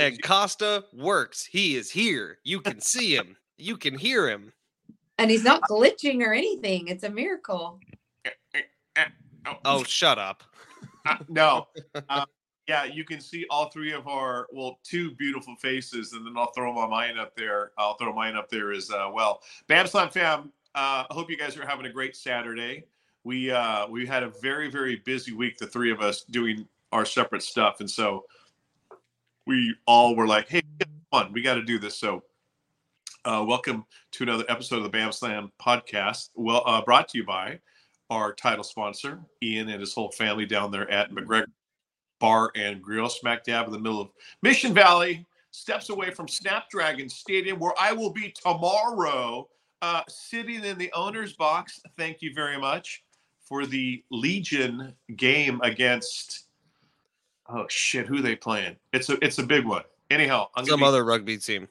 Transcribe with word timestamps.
And 0.00 0.22
Costa 0.22 0.84
works. 0.92 1.44
He 1.44 1.76
is 1.76 1.90
here. 1.90 2.38
You 2.42 2.60
can 2.60 2.80
see 2.80 3.14
him. 3.14 3.36
You 3.58 3.76
can 3.76 3.98
hear 3.98 4.28
him. 4.28 4.52
And 5.18 5.30
he's 5.30 5.44
not 5.44 5.60
glitching 5.62 6.22
or 6.22 6.32
anything. 6.32 6.88
It's 6.88 7.04
a 7.04 7.10
miracle. 7.10 7.78
Oh, 9.64 9.84
shut 9.84 10.18
up. 10.18 10.42
Uh, 11.06 11.16
no, 11.30 11.66
uh, 12.10 12.26
yeah, 12.68 12.84
you 12.84 13.04
can 13.04 13.22
see 13.22 13.46
all 13.48 13.70
three 13.70 13.90
of 13.90 14.06
our 14.06 14.46
well, 14.52 14.78
two 14.84 15.12
beautiful 15.12 15.56
faces, 15.56 16.12
and 16.12 16.26
then 16.26 16.34
I'll 16.36 16.52
throw 16.52 16.74
my 16.74 16.86
mine 16.86 17.16
up 17.16 17.34
there. 17.34 17.72
I'll 17.78 17.94
throw 17.94 18.12
mine 18.12 18.36
up 18.36 18.50
there 18.50 18.70
as 18.70 18.90
uh, 18.90 19.08
well. 19.10 19.40
Bam 19.66 19.86
Slam 19.86 20.10
fam, 20.10 20.52
uh, 20.74 21.04
I 21.08 21.14
hope 21.14 21.30
you 21.30 21.38
guys 21.38 21.56
are 21.56 21.66
having 21.66 21.86
a 21.86 21.90
great 21.90 22.14
Saturday. 22.14 22.84
We 23.24 23.50
uh, 23.50 23.86
we 23.88 24.04
had 24.04 24.22
a 24.22 24.28
very 24.42 24.70
very 24.70 24.96
busy 24.96 25.32
week, 25.32 25.56
the 25.56 25.66
three 25.66 25.90
of 25.90 26.02
us 26.02 26.24
doing 26.24 26.68
our 26.92 27.06
separate 27.06 27.42
stuff, 27.42 27.80
and 27.80 27.90
so 27.90 28.26
we 29.46 29.74
all 29.86 30.16
were 30.16 30.26
like, 30.26 30.48
"Hey, 30.48 30.62
fun, 31.10 31.32
we 31.32 31.42
got 31.42 31.54
to 31.54 31.62
do 31.62 31.78
this." 31.78 31.98
So, 31.98 32.22
uh, 33.24 33.44
welcome 33.46 33.84
to 34.12 34.22
another 34.22 34.44
episode 34.48 34.76
of 34.76 34.82
the 34.84 34.88
Bam 34.88 35.12
Slam 35.12 35.52
podcast. 35.60 36.30
Well, 36.34 36.62
uh, 36.66 36.82
brought 36.82 37.08
to 37.08 37.18
you 37.18 37.24
by 37.24 37.60
our 38.10 38.32
title 38.32 38.64
sponsor, 38.64 39.20
Ian 39.42 39.68
and 39.68 39.80
his 39.80 39.94
whole 39.94 40.10
family 40.10 40.46
down 40.46 40.70
there 40.70 40.90
at 40.90 41.10
McGregor 41.12 41.46
Bar 42.18 42.52
and 42.54 42.82
Grill, 42.82 43.08
smack 43.08 43.44
dab 43.44 43.66
in 43.66 43.72
the 43.72 43.78
middle 43.78 44.00
of 44.00 44.10
Mission 44.42 44.74
Valley, 44.74 45.26
steps 45.50 45.88
away 45.88 46.10
from 46.10 46.28
Snapdragon 46.28 47.08
Stadium, 47.08 47.58
where 47.58 47.74
I 47.80 47.92
will 47.92 48.10
be 48.10 48.30
tomorrow 48.30 49.48
uh, 49.82 50.02
sitting 50.08 50.64
in 50.64 50.78
the 50.78 50.92
owner's 50.92 51.32
box. 51.32 51.80
Thank 51.96 52.20
you 52.20 52.32
very 52.34 52.58
much 52.58 53.02
for 53.40 53.66
the 53.66 54.04
Legion 54.10 54.94
game 55.16 55.60
against. 55.62 56.46
Oh 57.52 57.66
shit! 57.68 58.06
Who 58.06 58.20
they 58.22 58.36
playing? 58.36 58.76
It's 58.92 59.08
a 59.08 59.22
it's 59.24 59.38
a 59.38 59.42
big 59.42 59.66
one. 59.66 59.82
Anyhow, 60.10 60.48
I'm 60.54 60.64
Some 60.66 60.80
be, 60.80 60.86
other 60.86 61.04
rugby 61.04 61.36
team. 61.38 61.68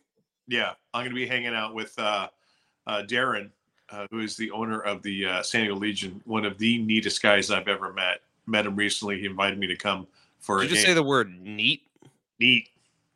yeah, 0.48 0.74
I'm 0.94 1.02
going 1.02 1.12
to 1.12 1.16
be 1.16 1.28
hanging 1.28 1.54
out 1.54 1.74
with 1.74 1.98
uh, 2.00 2.28
uh, 2.88 3.04
Darren, 3.06 3.50
uh, 3.90 4.08
who 4.12 4.20
is 4.20 4.36
the 4.38 4.52
owner 4.52 4.80
of 4.82 5.02
the 5.04 5.26
uh, 5.26 5.44
San 5.44 5.62
Diego 5.62 5.76
Legion, 5.76 6.22
one 6.26 6.46
of 6.46 6.58
the 6.58 6.82
neatest 6.82 7.22
guys 7.22 7.52
I've 7.52 7.68
ever 7.68 7.94
met. 7.94 8.22
Met 8.48 8.66
him 8.66 8.76
recently. 8.76 9.20
He 9.20 9.26
invited 9.26 9.60
me 9.60 9.68
to 9.68 9.76
come 9.76 10.08
for 10.40 10.58
Did 10.58 10.62
a 10.62 10.64
you 10.64 10.70
just 10.70 10.86
game. 10.86 10.92
say 10.92 10.94
the 10.96 11.04
word 11.04 11.32
neat? 11.40 11.84
neat, 12.40 12.70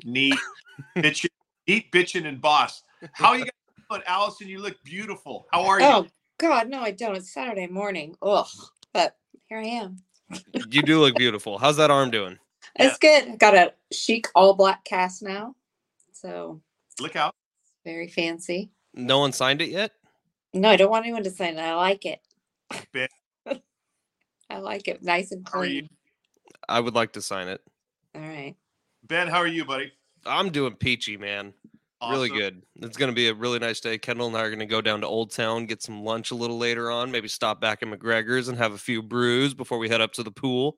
neat, 0.04 0.40
bitchin', 0.98 1.30
neat, 1.68 1.92
bitchin', 1.92 2.28
and 2.28 2.42
boss. 2.42 2.84
How 3.14 3.30
are 3.30 3.38
you 3.38 3.46
guys 3.46 3.52
doing, 3.90 4.02
Allison? 4.06 4.48
You 4.48 4.60
look 4.60 4.82
beautiful. 4.84 5.48
How 5.52 5.64
are 5.64 5.80
you? 5.80 5.86
Oh 5.86 6.08
God, 6.38 6.70
no, 6.70 6.82
I 6.82 6.92
don't. 6.92 7.16
It's 7.16 7.34
Saturday 7.34 7.68
morning. 7.68 8.16
Ugh. 8.22 8.48
But 8.94 9.16
here 9.48 9.60
I 9.60 9.64
am. 9.66 9.98
You 10.70 10.82
do 10.82 11.00
look 11.00 11.16
beautiful. 11.16 11.58
How's 11.58 11.78
that 11.78 11.90
arm 11.92 12.12
doing? 12.12 12.38
It's 12.76 12.98
good. 12.98 13.30
I 13.30 13.36
got 13.36 13.56
a 13.56 13.74
chic 13.92 14.28
all 14.36 14.56
black 14.56 14.84
cast 14.86 15.22
now. 15.22 15.56
So 16.14 16.62
Look 17.00 17.16
out. 17.16 17.36
very 17.86 18.08
fancy. 18.08 18.72
No 18.94 19.20
one 19.20 19.32
signed 19.32 19.62
it 19.62 19.70
yet? 19.70 19.92
No, 20.54 20.70
I 20.70 20.76
don't 20.76 20.90
want 20.92 21.06
anyone 21.06 21.24
to 21.24 21.32
sign 21.32 21.58
it. 21.58 21.62
I 21.62 21.76
like 21.76 22.06
it. 22.06 22.20
Bet. 22.94 23.10
I 24.50 24.58
like 24.60 24.88
it. 24.88 25.04
Nice 25.04 25.32
and 25.32 25.48
How 25.52 25.60
are 25.60 25.66
you? 25.66 25.82
clean. 25.82 25.90
I 26.70 26.80
would 26.80 26.94
like 26.96 27.14
to 27.14 27.22
sign 27.22 27.48
it. 27.48 27.62
All 28.16 28.22
right. 28.22 28.56
Ben, 29.08 29.28
how 29.28 29.38
are 29.40 29.48
you, 29.48 29.66
buddy? 29.66 29.92
I'm 30.26 30.50
doing 30.52 30.76
peachy, 30.76 31.18
man. 31.18 31.54
Really 32.10 32.30
good. 32.30 32.62
It's 32.76 32.98
going 32.98 33.12
to 33.12 33.16
be 33.16 33.30
a 33.30 33.34
really 33.34 33.60
nice 33.60 33.80
day. 33.80 33.98
Kendall 33.98 34.28
and 34.28 34.36
I 34.36 34.42
are 34.42 34.50
going 34.50 34.60
to 34.60 34.66
go 34.66 34.82
down 34.82 35.00
to 35.02 35.08
Old 35.08 35.32
Town, 35.32 35.66
get 35.66 35.82
some 35.82 36.04
lunch 36.04 36.32
a 36.32 36.36
little 36.36 36.58
later 36.58 36.92
on, 36.92 37.12
maybe 37.12 37.30
stop 37.30 37.62
back 37.62 37.82
at 37.82 37.88
McGregor's 37.88 38.50
and 38.50 38.58
have 38.58 38.74
a 38.74 38.78
few 38.78 39.02
brews 39.02 39.54
before 39.54 39.78
we 39.78 39.88
head 39.88 40.02
up 40.02 40.12
to 40.14 40.24
the 40.24 40.32
pool. 40.32 40.76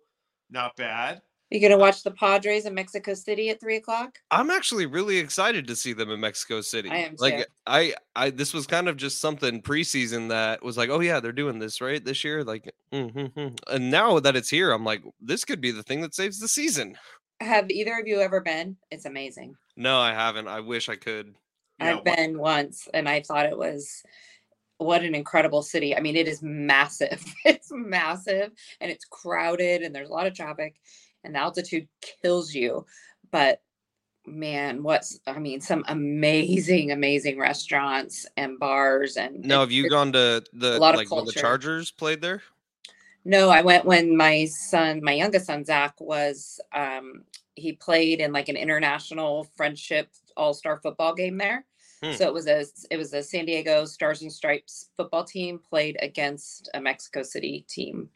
Not 0.52 0.76
bad. 0.76 1.22
You 1.56 1.62
gonna 1.62 1.78
watch 1.78 2.04
the 2.04 2.12
Padres 2.12 2.66
in 2.66 2.74
Mexico 2.74 3.14
City 3.14 3.50
at 3.50 3.62
three 3.62 3.78
o'clock? 3.78 4.20
I'm 4.30 4.52
actually 4.52 4.88
really 4.88 5.18
excited 5.18 5.66
to 5.68 5.76
see 5.78 5.94
them 5.94 6.12
in 6.12 6.20
Mexico 6.20 6.60
City. 6.60 6.90
I 6.90 6.98
am 6.98 7.16
like 7.18 7.38
too. 7.38 7.44
I 7.66 7.94
I 8.14 8.30
this 8.32 8.54
was 8.54 8.68
kind 8.68 8.90
of 8.90 8.98
just 8.98 9.22
something 9.22 9.62
preseason 9.62 10.28
that 10.28 10.62
was 10.62 10.78
like, 10.78 10.90
oh 10.90 11.00
yeah, 11.00 11.22
they're 11.22 11.32
doing 11.32 11.60
this 11.60 11.80
right 11.80 12.04
this 12.04 12.26
year. 12.26 12.44
Like, 12.44 12.70
mm 12.92 13.58
and 13.72 13.90
now 13.90 14.20
that 14.20 14.36
it's 14.36 14.50
here, 14.50 14.72
I'm 14.72 14.84
like, 14.84 15.02
this 15.22 15.46
could 15.46 15.62
be 15.62 15.72
the 15.72 15.82
thing 15.82 16.02
that 16.02 16.14
saves 16.14 16.42
the 16.42 16.50
season. 16.50 16.98
Have 17.40 17.72
either 17.72 18.00
of 18.00 18.06
you 18.06 18.20
ever 18.20 18.42
been? 18.42 18.76
It's 18.92 19.06
amazing. 19.06 19.56
No, 19.78 19.98
I 19.98 20.12
haven't. 20.12 20.50
I 20.50 20.60
wish 20.60 20.90
I 20.90 20.98
could. 20.98 21.36
I've 21.80 22.04
been 22.04 22.38
once 22.38 22.90
and 22.94 23.08
I 23.08 23.22
thought 23.22 23.46
it 23.46 23.58
was 23.58 24.04
what 24.78 25.04
an 25.04 25.16
incredible 25.16 25.62
city. 25.62 25.96
I 25.96 26.02
mean, 26.02 26.18
it 26.18 26.28
is 26.28 26.42
massive. 26.42 27.24
It's 27.46 27.70
massive 27.72 28.52
and 28.82 28.92
it's 28.92 29.06
crowded 29.06 29.84
and 29.84 29.96
there's 29.96 30.10
a 30.10 30.14
lot 30.14 30.28
of 30.28 30.34
traffic 30.34 30.76
and 31.25 31.36
the 31.36 31.40
altitude 31.40 31.88
kills 32.22 32.53
you. 32.53 32.86
But 33.31 33.62
man, 34.25 34.84
what's 34.84 35.19
I 35.28 35.40
mean, 35.40 35.62
some 35.62 35.84
amazing, 35.88 36.91
amazing 36.91 37.38
restaurants 37.38 38.25
and 38.38 38.59
bars 38.59 39.18
and 39.18 39.44
Now, 39.44 39.62
have 39.62 39.72
you 39.72 39.90
gone 39.90 40.14
to 40.14 40.44
the 40.53 40.80
lot 40.80 40.96
of 40.96 41.00
like 41.00 41.12
when 41.12 41.25
the. 41.25 41.31
Chargers 41.31 41.91
played 41.91 42.22
there? 42.22 42.41
No, 43.24 43.50
I 43.50 43.62
went 43.62 43.85
when 43.85 44.16
my 44.16 44.46
son, 44.46 45.02
my 45.03 45.14
youngest 45.14 45.47
son 45.47 45.66
Zach, 45.66 46.00
was 46.00 46.59
um 46.74 47.24
he 47.56 47.74
played 47.74 48.19
in 48.19 48.34
like 48.34 48.50
an 48.50 48.58
international 48.58 49.47
friendship 49.56 50.09
all-star 50.38 50.78
football 50.78 51.14
game 51.14 51.38
there. 51.38 51.66
Hmm. 52.03 52.12
So 52.12 52.28
it 52.28 52.34
was 52.34 52.47
a 52.47 52.66
it 52.91 52.97
was 52.97 53.14
a 53.14 53.24
San 53.24 53.46
Diego 53.46 53.85
Stars 53.85 54.22
and 54.22 54.31
Stripes 54.31 54.90
football 54.97 55.24
team 55.24 55.59
played 55.59 55.97
against 56.02 56.69
a 56.74 56.81
Mexico 56.81 57.24
City 57.24 57.66
team. 57.68 58.09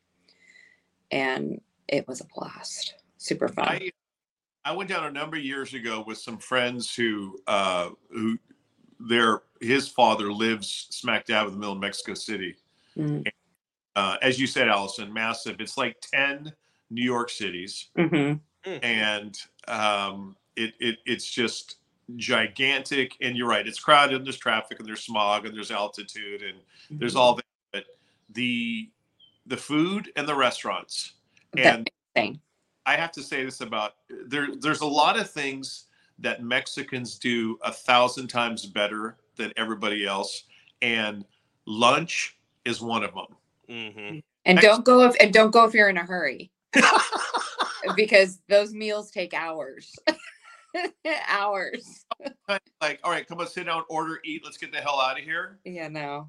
And 1.12 1.62
it 1.88 2.08
was 2.08 2.22
a 2.22 2.28
blast. 2.36 2.96
Super 3.20 3.48
fun. 3.50 3.68
I 3.68 3.92
I 4.66 4.72
went 4.72 4.90
down 4.90 5.06
a 5.06 5.12
number 5.12 5.38
of 5.38 5.44
years 5.44 5.74
ago 5.74 6.04
with 6.06 6.18
some 6.18 6.38
friends 6.38 6.94
who 6.96 7.38
uh 7.48 7.90
who 8.10 8.38
their 9.00 9.44
his 9.62 9.88
father 9.88 10.32
lives 10.34 10.88
smack 10.90 11.26
dab 11.26 11.46
in 11.48 11.54
the 11.54 11.60
middle 11.60 11.74
of 11.74 11.80
Mexico 11.80 12.14
City. 12.14 12.56
Mm, 12.98 13.28
Uh, 13.96 14.18
as 14.22 14.40
you 14.40 14.48
said, 14.48 14.68
Allison, 14.70 15.12
massive. 15.14 15.60
It's 15.60 15.78
like 15.78 15.98
ten 16.02 16.52
New 16.90 17.04
York 17.04 17.30
cities. 17.30 17.90
mhm. 17.98 18.40
and 18.66 19.38
um, 19.68 20.36
it, 20.56 20.74
it 20.80 20.98
it's 21.06 21.30
just 21.30 21.78
gigantic. 22.16 23.16
And 23.22 23.36
you're 23.38 23.48
right, 23.48 23.68
it's 23.68 23.80
crowded, 23.80 24.16
and 24.16 24.26
there's 24.26 24.38
traffic, 24.38 24.80
and 24.80 24.88
there's 24.88 25.04
smog, 25.04 25.46
and 25.46 25.56
there's 25.56 25.72
altitude, 25.72 26.42
and 26.42 26.58
there's 27.00 27.16
all 27.16 27.36
that. 27.36 27.46
But 27.74 27.86
the 28.30 28.90
the 29.46 29.58
food 29.58 30.12
and 30.16 30.28
the 30.28 30.36
restaurants, 30.36 31.14
That 31.54 31.66
and 31.78 31.90
thing. 32.16 32.40
I 32.90 32.96
have 32.96 33.12
to 33.12 33.22
say 33.22 33.46
this 33.46 33.62
about 33.62 33.94
there. 34.26 34.48
There's 34.60 34.82
a 34.82 34.86
lot 34.88 35.20
of 35.20 35.30
things 35.30 35.86
that 36.18 36.42
Mexicans 36.42 37.20
do 37.20 37.60
a 37.64 37.72
thousand 37.72 38.30
times 38.30 38.66
better 38.66 39.18
than 39.36 39.54
everybody 39.58 40.08
else, 40.08 40.46
and 40.82 41.24
lunch 41.68 42.36
is 42.66 42.82
one 42.82 43.04
of 43.04 43.14
them. 43.14 43.28
Mm-hmm. 43.70 44.20
And 44.46 44.58
Ex- 44.58 44.64
don't 44.64 44.84
go 44.84 45.02
if 45.02 45.16
and 45.20 45.32
don't 45.32 45.52
go 45.52 45.66
if 45.66 45.76
you're 45.76 45.90
in 45.90 45.98
a 45.98 46.04
hurry 46.04 46.50
because 47.96 48.40
those 48.50 48.74
meals 48.74 49.12
take 49.12 49.36
hours. 49.36 49.96
hours. 51.28 52.06
like, 52.82 53.00
all 53.04 53.12
right, 53.12 53.28
come 53.28 53.40
on, 53.40 53.48
sit 53.48 53.68
down, 53.68 53.84
order, 53.88 54.20
eat. 54.26 54.42
Let's 54.44 54.58
get 54.58 54.72
the 54.72 54.80
hell 54.80 55.00
out 55.00 55.20
of 55.20 55.24
here. 55.24 55.60
Yeah, 55.64 55.90
no. 55.90 56.28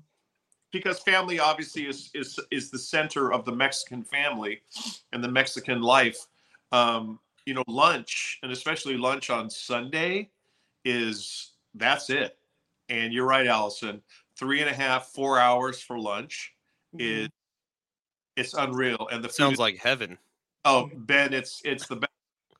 because 0.72 1.00
family 1.00 1.40
obviously 1.40 1.86
is 1.86 2.10
is 2.12 2.38
is 2.50 2.70
the 2.70 2.78
center 2.78 3.32
of 3.32 3.46
the 3.46 3.52
Mexican 3.52 4.04
family 4.04 4.60
and 5.12 5.24
the 5.24 5.28
Mexican 5.28 5.80
life. 5.80 6.18
Um, 6.72 7.18
you 7.46 7.54
know, 7.54 7.64
lunch 7.66 8.38
and 8.42 8.52
especially 8.52 8.96
lunch 8.96 9.30
on 9.30 9.50
Sunday 9.50 10.30
is 10.84 11.52
that's 11.74 12.10
it. 12.10 12.36
And 12.88 13.12
you're 13.12 13.26
right, 13.26 13.46
Allison. 13.46 14.02
Three 14.36 14.60
and 14.60 14.70
a 14.70 14.74
half, 14.74 15.06
four 15.08 15.38
hours 15.38 15.80
for 15.80 15.98
lunch 15.98 16.54
is 16.98 17.28
it's 18.36 18.54
unreal. 18.54 19.08
And 19.12 19.22
the 19.22 19.28
food 19.28 19.34
Sounds 19.34 19.52
is- 19.54 19.58
like 19.58 19.78
heaven. 19.78 20.18
oh 20.64 20.90
Ben, 20.94 21.32
it's 21.32 21.60
it's 21.64 21.86
the 21.86 21.96
best. 21.96 22.12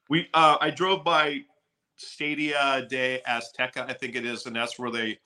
We 0.09 0.29
uh 0.35 0.57
I 0.61 0.71
drove 0.71 1.05
by 1.05 1.43
Stadia 1.97 2.87
de 2.89 3.21
Azteca, 3.29 3.89
I 3.89 3.93
think 3.93 4.17
it 4.17 4.25
is, 4.25 4.47
and 4.47 4.57
that's 4.57 4.79
where 4.79 4.91
they 4.91 5.19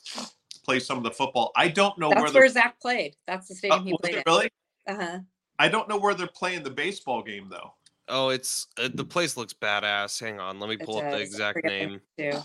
play 0.64 0.81
some 0.81 0.98
of 0.98 1.04
the 1.04 1.10
football. 1.10 1.52
I 1.56 1.69
don't 1.69 1.96
know 1.98 2.10
That's 2.10 2.32
where 2.32 2.42
where 2.42 2.48
Zach 2.48 2.81
played. 2.81 3.16
That's 3.26 3.48
the 3.48 3.54
uh, 3.54 3.58
stadium 3.58 3.86
he 3.86 3.96
played 3.98 4.22
really. 4.26 4.50
Uh 4.88 4.94
huh. 4.94 5.19
I 5.58 5.69
don't 5.69 5.88
know 5.88 5.96
where 5.98 6.14
they're 6.14 6.26
playing 6.26 6.62
the 6.64 6.70
baseball 6.70 7.22
game 7.22 7.48
though. 7.48 7.75
Oh, 8.08 8.28
it's 8.28 8.66
uh, 8.78 8.88
the 8.92 9.04
place 9.04 9.36
looks 9.36 9.54
badass. 9.54 10.20
Hang 10.20 10.38
on, 10.40 10.60
let 10.60 10.68
me 10.68 10.76
It 10.76 10.84
pull 10.84 10.98
up 10.98 11.10
the 11.10 11.18
does. 11.18 11.26
Exact 11.28 11.64
name. 11.64 12.00
too. 12.18 12.38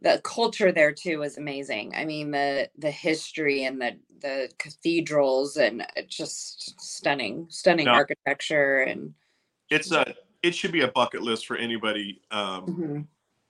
The 0.00 0.20
culture 0.24 0.72
there 0.72 0.92
too 0.92 1.22
is 1.22 1.38
amazing. 1.38 1.94
I 1.94 2.04
mean 2.04 2.30
the 2.30 2.68
the 2.76 2.90
history 2.90 3.64
and 3.64 3.80
the 3.80 3.98
the 4.20 4.50
cathedrals 4.58 5.56
and 5.56 5.86
just 6.08 6.78
stunning, 6.80 7.46
stunning 7.50 7.86
No. 7.86 7.94
architecture 7.94 8.80
and 8.80 9.14
It's 9.70 9.92
a 9.92 10.14
it 10.42 10.54
should 10.54 10.72
be 10.72 10.82
a 10.82 10.88
bucket 10.88 11.22
list 11.22 11.46
for 11.46 11.56
anybody 11.56 12.20
um, 12.30 12.66
Mhm. 12.66 13.06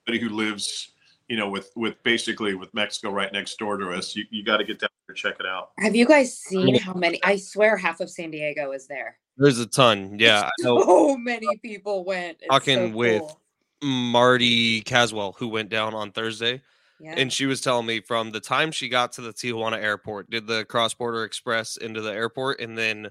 anybody 0.07 0.29
who 0.29 0.35
lives 0.35 0.91
you 1.27 1.37
know 1.37 1.49
with 1.49 1.71
with 1.75 2.01
basically 2.03 2.55
with 2.55 2.73
Mexico 2.73 3.11
right 3.11 3.31
next 3.33 3.57
door 3.59 3.77
to 3.77 3.91
us. 3.91 4.15
You 4.15 4.25
you 4.29 4.43
got 4.43 4.57
to 4.57 4.63
get 4.63 4.79
down 4.79 4.89
check 5.15 5.35
it 5.39 5.45
out. 5.45 5.71
Have 5.79 5.95
you 5.95 6.05
guys 6.05 6.37
seen 6.37 6.75
how 6.75 6.93
many? 6.93 7.19
I 7.23 7.37
swear 7.37 7.77
half 7.77 7.99
of 7.99 8.09
San 8.09 8.31
Diego 8.31 8.71
is 8.71 8.87
there. 8.87 9.17
There's 9.37 9.59
a 9.59 9.65
ton. 9.67 10.17
Yeah, 10.19 10.43
I 10.47 10.63
know 10.63 10.81
So 10.83 11.17
many 11.17 11.47
people 11.57 12.03
went. 12.05 12.37
It's 12.41 12.47
Talking 12.49 12.91
so 12.91 12.95
with- 12.97 13.21
cool. 13.21 13.41
Marty 13.83 14.81
Caswell 14.81 15.35
who 15.37 15.47
went 15.47 15.69
down 15.69 15.93
on 15.93 16.11
Thursday, 16.11 16.61
yeah. 16.99 17.13
and 17.15 17.31
she 17.31 17.45
was 17.45 17.61
telling 17.61 17.85
me 17.85 17.99
from 18.01 18.31
the 18.31 18.39
time 18.39 18.71
she 18.71 18.89
got 18.89 19.11
to 19.13 19.21
the 19.21 19.31
Tijuana 19.31 19.77
airport, 19.77 20.29
did 20.31 20.47
the 20.47 20.65
cross 20.65 20.93
border 20.95 21.23
express 21.23 21.77
into 21.77 22.01
the 22.01 22.11
airport, 22.11 22.59
and 22.59 22.75
then 22.77 23.09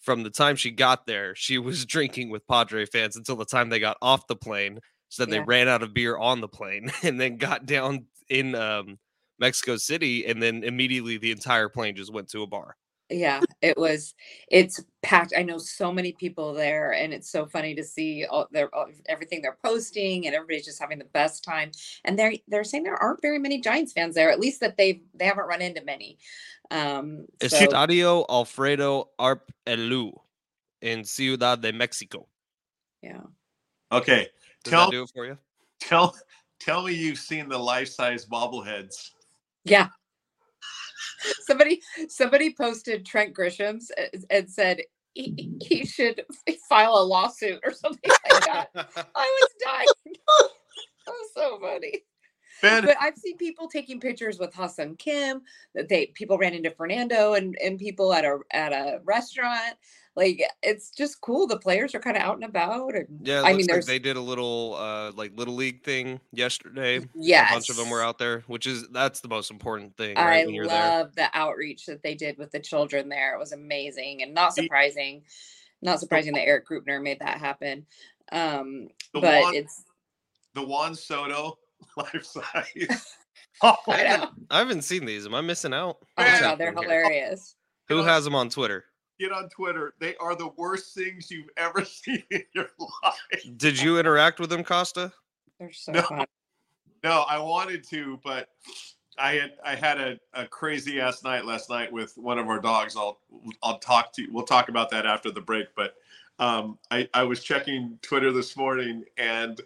from 0.00 0.24
the 0.24 0.30
time 0.30 0.56
she 0.56 0.72
got 0.72 1.06
there, 1.06 1.34
she 1.36 1.58
was 1.58 1.84
drinking 1.86 2.30
with 2.30 2.46
Padre 2.48 2.86
fans 2.86 3.16
until 3.16 3.36
the 3.36 3.44
time 3.44 3.68
they 3.68 3.78
got 3.78 3.96
off 4.02 4.26
the 4.26 4.34
plane. 4.36 4.80
So 5.10 5.22
Said 5.22 5.30
they 5.30 5.36
Yeah. 5.36 5.44
ran 5.46 5.68
out 5.68 5.84
of 5.84 5.94
beer 5.94 6.16
on 6.18 6.40
the 6.40 6.48
plane, 6.48 6.90
and 7.04 7.20
then 7.20 7.36
got 7.36 7.64
down 7.66 8.06
in 8.28 8.56
um, 8.56 8.98
Mexico 9.38 9.76
City, 9.76 10.26
and 10.26 10.42
then 10.42 10.62
immediately 10.64 11.16
the 11.18 11.30
entire 11.32 11.68
plane 11.68 11.96
just 11.96 12.12
went 12.12 12.28
to 12.30 12.42
a 12.42 12.46
bar. 12.46 12.76
yeah 13.10 13.42
it 13.60 13.76
was 13.76 14.14
it's 14.48 14.80
packed 15.02 15.34
i 15.36 15.42
know 15.42 15.58
so 15.58 15.92
many 15.92 16.12
people 16.12 16.54
there 16.54 16.92
and 16.94 17.12
it's 17.12 17.30
so 17.30 17.44
funny 17.44 17.74
to 17.74 17.84
see 17.84 18.24
all 18.24 18.48
their 18.50 18.74
all, 18.74 18.86
everything 19.14 19.42
they're 19.42 19.58
posting 19.62 20.26
and 20.26 20.34
everybody's 20.34 20.64
just 20.64 20.80
having 20.80 20.98
the 20.98 21.10
best 21.12 21.44
time 21.44 21.70
and 22.06 22.18
they're 22.18 22.32
they're 22.48 22.64
saying 22.64 22.82
there 22.82 22.96
aren't 22.96 23.20
very 23.20 23.38
many 23.38 23.60
giants 23.60 23.92
fans 23.92 24.14
there 24.14 24.30
at 24.30 24.40
least 24.40 24.58
that 24.60 24.78
they've 24.78 25.02
they 25.14 25.26
haven't 25.26 25.44
run 25.46 25.60
into 25.60 25.84
many 25.84 26.16
um 26.70 27.26
so, 27.42 27.48
Estadio 27.58 28.24
Alfredo 28.30 29.10
Harp 29.20 29.52
Helú 29.66 30.12
in 30.80 31.04
Ciudad 31.04 31.60
de 31.60 31.72
Mexico. 31.72 32.26
yeah 33.02 33.20
Okay, 33.92 34.28
Does 34.64 34.70
Tell- 34.70 34.86
that 34.86 34.92
do 34.92 35.02
it 35.02 35.10
for 35.14 35.26
you? 35.26 35.36
tell 35.78 36.16
tell 36.58 36.82
me 36.82 36.94
you've 36.94 37.18
seen 37.18 37.50
the 37.50 37.58
life 37.58 37.88
size 37.88 38.24
bobbleheads. 38.24 39.10
Yeah 39.64 39.88
somebody 41.46 41.80
somebody 42.08 42.54
posted 42.54 43.04
trent 43.06 43.32
grisham's 43.32 43.90
eh, 43.96 44.08
and- 44.12 44.24
and 44.30 44.50
said 44.50 44.80
he, 45.14 45.52
he 45.62 45.86
should 45.86 46.24
file 46.68 46.94
a 46.98 47.04
lawsuit 47.04 47.60
or 47.64 47.72
something 47.72 48.10
like 48.32 48.44
that 48.46 48.68
i 49.14 49.40
was 49.40 49.50
dying 49.64 49.86
that 51.06 51.12
was 51.12 51.30
so 51.34 51.58
funny 51.60 52.02
Ben, 52.62 52.84
but 52.84 52.96
I've 53.00 53.18
seen 53.18 53.36
people 53.36 53.68
taking 53.68 53.98
pictures 53.98 54.38
with 54.38 54.54
Ha-Seong 54.54 54.96
Kim. 54.96 55.42
That 55.74 55.88
they 55.88 56.12
people 56.14 56.38
ran 56.38 56.54
into 56.54 56.70
Fernando 56.70 57.34
and 57.34 57.58
and 57.62 57.78
people 57.80 58.14
at 58.14 58.24
a 58.24 58.38
at 58.52 58.72
a 58.72 59.00
restaurant. 59.04 59.74
Like 60.16 60.40
it's 60.62 60.90
just 60.90 61.20
cool. 61.20 61.48
The 61.48 61.58
players 61.58 61.94
are 61.94 62.00
kind 62.00 62.16
of 62.16 62.22
out 62.22 62.36
and 62.36 62.44
about. 62.44 62.94
And 62.94 63.20
Yeah, 63.22 63.42
I 63.42 63.52
mean, 63.52 63.66
like 63.66 63.84
they 63.84 63.98
did 63.98 64.16
a 64.16 64.20
little 64.20 64.76
uh 64.78 65.10
like 65.12 65.32
little 65.36 65.54
league 65.54 65.82
thing 65.82 66.20
yesterday. 66.32 67.00
Yeah, 67.14 67.48
A 67.50 67.54
bunch 67.54 67.68
of 67.68 67.76
them 67.76 67.90
were 67.90 68.02
out 68.02 68.18
there, 68.18 68.44
which 68.46 68.66
is 68.66 68.86
that's 68.88 69.20
the 69.20 69.28
most 69.28 69.50
important 69.50 69.96
thing, 69.96 70.16
right? 70.16 70.42
I 70.42 70.46
when 70.46 70.54
you're 70.54 70.68
there. 70.68 70.98
love 70.98 71.14
the 71.16 71.28
outreach 71.34 71.86
that 71.86 72.02
they 72.04 72.14
did 72.14 72.38
with 72.38 72.52
the 72.52 72.60
children 72.60 73.08
there. 73.08 73.34
It 73.34 73.40
was 73.40 73.52
amazing 73.52 74.22
and 74.22 74.32
not 74.32 74.54
surprising. 74.54 75.22
Not 75.82 75.98
surprising 75.98 76.32
that 76.34 76.46
Erik 76.46 76.68
Greupner 76.68 77.02
made 77.02 77.18
that 77.18 77.38
happen. 77.38 77.84
Um, 78.30 78.88
the 79.12 79.20
but 79.20 79.42
Juan, 79.42 79.54
it's 79.56 79.84
the 80.54 80.64
Juan 80.64 80.94
Soto 80.94 81.58
life 81.96 82.24
size. 82.24 83.16
oh, 83.62 83.76
I. 83.88 84.28
I 84.48 84.58
haven't 84.60 84.82
seen 84.82 85.04
these. 85.06 85.26
Am 85.26 85.34
I 85.34 85.40
missing 85.40 85.74
out? 85.74 85.98
Oh 86.16 86.24
god, 86.40 86.56
they're 86.56 86.72
hilarious. 86.72 87.56
Who 87.88 88.04
has 88.04 88.24
them 88.24 88.36
on 88.36 88.48
Twitter? 88.48 88.84
Get 89.18 89.32
on 89.32 89.48
Twitter. 89.48 89.94
They 90.00 90.16
are 90.16 90.34
the 90.34 90.48
worst 90.56 90.94
things 90.94 91.30
you've 91.30 91.50
ever 91.56 91.84
seen 91.84 92.22
in 92.30 92.44
your 92.54 92.68
life. 93.02 93.44
Did 93.56 93.80
you 93.80 93.98
interact 93.98 94.40
with 94.40 94.50
them, 94.50 94.64
Costa? 94.64 95.12
They're 95.58 95.72
so 95.72 95.92
No. 95.92 96.02
fun. 96.02 96.26
No, 97.02 97.20
I 97.28 97.38
wanted 97.38 97.84
to, 97.90 98.18
but 98.24 98.48
I 99.18 99.34
had 99.34 99.52
I 99.64 99.74
had 99.74 100.00
a, 100.00 100.18
a 100.32 100.46
crazy 100.46 101.00
ass 101.00 101.22
night 101.22 101.44
last 101.44 101.68
night 101.70 101.92
with 101.92 102.16
one 102.16 102.38
of 102.38 102.48
our 102.48 102.58
dogs. 102.58 102.96
I'll 102.96 103.18
I'll 103.62 103.78
talk 103.78 104.12
to 104.14 104.22
you. 104.22 104.28
We'll 104.32 104.46
talk 104.46 104.68
about 104.70 104.90
that 104.90 105.06
after 105.06 105.30
the 105.30 105.40
break. 105.42 105.66
But 105.76 105.94
um, 106.38 106.78
I 106.90 107.08
I 107.12 107.22
was 107.24 107.44
checking 107.44 107.98
Twitter 108.02 108.32
this 108.32 108.56
morning 108.56 109.04
and 109.18 109.60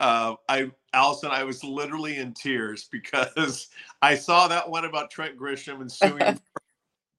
uh, 0.00 0.34
I 0.48 0.70
Allison 0.92 1.30
I 1.30 1.42
was 1.42 1.64
literally 1.64 2.18
in 2.18 2.32
tears 2.34 2.84
because 2.92 3.68
I 4.00 4.14
saw 4.14 4.48
that 4.48 4.68
one 4.68 4.84
about 4.84 5.10
Trent 5.10 5.36
Grisham 5.36 5.80
and 5.80 5.90
suing, 5.90 6.40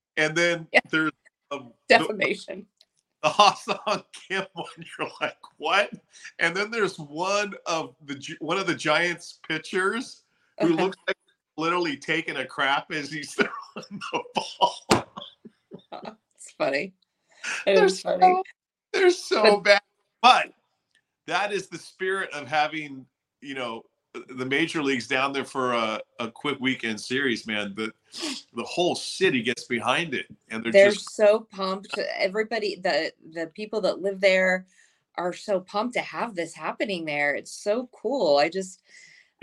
and 0.17 0.35
then 0.35 0.67
Yeah. 0.71 0.79
there's 0.91 1.11
the, 1.51 1.71
Defamation. 1.89 2.65
the 3.23 3.29
Ha-Seong 3.29 4.03
Kim 4.13 4.45
one. 4.53 4.65
You're 4.99 5.09
like, 5.21 5.37
what? 5.57 5.91
And 6.39 6.55
then 6.55 6.69
there's 6.71 6.97
one 6.99 7.53
of 7.65 7.95
the 8.05 8.19
one 8.39 8.57
of 8.57 8.67
the 8.67 8.75
Giants 8.75 9.39
pitchers 9.47 10.23
who 10.61 10.73
Uh-huh. 10.73 10.83
looks 10.83 10.97
like 11.07 11.17
literally 11.57 11.97
taking 11.97 12.37
a 12.37 12.45
crap 12.45 12.91
as 12.91 13.09
he's 13.11 13.33
throwing 13.35 13.51
the 14.11 14.21
ball. 14.35 14.75
It's 16.35 16.51
funny. 16.57 16.93
It 17.65 17.75
They're 17.75 17.85
is 17.85 18.01
funny. 18.01 18.21
so, 18.21 18.43
they're 18.93 19.09
so 19.11 19.59
bad. 19.59 19.81
But 20.21 20.53
that 21.27 21.51
is 21.51 21.67
the 21.67 21.77
spirit 21.77 22.31
of 22.33 22.47
having, 22.47 23.05
you 23.41 23.53
know, 23.55 23.83
the 24.29 24.45
major 24.45 24.81
leagues 24.81 25.07
down 25.07 25.33
there 25.33 25.45
for 25.45 25.73
a, 25.73 25.99
a 26.19 26.29
quick 26.29 26.57
weekend 26.59 26.99
series, 26.99 27.47
man. 27.47 27.73
The 27.75 27.91
the 28.55 28.63
whole 28.63 28.95
city 28.95 29.41
gets 29.43 29.65
behind 29.65 30.13
it. 30.13 30.25
And 30.49 30.63
they're, 30.63 30.71
they're 30.71 30.91
just 30.91 31.15
so 31.15 31.47
pumped 31.51 31.97
everybody 32.17 32.75
the 32.75 33.11
the 33.33 33.47
people 33.47 33.81
that 33.81 34.01
live 34.01 34.19
there 34.19 34.65
are 35.17 35.33
so 35.33 35.59
pumped 35.59 35.93
to 35.95 36.01
have 36.01 36.35
this 36.35 36.53
happening 36.53 37.05
there 37.05 37.35
it's 37.35 37.51
so 37.51 37.89
cool 37.91 38.37
i 38.37 38.49
just 38.49 38.83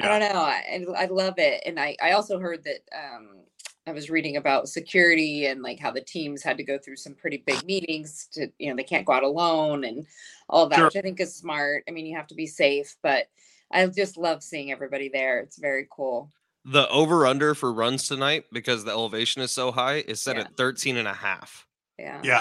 i 0.01 0.07
don't 0.07 0.21
know 0.21 0.41
I, 0.41 0.85
I 0.97 1.07
love 1.07 1.35
it 1.39 1.63
and 1.67 1.81
i 1.81 1.97
i 2.03 2.13
also 2.13 2.39
heard 2.39 2.65
that 2.65 2.81
um 2.97 3.41
i 3.87 3.93
was 3.93 4.11
reading 4.11 4.37
about 4.37 4.69
security 4.69 5.47
and 5.47 5.63
like 5.63 5.81
how 5.81 5.91
the 5.91 6.01
teams 6.01 6.43
had 6.43 6.57
to 6.59 6.65
go 6.65 6.79
through 6.79 6.97
some 6.97 7.15
pretty 7.15 7.43
big 7.45 7.65
meetings 7.65 8.29
to 8.33 8.49
you 8.59 8.71
know 8.71 8.77
they 8.77 8.85
can't 8.85 9.07
go 9.07 9.13
out 9.13 9.25
alone 9.25 9.85
and 9.85 10.07
all 10.49 10.69
that 10.69 10.77
Sure. 10.77 10.85
which 10.87 10.97
i 10.97 11.01
think 11.01 11.19
is 11.21 11.35
smart 11.35 11.85
i 11.89 11.91
mean 11.91 12.07
you 12.07 12.17
have 12.17 12.29
to 12.29 12.35
be 12.37 12.47
safe 12.47 12.97
but 13.03 13.27
i 13.75 13.87
just 13.87 14.17
love 14.17 14.43
seeing 14.43 14.71
everybody 14.73 15.09
there 15.13 15.41
it's 15.41 15.59
very 15.59 15.87
cool 15.91 16.31
The 16.65 16.89
over 16.89 17.27
under 17.27 17.55
for 17.55 17.73
runs 17.75 18.09
tonight, 18.09 18.45
because 18.53 18.85
the 18.85 18.91
elevation 18.91 19.43
is 19.43 19.51
so 19.51 19.71
high, 19.71 19.97
is 20.09 20.23
set 20.23 20.37
Yeah. 20.37 20.43
at 20.45 20.57
13 20.57 20.97
and 20.97 21.07
a 21.09 21.13
half. 21.13 21.67
yeah 21.99 22.21
Yeah. 22.25 22.41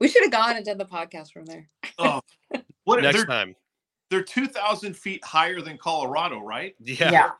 we 0.00 0.06
should 0.08 0.22
have 0.22 0.30
gone 0.32 0.56
and 0.56 0.64
done 0.64 0.78
the 0.78 0.84
podcast 0.84 1.32
from 1.32 1.46
there 1.46 1.68
oh, 1.98 2.20
what 2.84 3.02
Next 3.02 3.16
they're, 3.16 3.26
time. 3.26 3.56
they're 4.10 4.22
two 4.22 4.46
thousand 4.46 4.96
feet 4.96 5.24
higher 5.24 5.60
than 5.60 5.78
Colorado, 5.78 6.38
right? 6.40 6.74
Yeah. 6.80 7.10
yeah 7.10 7.30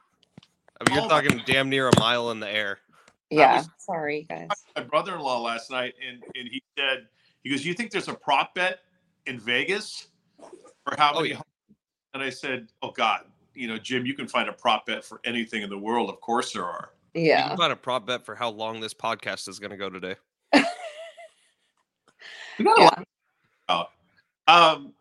I 0.81 0.89
mean, 0.91 0.97
you're 0.99 1.07
Oh 1.07 1.09
talking 1.09 1.41
damn 1.47 1.69
near 1.71 1.89
a 1.89 1.99
mile 2.01 2.31
in 2.33 2.41
the 2.41 2.51
air. 2.51 2.79
yeah 3.31 3.59
was- 3.59 3.69
sorry 3.79 4.27
guys 4.29 4.49
my 4.77 4.83
brother-in-law 4.83 5.41
last 5.41 5.71
night 5.71 5.95
and 6.07 6.23
and 6.35 6.49
he 6.51 6.61
said 6.77 7.07
he 7.45 7.51
goes 7.51 7.65
you 7.65 7.73
think 7.75 7.91
there's 7.93 8.09
a 8.09 8.15
prop 8.15 8.55
bet 8.57 8.81
in 9.27 9.39
vegas 9.39 10.09
for 10.85 10.95
how 10.99 11.13
Oh, 11.15 11.21
many 11.21 11.35
yeah. 11.35 11.41
Homes?" 12.21 12.23
and 12.23 12.23
i 12.23 12.31
said 12.31 12.69
oh 12.83 12.91
god 12.91 13.21
you 13.55 13.69
know 13.69 13.79
jim 13.79 14.05
you 14.07 14.15
can 14.15 14.27
find 14.29 14.49
a 14.49 14.53
prop 14.53 14.87
bet 14.87 15.05
for 15.05 15.21
anything 15.25 15.63
in 15.63 15.71
the 15.71 15.79
world 15.79 16.11
of 16.11 16.21
course 16.21 16.53
there 16.53 16.65
are 16.65 16.91
You 17.15 17.23
yeah 17.23 17.49
can 17.49 17.57
find 17.57 17.73
a 17.73 17.77
prop 17.77 18.07
bet 18.07 18.25
for 18.25 18.35
how 18.35 18.51
long 18.51 18.81
this 18.81 18.95
podcast 18.95 19.49
is 19.49 19.59
going 19.59 19.71
to 19.71 19.77
go 19.77 19.89
today. 19.91 20.15
we 22.59 22.65
got 22.65 22.79
a 22.79 22.83
Yeah. 22.83 22.91
lot 23.69 23.91
um 24.49 24.93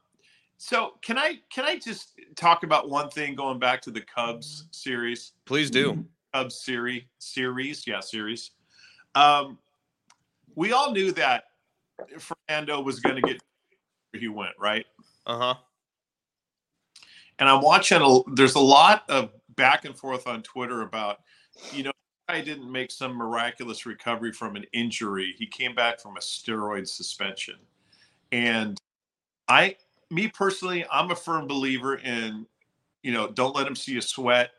so 0.57 0.93
can 1.01 1.17
i 1.17 1.39
can 1.50 1.65
i 1.65 1.77
just 1.77 2.19
talk 2.36 2.63
about 2.63 2.89
one 2.89 3.10
thing 3.10 3.36
going 3.36 3.60
back 3.60 3.81
to 3.81 3.91
the 3.91 4.01
cubs 4.01 4.67
series 4.72 5.34
Please 5.45 5.69
do. 5.69 6.05
Cubs 6.34 6.55
series 6.55 7.03
series, 7.19 7.86
yeah, 7.88 8.00
series. 8.00 8.51
Um, 9.15 9.57
we 10.55 10.72
all 10.74 10.91
knew 10.91 11.12
that 11.13 11.45
Fernando 12.19 12.81
was 12.81 13.00
going 13.00 13.15
to 13.15 13.22
get 13.22 13.41
where 14.12 14.19
he 14.19 14.27
went, 14.27 14.53
right? 14.60 14.86
Uh 15.25 15.38
huh. 15.38 15.55
And 17.39 17.50
I'm 17.50 17.62
watching. 17.62 18.01
A, 18.01 18.20
there's 18.34 18.56
a 18.56 18.60
lot 18.60 19.04
of 19.10 19.32
back 19.56 19.86
and 19.86 19.98
forth 19.98 20.27
on 20.27 20.42
Twitter 20.42 20.82
about, 20.82 21.20
you 21.72 21.84
know, 21.84 21.92
I 22.27 22.42
didn't 22.42 22.72
make 22.72 22.92
some 22.92 23.13
miraculous 23.13 23.86
recovery 23.86 24.32
from 24.32 24.56
an 24.56 24.65
injury. 24.74 25.36
He 25.38 25.46
came 25.46 25.75
back 25.75 26.00
from 26.00 26.18
a 26.18 26.20
steroid 26.20 26.88
suspension, 26.88 27.56
and 28.32 28.80
I, 29.48 29.75
me 30.10 30.27
personally, 30.27 30.86
I'm 30.92 31.12
a 31.12 31.15
firm 31.15 31.48
believer 31.48 31.98
in, 31.98 32.46
you 33.04 33.12
know, 33.12 33.30
don't 33.30 33.56
let 33.56 33.68
him 33.68 33.75
see 33.75 33.94
you 33.94 34.01
sweat 34.01 34.51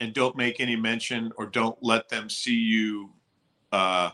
and 0.00 0.14
don't 0.14 0.36
make 0.36 0.58
any 0.58 0.76
mention 0.76 1.32
or 1.36 1.46
don't 1.46 1.76
let 1.82 2.08
them 2.08 2.30
see 2.30 2.54
you 2.54 3.10
uh, 3.72 4.10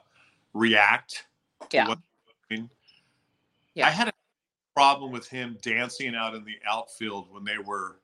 react. 0.53 1.27
to 1.71 1.77
Yeah. 1.77 1.88
what. 1.88 1.99
Yeah. 3.75 3.87
I 3.87 3.91
had 3.91 4.09
a 4.09 4.12
problem 4.79 5.11
with 5.13 5.29
him 5.29 5.59
dancing 5.63 6.15
out 6.15 6.35
in 6.35 6.45
the 6.45 6.55
outfield 6.69 7.27
when 7.33 7.45
they 7.45 7.59
were 7.59 8.01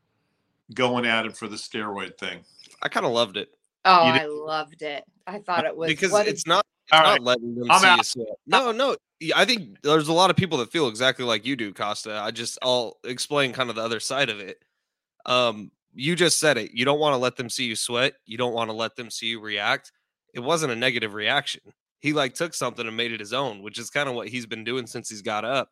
going 0.75 1.07
at 1.07 1.25
him 1.27 1.33
for 1.33 1.47
the 1.49 1.57
steroid 1.57 2.17
thing. 2.19 2.41
I 2.83 2.89
kind 2.89 3.07
of 3.07 3.13
loved 3.13 3.37
it 3.37 3.49
Oh, 3.87 4.03
I 4.05 4.25
loved 4.25 4.81
it. 4.83 5.05
I 5.27 5.39
thought 5.41 5.67
it 5.67 5.77
was 5.77 5.89
because 5.89 6.11
what 6.11 6.27
it's 6.27 6.41
is- 6.41 6.47
not 6.47 6.65
it's 6.87 6.93
All 6.93 7.03
not 7.03 7.11
right. 7.13 7.23
letting 7.23 7.55
them 7.55 7.71
I'm 7.71 7.81
see 7.81 7.87
out. 7.87 7.97
you 7.99 8.05
sweat. 8.05 8.29
No, 8.47 8.73
no. 8.73 8.97
I 9.35 9.45
think 9.47 9.81
there's 9.83 10.09
a 10.09 10.13
lot 10.13 10.29
of 10.31 10.37
people 10.37 10.59
that 10.59 10.71
feel 10.73 10.89
exactly 10.89 11.25
like 11.25 11.47
you 11.47 11.55
do, 11.57 11.73
Costa. 11.73 12.13
I 12.23 12.31
just 12.31 12.59
I'll 12.63 12.99
explain 13.05 13.53
kind 13.53 13.71
of 13.71 13.77
the 13.77 13.83
other 13.83 14.01
side 14.01 14.29
of 14.31 14.39
it. 14.41 14.63
Um, 15.27 15.71
you 15.95 16.15
just 16.17 16.39
said 16.39 16.59
it. 16.59 16.73
You 16.73 16.85
don't 16.85 16.99
want 16.99 17.15
to 17.15 17.19
let 17.19 17.37
them 17.37 17.49
see 17.49 17.65
you 17.65 17.77
sweat. 17.77 18.15
You 18.27 18.37
don't 18.37 18.53
want 18.53 18.69
to 18.69 18.75
let 18.75 18.97
them 18.97 19.11
see 19.11 19.27
you 19.29 19.41
react. 19.41 19.93
It 20.35 20.41
wasn't 20.41 20.73
a 20.73 20.77
negative 20.77 21.15
reaction. 21.15 21.61
He 22.01 22.13
like 22.13 22.35
took 22.35 22.53
something 22.53 22.87
and 22.87 22.97
made 22.97 23.13
it 23.13 23.21
his 23.21 23.33
own, 23.33 23.63
which 23.63 23.79
is 23.79 23.89
kind 23.91 24.09
of 24.09 24.15
what 24.15 24.29
he's 24.29 24.45
been 24.47 24.65
doing 24.65 24.87
since 24.87 25.09
he's 25.09 25.23
got 25.23 25.45
up. 25.47 25.71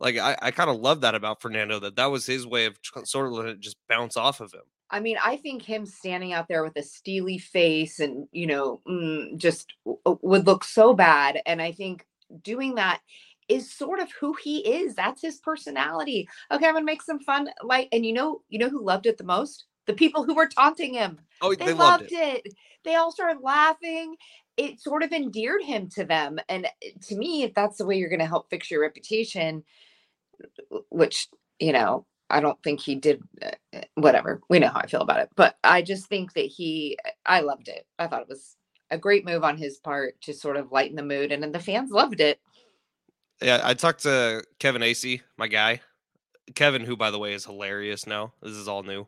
Like 0.00 0.16
I, 0.16 0.36
I 0.40 0.50
kind 0.50 0.70
of 0.70 0.76
love 0.76 1.00
that 1.00 1.14
about 1.14 1.42
Fernando 1.42 1.80
that 1.80 1.96
that 1.96 2.06
was 2.06 2.26
his 2.26 2.46
way 2.46 2.66
of 2.66 2.80
tr- 2.80 3.04
sort 3.04 3.26
of 3.26 3.32
letting 3.32 3.52
it 3.52 3.60
just 3.60 3.76
bounce 3.88 4.16
off 4.16 4.40
of 4.40 4.52
him. 4.52 4.62
I 4.90 5.00
mean, 5.00 5.16
I 5.22 5.36
think 5.36 5.62
him 5.62 5.84
standing 5.84 6.32
out 6.32 6.48
there 6.48 6.64
with 6.64 6.76
a 6.76 6.82
steely 6.82 7.38
face 7.38 8.00
and, 8.00 8.26
you 8.32 8.46
know, 8.46 8.80
mm, 8.88 9.36
just 9.36 9.74
w- 9.84 10.18
would 10.22 10.46
look 10.46 10.64
so 10.64 10.94
bad. 10.94 11.40
And 11.44 11.60
I 11.60 11.72
think 11.72 12.06
doing 12.42 12.76
that 12.76 13.00
is 13.48 13.72
sort 13.74 14.00
of 14.00 14.10
who 14.12 14.34
he 14.34 14.58
is. 14.58 14.94
That's 14.94 15.20
his 15.22 15.38
personality. 15.38 16.28
Okay, 16.50 16.66
I'm 16.66 16.74
gonna 16.74 16.84
make 16.84 17.02
some 17.02 17.20
fun. 17.20 17.50
Like, 17.62 17.88
and 17.92 18.06
you 18.06 18.12
know, 18.12 18.42
you 18.48 18.58
know 18.58 18.70
who 18.70 18.84
loved 18.84 19.06
it 19.06 19.18
the 19.18 19.24
most? 19.24 19.64
The 19.86 19.94
people 19.94 20.24
who 20.24 20.34
were 20.34 20.48
taunting 20.48 20.94
him. 20.94 21.18
Oh, 21.40 21.54
They, 21.54 21.66
they, 21.66 21.72
loved, 21.72 22.02
loved 22.02 22.12
it. 22.12 22.42
it. 22.46 22.54
They 22.84 22.94
all 22.94 23.12
started 23.12 23.42
laughing. 23.42 24.16
It 24.56 24.80
sort 24.80 25.02
of 25.02 25.12
endeared 25.12 25.62
him 25.62 25.88
to 25.90 26.04
them. 26.04 26.38
And 26.48 26.66
uh, 26.66 26.68
to 27.08 27.16
me, 27.16 27.42
if 27.42 27.54
that's 27.54 27.78
the 27.78 27.86
way 27.86 27.96
you're 27.96 28.10
gonna 28.10 28.26
help 28.26 28.48
fix 28.50 28.70
your 28.70 28.80
reputation, 28.82 29.64
which, 30.90 31.28
you 31.58 31.72
know, 31.72 32.06
I 32.30 32.40
don't 32.40 32.62
think 32.62 32.80
he 32.80 32.94
did 32.94 33.22
uh, 33.42 33.50
uh, 33.74 33.80
whatever. 33.94 34.40
We 34.48 34.58
know 34.58 34.68
how 34.68 34.80
I 34.80 34.86
feel 34.86 35.00
about 35.00 35.20
it. 35.20 35.30
But 35.34 35.56
I 35.64 35.82
just 35.82 36.06
think 36.06 36.34
that 36.34 36.46
he 36.46 36.98
I 37.24 37.40
loved 37.40 37.68
it. 37.68 37.86
I 37.98 38.06
thought 38.06 38.22
it 38.22 38.28
was 38.28 38.56
a 38.90 38.98
great 38.98 39.24
move 39.24 39.44
on 39.44 39.56
his 39.56 39.78
part 39.78 40.20
to 40.22 40.34
sort 40.34 40.56
of 40.56 40.72
lighten 40.72 40.96
the 40.96 41.02
mood 41.02 41.32
and 41.32 41.42
then 41.42 41.52
the 41.52 41.58
fans 41.58 41.90
loved 41.90 42.20
it. 42.20 42.40
Yeah, 43.40 43.60
I 43.62 43.74
talked 43.74 44.02
to 44.02 44.42
Kevin 44.58 44.82
Acee, 44.82 45.22
my 45.36 45.48
guy. 45.48 45.80
Kevin, 46.54 46.82
who 46.82 46.96
by 46.96 47.10
the 47.10 47.18
way 47.18 47.34
is 47.34 47.44
hilarious 47.44 48.06
now. 48.06 48.32
This 48.42 48.52
is 48.52 48.68
all 48.68 48.82
new. 48.82 49.06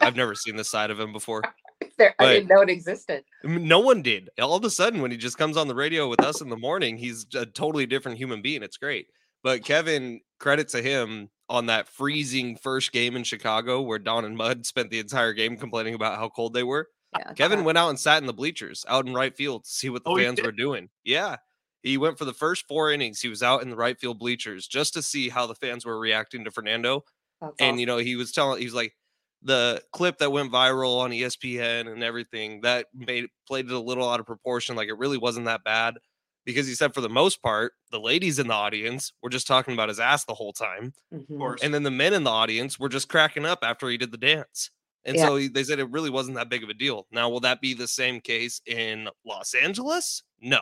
I've 0.00 0.16
never 0.16 0.34
seen 0.34 0.56
this 0.56 0.70
side 0.70 0.90
of 0.90 1.00
him 1.00 1.12
before. 1.12 1.42
There, 1.98 2.14
I 2.18 2.34
didn't 2.34 2.48
know 2.48 2.60
it 2.60 2.70
existed. 2.70 3.24
No 3.42 3.80
one 3.80 4.02
did. 4.02 4.30
All 4.40 4.54
of 4.54 4.64
a 4.64 4.70
sudden, 4.70 5.02
when 5.02 5.10
he 5.10 5.16
just 5.16 5.36
comes 5.36 5.56
on 5.56 5.68
the 5.68 5.74
radio 5.74 6.08
with 6.08 6.22
us 6.22 6.40
in 6.40 6.48
the 6.48 6.56
morning, 6.56 6.96
he's 6.96 7.26
a 7.34 7.44
totally 7.44 7.86
different 7.86 8.18
human 8.18 8.40
being. 8.40 8.62
It's 8.62 8.76
great. 8.76 9.08
But 9.42 9.64
Kevin, 9.64 10.20
credit 10.38 10.68
to 10.68 10.82
him 10.82 11.30
on 11.48 11.66
that 11.66 11.88
freezing 11.88 12.56
first 12.56 12.92
game 12.92 13.16
in 13.16 13.24
Chicago 13.24 13.82
where 13.82 13.98
Don 13.98 14.24
and 14.24 14.36
Mud 14.36 14.66
spent 14.66 14.90
the 14.90 14.98
entire 14.98 15.32
game 15.32 15.56
complaining 15.56 15.94
about 15.94 16.18
how 16.18 16.28
cold 16.28 16.54
they 16.54 16.62
were. 16.62 16.88
Yeah. 17.18 17.32
Kevin 17.34 17.64
went 17.64 17.76
out 17.76 17.90
and 17.90 17.98
sat 18.00 18.22
in 18.22 18.26
the 18.26 18.32
bleachers 18.32 18.84
out 18.88 19.06
in 19.06 19.12
right 19.12 19.36
field 19.36 19.64
to 19.64 19.70
see 19.70 19.90
what 19.90 20.02
the 20.04 20.10
Oh, 20.10 20.16
fans 20.16 20.40
were 20.40 20.52
doing. 20.52 20.88
Yeah. 21.04 21.36
He 21.82 21.98
went 21.98 22.16
for 22.16 22.24
the 22.24 22.32
first 22.32 22.66
four 22.66 22.90
innings. 22.90 23.20
He 23.20 23.28
was 23.28 23.42
out 23.42 23.62
in 23.62 23.68
the 23.68 23.76
right 23.76 23.98
field 23.98 24.18
bleachers 24.18 24.66
just 24.66 24.94
to 24.94 25.02
see 25.02 25.28
how 25.28 25.46
the 25.46 25.54
fans 25.54 25.84
were 25.84 25.98
reacting 25.98 26.44
to 26.44 26.50
Fernando. 26.50 27.04
that's 27.40 27.54
And 27.58 27.78
you 27.80 27.86
know, 27.86 27.98
he 27.98 28.16
was 28.16 28.32
telling 28.32 28.60
he 28.60 28.64
was 28.64 28.74
like 28.74 28.94
the 29.42 29.82
clip 29.92 30.18
that 30.18 30.30
went 30.30 30.52
viral 30.52 31.00
on 31.00 31.10
ESPN 31.10 31.92
and 31.92 32.02
everything 32.02 32.60
that 32.62 32.86
made 32.94 33.26
played 33.46 33.66
it 33.66 33.72
a 33.72 33.78
little 33.80 34.08
out 34.08 34.20
of 34.20 34.26
proportion. 34.26 34.76
Like 34.76 34.88
it 34.88 34.96
really 34.96 35.18
wasn't 35.18 35.46
that 35.46 35.64
bad 35.64 35.98
because 36.44 36.66
he 36.66 36.74
said 36.74 36.94
for 36.94 37.00
the 37.00 37.08
most 37.08 37.42
part, 37.42 37.72
the 37.90 38.00
ladies 38.00 38.38
in 38.38 38.48
the 38.48 38.54
audience 38.54 39.12
were 39.22 39.30
just 39.30 39.46
talking 39.46 39.74
about 39.74 39.88
his 39.88 40.00
ass 40.00 40.24
the 40.24 40.34
whole 40.34 40.52
time, 40.52 40.92
Mhm. 41.12 41.20
Of 41.30 41.38
course. 41.38 41.62
and 41.62 41.72
then 41.72 41.82
the 41.82 41.90
men 41.90 42.12
in 42.14 42.24
the 42.24 42.30
audience 42.30 42.78
were 42.78 42.88
just 42.88 43.08
cracking 43.08 43.44
up 43.46 43.60
after 43.62 43.88
he 43.88 43.96
did 43.96 44.10
the 44.12 44.18
dance. 44.18 44.70
And 45.04 45.16
Yeah. 45.16 45.26
so 45.26 45.36
he, 45.36 45.48
they 45.48 45.64
said 45.64 45.78
it 45.80 45.90
really 45.90 46.10
wasn't 46.10 46.36
that 46.36 46.48
big 46.48 46.62
of 46.62 46.68
a 46.68 46.74
deal. 46.74 47.06
Now, 47.10 47.28
will 47.28 47.40
that 47.40 47.60
be 47.60 47.74
the 47.74 47.88
same 47.88 48.20
case 48.20 48.60
in 48.66 49.08
Los 49.24 49.52
Angeles? 49.54 50.22
No, 50.40 50.60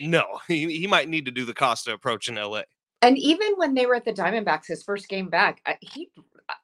no. 0.00 0.24
He, 0.48 0.78
he 0.78 0.86
might 0.86 1.08
need 1.08 1.26
to 1.26 1.30
do 1.30 1.44
the 1.44 1.54
Costa 1.54 1.92
approach 1.92 2.28
in 2.28 2.36
LA. 2.36 2.62
And 3.02 3.18
even 3.18 3.52
when 3.56 3.74
they 3.74 3.84
were 3.86 3.94
at 3.96 4.04
the 4.04 4.12
Diamondbacks, 4.12 4.66
his 4.68 4.82
first 4.82 5.08
game 5.08 5.28
back, 5.28 5.60
he, 5.80 6.08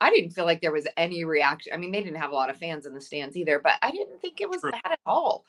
I 0.01 0.11
didn't 0.11 0.31
feel 0.31 0.45
like 0.45 0.61
there 0.61 0.73
was 0.73 0.87
any 0.97 1.25
reaction. 1.25 1.73
I 1.73 1.77
mean, 1.77 1.93
they 1.93 2.03
didn't 2.03 2.21
have 2.21 2.31
a 2.31 2.35
lot 2.35 2.51
of 2.51 2.57
fans 2.57 2.87
in 2.87 2.95
the 2.95 3.01
stands 3.01 3.37
either, 3.37 3.59
but 3.59 3.75
I 3.83 3.91
didn't 3.91 4.21
think 4.21 4.41
it 4.41 4.49
was 4.49 4.61
True. 4.61 4.73
bad 4.73 4.93
at 4.93 5.01
all. 5.07 5.45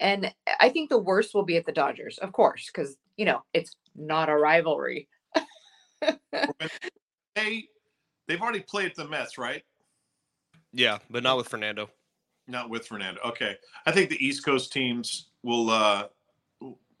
And 0.00 0.32
I 0.60 0.68
think 0.68 0.88
the 0.90 0.98
worst 0.98 1.34
will 1.34 1.44
be 1.44 1.56
at 1.56 1.66
the 1.66 1.72
Dodgers, 1.72 2.18
of 2.18 2.32
course, 2.32 2.66
because 2.66 2.96
you 3.16 3.24
know 3.24 3.42
it's 3.52 3.76
not 3.94 4.28
a 4.28 4.36
rivalry. 4.36 5.08
they 7.34 7.68
they've 8.26 8.40
already 8.40 8.60
played 8.60 8.92
the 8.96 9.08
Mets, 9.08 9.38
right? 9.38 9.62
Yeah, 10.72 10.98
but 11.10 11.22
not 11.22 11.36
with 11.36 11.48
Fernando. 11.48 11.90
Not 12.48 12.70
with 12.70 12.86
Fernando. 12.86 13.20
Okay. 13.24 13.56
I 13.86 13.92
think 13.92 14.10
the 14.10 14.24
East 14.24 14.44
Coast 14.44 14.72
teams 14.72 15.28
will 15.42 15.70
uh 15.70 16.06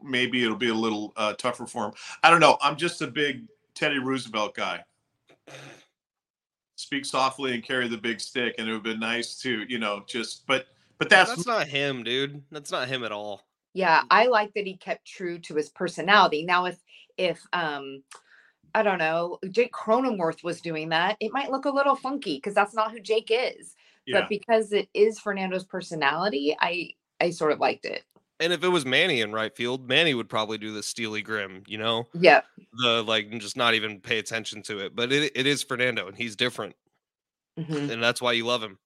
maybe 0.02 0.42
it'll 0.44 0.56
be 0.56 0.68
a 0.68 0.74
little 0.74 1.12
uh 1.16 1.32
tougher 1.34 1.66
for 1.66 1.86
him. 1.86 1.92
I 2.22 2.30
don't 2.30 2.40
know. 2.40 2.58
I'm 2.60 2.76
just 2.76 3.02
a 3.02 3.06
big 3.06 3.44
Teddy 3.74 3.98
Roosevelt 3.98 4.54
guy. 4.54 4.84
Speak 6.76 7.04
softly 7.04 7.54
and 7.54 7.62
carry 7.62 7.86
the 7.86 7.98
big 7.98 8.20
stick, 8.20 8.54
and 8.58 8.66
it 8.66 8.70
would 8.70 8.76
have 8.78 8.82
been 8.84 9.00
nice 9.00 9.38
to, 9.40 9.64
you 9.68 9.78
know, 9.78 10.02
just 10.06 10.46
but 10.46 10.66
but 11.02 11.10
that's, 11.10 11.30
That's 11.30 11.46
not 11.48 11.66
him, 11.66 12.04
dude. 12.04 12.42
That's 12.52 12.70
not 12.70 12.86
him 12.86 13.02
at 13.02 13.10
all. 13.10 13.42
Yeah, 13.74 14.02
I 14.08 14.26
like 14.26 14.54
that 14.54 14.66
he 14.66 14.76
kept 14.76 15.04
true 15.04 15.38
to 15.40 15.56
his 15.56 15.68
personality. 15.68 16.44
Now, 16.44 16.66
if 16.66 16.78
if 17.16 17.44
um, 17.52 18.04
I 18.72 18.84
don't 18.84 18.98
know, 18.98 19.38
Jake 19.50 19.72
Cronenworth 19.72 20.44
was 20.44 20.60
doing 20.60 20.90
that, 20.90 21.16
it 21.18 21.32
might 21.32 21.50
look 21.50 21.64
a 21.64 21.70
little 21.70 21.96
funky 21.96 22.36
because 22.36 22.54
that's 22.54 22.74
not 22.74 22.92
who 22.92 23.00
Jake 23.00 23.30
is. 23.32 23.74
yeah. 24.06 24.20
But 24.20 24.28
because 24.28 24.72
it 24.72 24.88
is 24.94 25.18
Fernando's 25.18 25.64
personality, 25.64 26.56
I 26.60 26.90
I 27.20 27.30
sort 27.30 27.50
of 27.50 27.58
liked 27.58 27.84
it. 27.84 28.04
And 28.42 28.52
if 28.52 28.64
it 28.64 28.68
was 28.68 28.84
Manny 28.84 29.20
in 29.20 29.32
right 29.32 29.54
field, 29.56 29.88
Manny 29.88 30.14
would 30.14 30.28
probably 30.28 30.58
do 30.58 30.72
the 30.72 30.82
Steely 30.82 31.22
Grim, 31.22 31.62
you 31.66 31.78
know, 31.78 32.08
Yeah, 32.12 32.40
the 32.72 33.02
like 33.04 33.30
just 33.38 33.56
not 33.56 33.74
even 33.74 34.00
pay 34.00 34.18
attention 34.18 34.62
to 34.64 34.80
it. 34.80 34.96
But 34.96 35.12
it, 35.12 35.32
it 35.34 35.46
is 35.46 35.62
Fernando, 35.62 36.08
and 36.08 36.16
he's 36.16 36.34
different, 36.36 36.74
mhm. 37.58 37.90
and 37.90 38.02
that's 38.02 38.20
why 38.20 38.32
you 38.32 38.44
love 38.44 38.62
him. 38.62 38.78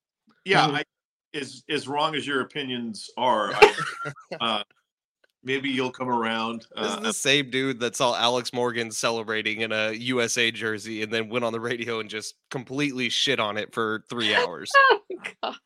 yeah, 0.44 0.68
Mhm. 0.68 0.74
I, 0.74 0.84
as 1.34 1.64
as 1.68 1.88
wrong 1.88 2.14
as 2.14 2.26
your 2.26 2.42
opinions 2.42 3.08
are, 3.16 3.52
I, 3.54 3.74
uh, 4.40 4.62
maybe 5.42 5.70
you'll 5.70 5.90
come 5.90 6.08
around. 6.08 6.66
This 6.76 6.86
is 6.90 6.96
Uh, 6.96 7.00
the 7.00 7.12
same 7.12 7.50
dude 7.50 7.80
that 7.80 7.96
saw 7.96 8.14
Alex 8.14 8.52
Morgan 8.52 8.90
celebrating 8.90 9.62
in 9.62 9.72
a 9.72 9.92
USA 9.92 10.50
jersey, 10.50 11.02
and 11.02 11.10
then 11.12 11.28
went 11.30 11.44
on 11.46 11.52
the 11.52 11.60
radio 11.60 12.00
and 12.00 12.10
just 12.10 12.34
completely 12.50 13.08
shit 13.08 13.40
on 13.40 13.56
it 13.56 13.72
for 13.72 14.04
three 14.10 14.34
hours. 14.34 14.70
Oh, 15.18 15.32
God. 15.42 15.56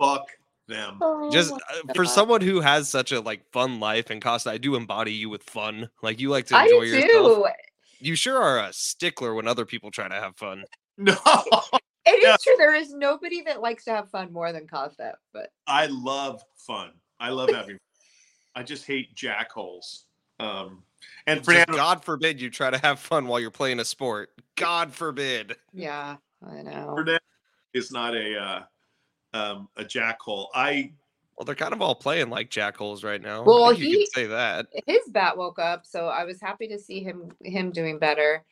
fuck 0.00 0.26
them. 0.68 1.00
just 1.32 1.52
Oh, 1.52 1.58
uh, 1.88 1.92
for 1.94 2.04
someone 2.04 2.40
who 2.40 2.60
has 2.60 2.88
such 2.88 3.10
a 3.12 3.20
like 3.20 3.50
fun 3.50 3.80
life 3.80 4.10
and 4.10 4.22
Costa, 4.22 4.50
I 4.50 4.58
do 4.58 4.76
embody 4.76 5.12
you 5.12 5.28
with 5.28 5.42
fun. 5.42 5.90
Like 6.02 6.20
you 6.20 6.28
like 6.30 6.46
to 6.46 6.54
enjoy 6.62 6.80
do 6.84 6.86
yourself. 6.86 7.32
too. 7.36 7.46
You 8.00 8.14
sure 8.14 8.40
are 8.40 8.60
a 8.60 8.72
stickler 8.72 9.34
when 9.34 9.48
other 9.48 9.64
people 9.64 9.90
try 9.90 10.06
to 10.08 10.14
have 10.14 10.36
fun. 10.36 10.64
No, 11.00 11.14
It 12.06 12.10
is 12.10 12.24
Yeah. 12.24 12.36
true. 12.42 12.54
There 12.58 12.74
is 12.74 12.92
nobody 12.92 13.42
that 13.42 13.60
likes 13.60 13.84
to 13.84 13.92
have 13.92 14.10
fun 14.10 14.32
more 14.32 14.52
than 14.52 14.66
Costa. 14.66 15.14
But 15.32 15.50
I 15.66 15.86
love 15.86 16.42
fun. 16.56 16.90
I 17.20 17.30
love 17.30 17.50
having. 17.52 17.78
I 18.56 18.62
just 18.64 18.84
hate 18.86 19.14
jackholes. 19.14 20.04
Um, 20.40 20.82
and 21.28 21.38
Just 21.38 21.44
Fernando, 21.46 21.74
God 21.74 22.04
forbid 22.04 22.40
you 22.40 22.50
try 22.50 22.70
to 22.70 22.78
have 22.78 22.98
fun 22.98 23.26
while 23.28 23.38
you're 23.38 23.50
playing 23.52 23.78
a 23.78 23.84
sport. 23.84 24.30
God 24.56 24.92
forbid. 24.92 25.54
yeah, 25.72 26.16
I 26.44 26.62
know. 26.62 26.94
Fernando 26.96 27.20
is 27.74 27.92
not 27.92 28.16
a 28.16 28.36
uh, 28.40 28.62
um, 29.32 29.68
a 29.76 29.84
jackhole. 29.84 30.48
I 30.54 30.92
Well, 31.36 31.44
they're 31.44 31.54
kind 31.54 31.72
of 31.72 31.82
all 31.82 31.94
playing 31.94 32.30
like 32.30 32.50
jackholes 32.50 33.04
right 33.04 33.20
now. 33.22 33.42
Well, 33.44 33.64
I 33.64 33.68
think 33.70 33.80
you 33.84 33.98
he- 33.98 34.06
say 34.06 34.26
that. 34.26 34.66
His 34.86 35.08
bat 35.10 35.36
woke 35.36 35.58
up, 35.58 35.86
so 35.86 36.06
I 36.06 36.24
was 36.24 36.40
happy 36.40 36.68
to 36.68 36.78
see 36.78 37.02
him 37.02 37.30
him 37.42 37.70
doing 37.70 37.98
better. 37.98 38.44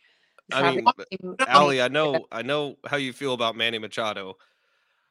I 0.53 0.77
mean, 0.77 0.85
to 0.85 1.07
him- 1.11 1.37
Allie, 1.49 1.83
I 1.83 1.89
know, 1.89 2.27
I 2.31 2.43
know 2.43 2.77
how 2.87 2.97
you 2.99 3.13
feel 3.13 3.35
about 3.35 3.57
Manny 3.57 3.79
Machado, 3.79 4.37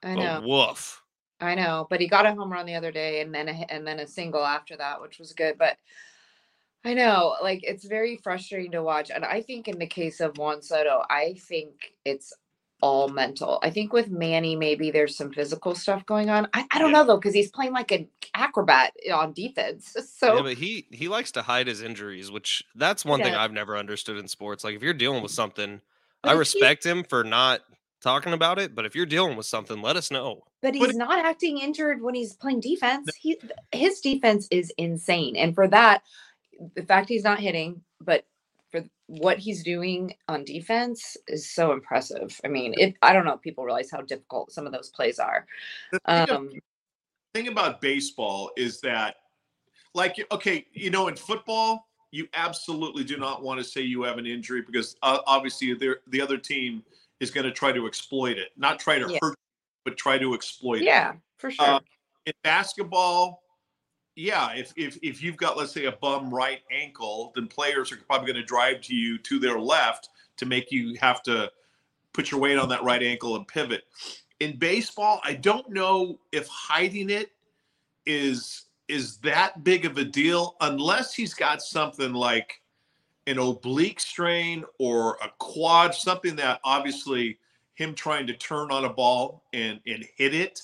I 0.02 0.16
know. 0.16 0.42
woof. 0.46 1.02
I 1.42 1.56
know, 1.56 1.86
but 1.90 2.00
he 2.00 2.08
got 2.08 2.26
a 2.26 2.34
home 2.34 2.50
run 2.50 2.66
the 2.66 2.76
other 2.76 2.92
day, 2.92 3.20
and 3.20 3.36
then 3.36 3.50
a, 3.50 3.66
and 3.70 3.86
then 3.86 4.00
a 4.00 4.08
single 4.08 4.46
after 4.46 4.78
that, 4.78 5.02
which 5.02 5.20
was 5.20 5.34
good. 5.34 5.58
But 5.58 5.78
I 6.86 6.94
know, 6.94 7.36
like 7.42 7.62
it's 7.64 7.84
very 7.84 8.16
frustrating 8.16 8.72
to 8.72 8.84
watch, 8.84 9.12
and 9.12 9.26
I 9.26 9.42
think 9.42 9.68
in 9.68 9.78
the 9.78 9.88
case 9.88 10.22
of 10.22 10.38
Juan 10.38 10.62
Soto, 10.62 11.04
I 11.10 11.36
think 11.50 11.94
it's 12.06 12.32
all 12.86 13.10
mental. 13.10 13.60
I 13.64 13.72
think 13.72 13.94
with 13.94 14.10
Manny, 14.10 14.56
maybe 14.56 14.92
there's 14.92 15.18
some 15.18 15.32
physical 15.34 15.74
stuff 15.76 16.06
going 16.06 16.30
on. 16.30 16.48
I, 16.54 16.66
I 16.72 16.80
don't 16.80 16.92
Yeah. 16.92 17.00
know 17.00 17.06
though, 17.06 17.18
because 17.18 17.34
he's 17.34 17.50
playing 17.52 17.74
like 17.74 17.92
an 17.92 18.08
acrobat 18.36 18.94
eh, 19.06 19.12
on 19.12 19.34
defense. 19.34 19.96
So 20.20 20.36
yeah, 20.38 20.42
but 20.44 20.54
he 20.58 20.88
he 20.92 21.08
likes 21.08 21.32
to 21.34 21.42
hide 21.42 21.68
his 21.68 21.82
injuries, 21.82 22.32
which 22.32 22.64
that's 22.76 23.04
one 23.06 23.22
thing 23.22 23.34
I've 23.36 23.52
never 23.52 23.78
understood 23.78 24.18
in 24.18 24.28
sports. 24.28 24.64
Like 24.64 24.76
if 24.76 24.84
you're 24.84 24.94
dealing 24.94 25.24
with 25.24 25.32
something, 25.32 25.82
But 26.24 26.30
I 26.30 26.34
respect 26.34 26.86
him 26.86 27.04
for 27.04 27.24
not 27.24 27.62
talking 28.02 28.34
about 28.34 28.60
it. 28.60 28.76
But 28.76 28.86
if 28.86 28.96
you're 28.96 29.06
dealing 29.06 29.36
with 29.38 29.46
something, 29.46 29.82
let 29.82 29.98
us 29.98 30.12
know. 30.12 30.44
But 30.62 30.76
he's 30.76 30.96
not 30.96 31.24
acting 31.26 31.58
injured 31.60 32.02
when 32.02 32.16
he's 32.16 32.34
playing 32.34 32.62
defense. 32.62 33.12
He 33.20 33.38
his 33.72 34.00
defense 34.02 34.48
is 34.52 34.72
insane, 34.78 35.36
and 35.36 35.54
for 35.54 35.68
that, 35.68 36.02
the 36.76 36.84
fact 36.84 37.10
he's 37.10 37.24
not 37.24 37.40
hitting, 37.40 37.82
but 38.02 38.26
for 38.76 38.90
what 39.08 39.38
he's 39.38 39.64
doing 39.64 40.16
on 40.28 40.44
defense 40.44 41.18
is 41.28 41.50
so 41.50 41.72
impressive. 41.72 42.40
I 42.44 42.48
mean, 42.48 42.74
it. 42.78 42.96
I 43.02 43.14
don't 43.14 43.26
know 43.26 43.34
if 43.34 43.42
people 43.42 43.64
realize 43.64 43.92
how 43.92 44.02
difficult 44.02 44.52
some 44.52 44.66
of 44.66 44.74
those 44.74 44.90
plays 44.90 45.20
are. 45.20 45.46
The 45.92 46.00
thing, 46.00 46.30
of- 46.30 46.30
Um, 46.30 46.52
thing 47.34 47.48
about 47.48 47.82
baseball 47.82 48.52
is 48.58 48.82
that, 48.82 49.18
like, 49.94 50.16
okay, 50.32 50.66
you 50.74 50.90
know, 50.90 51.08
in 51.08 51.16
football, 51.16 51.88
you 52.12 52.28
absolutely 52.34 53.04
do 53.04 53.18
not 53.18 53.44
want 53.44 53.60
to 53.60 53.64
say 53.64 53.82
you 53.82 54.04
have 54.04 54.18
an 54.18 54.26
injury 54.26 54.62
because 54.62 54.96
uh, 55.04 55.20
obviously 55.28 55.74
the 55.74 55.96
the 56.08 56.22
other 56.22 56.38
team 56.38 56.84
is 57.20 57.30
going 57.32 57.46
to 57.46 57.52
try 57.52 57.72
to 57.72 57.88
exploit 57.88 58.38
it, 58.38 58.50
not 58.58 58.80
try 58.80 58.98
to 59.00 59.12
Yeah. 59.12 59.20
hurt, 59.22 59.36
but 59.84 59.98
try 59.98 60.18
to 60.18 60.34
exploit 60.34 60.82
it. 60.82 60.86
yeah, 60.86 61.14
for 61.38 61.52
sure. 61.52 61.66
Uh, 61.66 61.80
in 62.26 62.34
basketball, 62.44 63.44
yeah, 64.16 64.54
if 64.54 64.72
if 64.78 64.98
if 65.02 65.22
you've 65.22 65.38
got 65.38 65.58
let's 65.58 65.74
say 65.74 65.86
a 65.86 65.92
bum 65.92 66.34
right 66.34 66.62
ankle, 66.72 67.34
then 67.36 67.48
players 67.48 67.92
are 67.92 67.98
probably 67.98 68.28
going 68.28 68.42
to 68.42 68.48
drive 68.48 68.82
to 68.82 68.96
you 68.96 69.18
to 69.20 69.40
their 69.40 69.60
left 69.60 70.10
to 70.38 70.46
make 70.46 70.72
you 70.72 70.96
have 71.02 71.22
to 71.24 71.52
put 72.14 72.32
your 72.32 72.40
weight 72.40 72.58
on 72.58 72.70
that 72.70 72.84
right 72.84 73.04
ankle 73.04 73.36
and 73.36 73.48
pivot. 73.48 73.84
In 74.40 74.58
baseball, 74.58 75.20
I 75.24 75.34
don't 75.34 75.70
know 75.70 76.20
if 76.32 76.48
hiding 76.48 77.10
it 77.10 77.32
is 78.06 78.66
is 78.88 79.18
that 79.18 79.64
big 79.64 79.86
of 79.86 79.98
a 79.98 80.06
deal 80.06 80.56
unless 80.62 81.14
he's 81.14 81.34
got 81.34 81.62
something 81.62 82.14
like 82.14 82.62
an 83.28 83.40
oblique 83.40 84.00
strain 84.00 84.64
or 84.78 85.18
a 85.24 85.30
quad, 85.40 85.94
something 85.96 86.36
that 86.36 86.60
obviously 86.64 87.40
him 87.74 87.96
trying 87.96 88.28
to 88.28 88.34
turn 88.34 88.72
on 88.72 88.86
a 88.86 88.94
ball 88.94 89.44
and 89.52 89.82
and 89.86 90.06
hit 90.16 90.34
it 90.34 90.62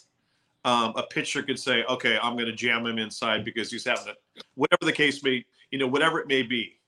um, 0.66 0.94
a 0.96 1.04
pitcher 1.04 1.44
could 1.44 1.60
say, 1.60 1.84
okay, 1.86 2.18
I'm 2.22 2.34
going 2.34 2.46
to 2.46 2.54
jam 2.54 2.86
him 2.86 2.98
inside 3.00 3.44
because 3.44 3.72
he's 3.72 3.86
having 3.86 4.10
a, 4.10 4.42
whatever 4.56 4.86
the 4.86 4.92
case 4.92 5.24
may, 5.24 5.44
you 5.72 5.80
know, 5.80 5.88
whatever 5.88 6.20
it 6.20 6.28
may 6.28 6.44
be. 6.44 6.80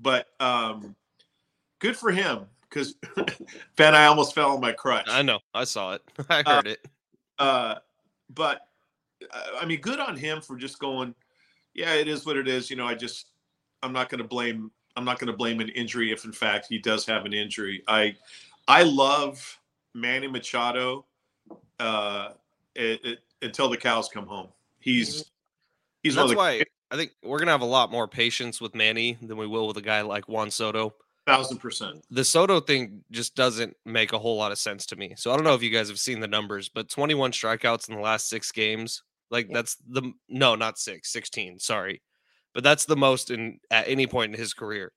But 0.00 0.28
um, 0.40 0.96
good 1.78 1.96
for 1.96 2.10
him 2.10 2.46
because 2.68 2.94
Ben, 3.76 3.94
I 3.94 4.06
almost 4.06 4.34
fell 4.34 4.50
on 4.50 4.60
my 4.60 4.72
crutch. 4.72 5.06
I 5.08 5.22
know. 5.22 5.38
I 5.54 5.64
saw 5.64 5.94
it. 5.94 6.02
I 6.28 6.40
Uh, 6.40 6.54
heard 6.54 6.66
it. 6.66 6.88
Uh, 7.38 7.76
but 8.34 8.62
uh, 9.32 9.42
I 9.60 9.64
mean, 9.66 9.80
good 9.80 10.00
on 10.00 10.16
him 10.16 10.40
for 10.40 10.56
just 10.56 10.78
going. 10.78 11.14
Yeah, 11.74 11.94
it 11.94 12.08
is 12.08 12.26
what 12.26 12.36
it 12.36 12.48
is. 12.48 12.70
You 12.70 12.76
know, 12.76 12.86
I 12.86 12.94
just 12.94 13.28
I'm 13.82 13.92
not 13.92 14.08
going 14.08 14.22
to 14.22 14.28
blame 14.28 14.70
I'm 14.96 15.04
not 15.04 15.18
going 15.18 15.30
to 15.30 15.36
blame 15.36 15.60
an 15.60 15.68
injury 15.70 16.12
if 16.12 16.24
in 16.24 16.32
fact 16.32 16.66
he 16.68 16.78
does 16.78 17.04
have 17.06 17.24
an 17.24 17.32
injury. 17.32 17.82
I 17.88 18.16
I 18.68 18.82
love 18.82 19.60
Manny 19.94 20.28
Machado. 20.28 21.06
Uh, 21.78 22.30
it, 22.74 23.04
it, 23.04 23.18
until 23.42 23.68
the 23.68 23.76
cows 23.76 24.08
come 24.12 24.26
home. 24.26 24.48
He's 24.80 25.30
he's 26.02 26.16
one 26.16 26.24
of 26.24 26.28
That's 26.28 26.36
the 26.36 26.38
why 26.38 26.64
I 26.90 26.96
think 26.96 27.12
we're 27.22 27.38
gonna 27.38 27.50
have 27.50 27.60
a 27.60 27.66
lot 27.66 27.90
more 27.90 28.06
patience 28.06 28.60
with 28.60 28.74
Manny 28.74 29.18
than 29.20 29.36
we 29.36 29.46
will 29.46 29.66
with 29.66 29.76
a 29.76 29.82
guy 29.82 30.02
like 30.02 30.28
Juan 30.28 30.50
Soto. 30.50 30.94
thousand 31.26 31.58
percent. 31.58 32.04
The 32.10 32.24
Soto 32.24 32.60
thing 32.60 33.02
just 33.10 33.34
doesn't 33.34 33.76
make 33.84 34.12
a 34.12 34.18
whole 34.18 34.36
lot 34.36 34.52
of 34.52 34.58
sense 34.58 34.86
to 34.86 34.96
me. 34.96 35.14
So 35.16 35.32
I 35.32 35.36
don't 35.36 35.44
know 35.44 35.54
if 35.54 35.62
you 35.62 35.70
guys 35.70 35.88
have 35.88 35.98
seen 35.98 36.20
the 36.20 36.28
numbers, 36.28 36.68
but 36.68 36.90
21 36.90 37.32
strikeouts 37.32 37.88
in 37.88 37.96
the 37.96 38.00
last 38.00 38.28
six 38.28 38.52
games. 38.52 39.02
Like 39.30 39.48
that's 39.50 39.76
the 39.88 40.12
no, 40.28 40.54
not 40.54 40.78
six, 40.78 41.10
16. 41.12 41.58
Sorry, 41.58 42.02
but 42.52 42.62
that's 42.62 42.84
the 42.84 42.96
most 42.96 43.30
in 43.30 43.58
at 43.70 43.88
any 43.88 44.06
point 44.06 44.34
in 44.34 44.38
his 44.38 44.54
career. 44.54 44.92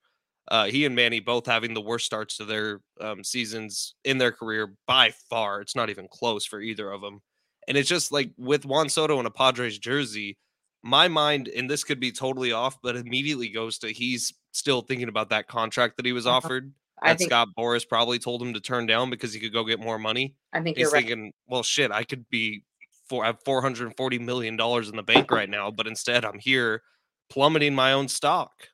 Uh, 0.50 0.65
he 0.65 0.86
and 0.86 0.96
Manny 0.96 1.19
both 1.19 1.46
having 1.46 1.74
the 1.74 1.81
worst 1.81 2.05
starts 2.05 2.38
to 2.38 2.46
their 2.46 2.79
um, 3.01 3.24
seasons 3.24 3.96
in 4.05 4.17
their 4.17 4.31
career 4.31 4.74
by 4.86 5.12
far. 5.29 5.62
It's 5.62 5.75
not 5.75 5.89
even 5.89 6.07
close 6.10 6.46
for 6.46 6.62
either 6.62 6.89
of 6.91 7.01
them. 7.01 7.22
And 7.67 7.77
it's 7.77 7.89
just 7.89 8.12
like 8.12 8.31
with 8.38 8.65
Juan 8.65 8.89
Soto 8.89 9.19
in 9.19 9.25
a 9.25 9.31
Padres 9.31 9.77
jersey, 9.77 10.38
my 10.83 11.07
mind, 11.07 11.47
and 11.50 11.69
this 11.69 11.83
could 11.83 12.00
be 12.00 12.12
totally 12.12 12.51
off, 12.51 12.77
but 12.81 12.95
immediately 12.95 13.50
goes 13.50 13.77
to 13.79 13.89
he's 13.91 14.33
still 14.51 14.81
thinking 14.81 15.09
about 15.09 15.29
that 15.29 15.47
contract 15.47 15.97
that 15.97 16.05
he 16.05 16.13
was 16.13 16.25
Uh-huh. 16.25 16.38
offered. 16.38 16.71
I 17.01 17.09
That 17.09 17.17
think 17.19 17.29
Scott 17.29 17.50
Boras 17.57 17.87
probably 17.87 18.18
told 18.20 18.42
him 18.42 18.53
to 18.53 18.59
turn 18.59 18.87
down 18.87 19.09
because 19.11 19.31
he 19.33 19.39
could 19.39 19.53
go 19.53 19.63
get 19.63 19.79
more 19.79 20.00
money. 20.00 20.33
I 20.53 20.61
think 20.61 20.77
He's 20.77 20.83
you're 20.85 20.92
right. 20.92 21.05
thinking, 21.05 21.33
well, 21.48 21.61
shit, 21.61 21.92
I 21.92 22.03
could 22.03 22.27
be 22.29 22.63
for 23.09 23.24
have 23.24 23.37
four 23.46 23.61
hundred 23.61 23.87
and 23.87 23.96
forty 23.98 24.18
million 24.18 24.55
dollars 24.57 24.89
in 24.89 24.96
the 24.96 25.03
bank 25.03 25.29
right 25.29 25.50
now, 25.50 25.70
but 25.70 25.85
instead 25.87 26.25
I'm 26.25 26.39
here 26.39 26.81
plummeting 27.29 27.75
my 27.75 27.94
own 27.94 28.07
stock. 28.07 28.70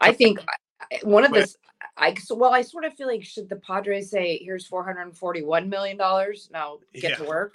I 0.00 0.12
think 0.12 0.40
I- 0.40 0.94
I- 0.96 1.00
one 1.02 1.24
of 1.24 1.32
Wait. 1.32 1.56
I 1.96 2.16
well, 2.30 2.52
I 2.52 2.62
sort 2.62 2.84
of 2.84 2.94
feel 2.94 3.06
like 3.06 3.22
should 3.24 3.48
the 3.48 3.56
Padres 3.56 4.10
say, 4.10 4.38
"Here's 4.42 4.66
441 4.66 5.68
million 5.68 5.96
dollars. 5.96 6.48
Now 6.52 6.78
get 6.92 7.18
to 7.18 7.24
work," 7.24 7.54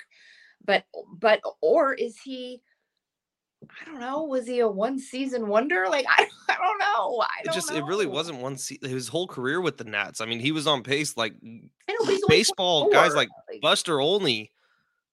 but 0.66 0.86
but 1.18 1.42
or 1.62 1.94
is 1.94 2.18
he? 2.18 2.62
I 3.82 3.86
don't 3.86 4.00
know. 4.00 4.24
Was 4.24 4.48
he 4.48 4.60
a 4.60 4.68
one 4.68 4.98
season 4.98 5.48
wonder? 5.48 5.88
Like 5.90 6.06
I, 6.10 6.26
I 6.48 6.56
don't 6.56 6.78
know. 6.80 7.20
I 7.22 7.42
It 7.42 7.46
don't 7.46 7.54
just 7.54 7.72
it 7.72 7.84
really 7.84 8.06
wasn't 8.06 8.40
one 8.40 8.56
se- 8.58 8.80
his 8.82 9.10
whole 9.10 9.28
career 9.28 9.60
with 9.60 9.78
the 9.78 9.84
Nats. 9.84 10.22
I 10.22 10.26
mean, 10.26 10.40
he 10.40 10.54
was 10.54 10.66
on 10.68 10.84
pace 10.84 11.18
like 11.18 11.34
know, 11.44 12.18
baseball 12.28 12.90
guys 12.90 13.12
24. 13.14 13.16
like 13.18 13.62
Buster 13.62 14.00
Olney. 14.00 14.52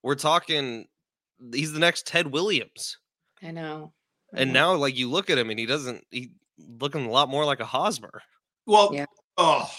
We're 0.02 0.14
talking 0.14 0.86
he's 1.52 1.72
the 1.72 1.80
next 1.80 2.06
Ted 2.06 2.28
Williams. 2.28 2.98
I 3.42 3.50
know. 3.50 3.92
I 4.32 4.42
And 4.42 4.52
know. 4.52 4.72
now 4.74 4.76
like 4.76 4.96
you 4.96 5.10
look 5.10 5.28
at 5.30 5.38
him 5.38 5.50
and 5.50 5.58
he 5.58 5.66
doesn't 5.66 6.04
he 6.10 6.30
looking 6.80 7.04
a 7.06 7.10
lot 7.10 7.28
more 7.28 7.44
like 7.44 7.58
a 7.60 7.64
Hosmer. 7.66 8.22
Well, 8.66 8.90
Yeah. 8.92 9.06
oh, 9.38 9.70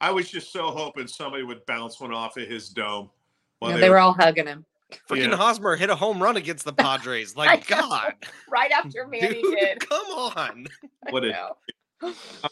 I 0.00 0.10
was 0.10 0.30
just 0.30 0.52
so 0.52 0.70
hoping 0.70 1.06
somebody 1.06 1.42
would 1.42 1.64
bounce 1.66 2.00
one 2.00 2.12
off 2.14 2.36
of 2.36 2.48
his 2.48 2.68
dome. 2.68 3.10
while 3.58 3.72
You 3.72 3.76
they 3.76 3.80
they 3.82 3.88
were- 3.90 3.96
were 3.96 4.00
all 4.00 4.14
hugging 4.14 4.46
him 4.46 4.64
Freaking 5.08 5.28
Yeah. 5.30 5.36
Hosmer 5.36 5.76
hit 5.76 5.88
a 5.90 5.94
home 5.94 6.20
run 6.20 6.36
against 6.36 6.64
the 6.64 6.72
Padres. 6.72 7.36
Like. 7.36 7.66
God. 7.68 8.14
right 8.50 8.72
after 8.72 9.06
Manny 9.06 9.40
Dude, 9.42 9.54
did. 9.60 9.88
come 9.88 10.06
on. 10.06 10.66
What 11.10 11.24
I 11.24 11.28
a- 11.28 11.30
know. 11.32 11.56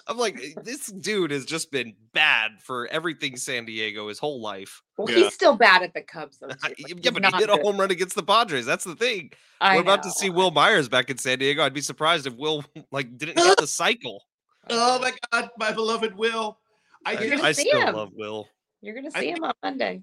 I'm 0.06 0.18
like, 0.18 0.38
this 0.62 0.86
dude 0.88 1.30
has 1.30 1.46
just 1.46 1.72
been 1.72 1.94
bad 2.12 2.50
for 2.62 2.86
everything 2.88 3.36
San 3.38 3.64
Diego 3.64 4.08
his 4.08 4.18
whole 4.18 4.40
life. 4.42 4.82
Well, 4.98 5.08
Yeah. 5.10 5.24
he's 5.24 5.32
still 5.34 5.56
bad 5.56 5.82
at 5.82 5.94
the 5.94 6.02
Cubs, 6.02 6.38
though. 6.38 6.48
too. 6.48 6.54
Like, 6.62 6.78
yeah, 6.78 6.86
he's 6.88 7.10
but 7.10 7.14
he 7.14 7.20
not 7.30 7.40
hit 7.40 7.48
a 7.48 7.56
home 7.56 7.78
run 7.80 7.90
against 7.90 8.14
the 8.14 8.22
Padres. 8.22 8.66
That's 8.66 8.84
the 8.84 8.94
thing. 8.94 9.32
I 9.62 9.76
We're 9.76 9.82
about 9.82 10.02
to 10.02 10.10
see. 10.10 10.28
Wil 10.28 10.50
Myers 10.50 10.88
back 10.90 11.08
in 11.08 11.16
San 11.16 11.38
Diego. 11.38 11.62
I'd 11.64 11.72
be 11.72 11.80
surprised 11.80 12.26
if 12.26 12.34
Wil 12.36 12.62
like 12.92 13.16
didn't 13.16 13.38
hit 13.38 13.56
the 13.58 13.66
cycle. 13.66 14.22
Oh 14.70 14.98
my 15.00 15.12
God, 15.32 15.50
my 15.58 15.72
beloved 15.72 16.16
Wil. 16.16 16.58
I 17.04 17.10
I, 17.10 17.12
You're 17.12 17.20
just 17.22 17.36
gonna 17.36 17.48
I 17.48 17.52
still 17.52 17.80
him. 17.88 17.94
love 17.94 18.10
Wil. 18.14 18.48
You're 18.80 18.94
gonna 18.94 19.10
I 19.14 19.20
see 19.20 19.30
him 19.30 19.44
on 19.44 19.52
Monday. 19.62 20.02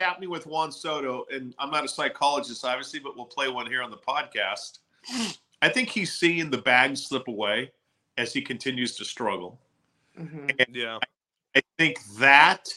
happening 0.00 0.30
with 0.30 0.46
Juan 0.46 0.72
Soto, 0.72 1.24
and 1.32 1.54
I'm 1.58 1.70
not 1.70 1.84
a 1.84 1.88
psychologist, 1.88 2.64
obviously, 2.64 2.98
but 3.00 3.16
we'll 3.16 3.26
play 3.26 3.48
one 3.48 3.66
here 3.66 3.82
on 3.82 3.90
the 3.90 3.96
podcast. 3.98 4.78
I 5.62 5.68
think 5.68 5.88
he's 5.88 6.12
seeing 6.12 6.50
the 6.50 6.58
bag 6.58 6.96
slip 6.96 7.28
away 7.28 7.70
as 8.18 8.32
he 8.32 8.42
continues 8.42 8.96
to 8.96 9.04
struggle. 9.04 9.60
Mhm. 10.18 10.52
Yeah. 10.68 10.98
I 11.54 11.62
think 11.78 11.98
that 12.18 12.68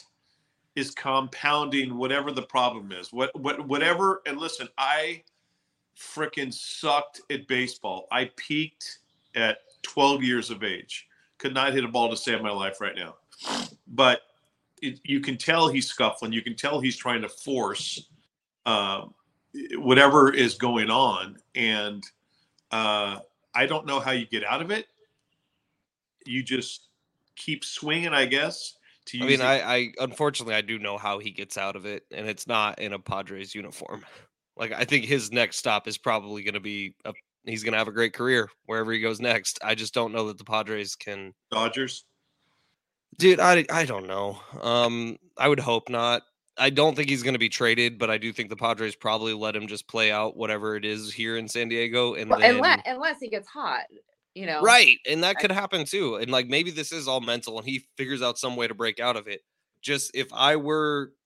is 0.76 0.90
compounding 0.90 1.96
whatever 1.96 2.30
the 2.30 2.42
problem 2.42 2.92
is. 2.92 3.12
What 3.12 3.34
what 3.38 3.66
whatever 3.66 4.22
and 4.26 4.38
listen, 4.38 4.68
I 4.78 5.22
freaking 5.98 6.52
sucked 6.52 7.22
at 7.30 7.48
baseball. 7.48 8.06
I 8.12 8.30
peaked 8.36 8.98
at 9.34 9.58
12 9.82 10.22
years 10.22 10.50
of 10.50 10.62
age. 10.62 11.08
Could 11.38 11.54
not 11.54 11.72
hit 11.72 11.84
a 11.84 11.88
ball 11.88 12.10
to 12.10 12.16
save 12.16 12.40
my 12.42 12.50
life 12.50 12.80
right 12.80 12.94
now. 12.96 13.16
But 13.86 14.20
it, 14.82 15.00
you 15.04 15.20
can 15.20 15.36
tell 15.36 15.68
he's 15.68 15.88
scuffling. 15.88 16.32
You 16.32 16.42
can 16.42 16.56
tell 16.56 16.80
he's 16.80 16.96
trying 16.96 17.22
to 17.22 17.28
force 17.28 18.08
um, 18.64 19.14
whatever 19.74 20.32
is 20.32 20.54
going 20.54 20.90
on. 20.90 21.36
And 21.54 22.02
uh, 22.70 23.20
I 23.54 23.66
don't 23.66 23.86
know 23.86 24.00
how 24.00 24.12
you 24.12 24.26
get 24.26 24.44
out 24.44 24.62
of 24.62 24.70
it. 24.70 24.86
You 26.26 26.42
just 26.42 26.88
keep 27.36 27.64
swinging, 27.64 28.12
I 28.12 28.26
guess. 28.26 28.74
To 29.06 29.20
I 29.22 29.26
mean, 29.26 29.38
the- 29.38 29.44
I, 29.44 29.76
I 29.76 29.92
unfortunately 30.00 30.54
I 30.54 30.62
do 30.62 30.78
know 30.78 30.98
how 30.98 31.18
he 31.18 31.30
gets 31.30 31.56
out 31.56 31.76
of 31.76 31.86
it, 31.86 32.04
and 32.10 32.26
it's 32.26 32.46
not 32.46 32.80
in 32.80 32.92
a 32.92 32.98
Padres 32.98 33.54
uniform. 33.54 34.04
Like 34.58 34.72
I 34.72 34.86
think 34.86 35.04
his 35.04 35.30
next 35.30 35.58
stop 35.58 35.86
is 35.86 35.98
probably 35.98 36.42
going 36.42 36.54
to 36.54 36.60
be 36.60 36.94
a, 37.04 37.12
he's 37.46 37.62
going 37.62 37.72
to 37.72 37.78
have 37.78 37.88
a 37.88 37.92
great 37.92 38.12
career 38.12 38.48
wherever 38.66 38.92
he 38.92 39.00
goes 39.00 39.20
next. 39.20 39.58
I 39.62 39.74
just 39.74 39.94
don't 39.94 40.12
know 40.12 40.26
that 40.28 40.38
the 40.38 40.44
Padres 40.44 40.94
can. 40.96 41.32
Dodgers. 41.50 42.04
Dude, 43.18 43.40
I 43.40 43.64
I 43.70 43.84
don't 43.84 44.06
know. 44.06 44.38
Um, 44.60 45.16
I 45.38 45.48
would 45.48 45.60
hope 45.60 45.88
not. 45.88 46.22
I 46.58 46.70
don't 46.70 46.94
think 46.94 47.08
he's 47.10 47.22
going 47.22 47.34
to 47.34 47.38
be 47.38 47.48
traded, 47.48 47.98
but 47.98 48.10
I 48.10 48.18
do 48.18 48.32
think 48.32 48.48
the 48.48 48.56
Padres 48.56 48.96
probably 48.96 49.34
let 49.34 49.54
him 49.54 49.66
just 49.66 49.88
play 49.88 50.10
out 50.10 50.36
whatever 50.36 50.76
it 50.76 50.84
is 50.84 51.12
here 51.12 51.36
in 51.36 51.48
San 51.48 51.68
Diego, 51.68 52.14
and 52.14 52.30
Well, 52.30 52.40
then 52.40 52.56
unless 52.56 52.82
unless 52.86 53.20
he 53.20 53.28
gets 53.28 53.46
hot, 53.48 53.84
you 54.34 54.46
know. 54.46 54.60
right, 54.62 54.96
and 55.08 55.22
that 55.22 55.36
could 55.38 55.52
happen 55.52 55.84
too. 55.84 56.16
And 56.16 56.30
like 56.30 56.46
maybe 56.48 56.70
this 56.70 56.92
is 56.92 57.08
all 57.08 57.20
mental, 57.20 57.58
and 57.58 57.66
he 57.66 57.86
figures 57.96 58.22
out 58.22 58.38
some 58.38 58.56
way 58.56 58.66
to 58.68 58.74
break 58.74 59.00
out 59.00 59.16
of 59.16 59.28
it. 59.28 59.40
Just 59.82 60.10
if 60.14 60.28
I 60.32 60.56
were 60.56 61.12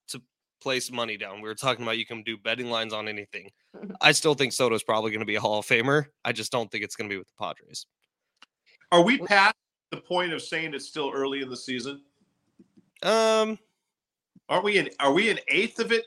place 0.61 0.91
money 0.91 1.17
down, 1.17 1.41
we 1.41 1.49
were 1.49 1.55
talking 1.55 1.83
about 1.83 1.97
you 1.97 2.05
can 2.05 2.21
do 2.23 2.37
betting 2.37 2.69
lines 2.69 2.93
on 2.93 3.07
anything. 3.07 3.51
Mhm. 3.75 3.93
I 3.99 4.11
still 4.11 4.35
think 4.35 4.53
Soto's 4.53 4.83
probably 4.83 5.11
going 5.11 5.19
to 5.21 5.25
be 5.25 5.35
a 5.35 5.41
Hall 5.41 5.59
of 5.59 5.65
Famer. 5.65 6.05
I 6.23 6.31
just 6.31 6.51
don't 6.51 6.71
think 6.71 6.83
it's 6.83 6.95
going 6.95 7.09
to 7.09 7.13
be 7.13 7.17
with 7.17 7.27
the 7.27 7.33
Padres. 7.39 7.85
Are 8.91 9.01
we 9.01 9.17
past 9.17 9.55
the 9.89 9.97
point 9.97 10.33
of 10.33 10.41
saying 10.41 10.73
it's 10.73 10.87
still 10.87 11.11
early 11.13 11.41
in 11.41 11.49
the 11.49 11.57
season? 11.57 12.01
Um, 13.03 13.57
Are 14.49 14.61
we 14.61 14.77
in? 14.77 14.89
Are 14.99 15.13
we 15.13 15.29
an 15.29 15.39
eighth 15.47 15.79
of 15.79 15.91
it 15.91 16.05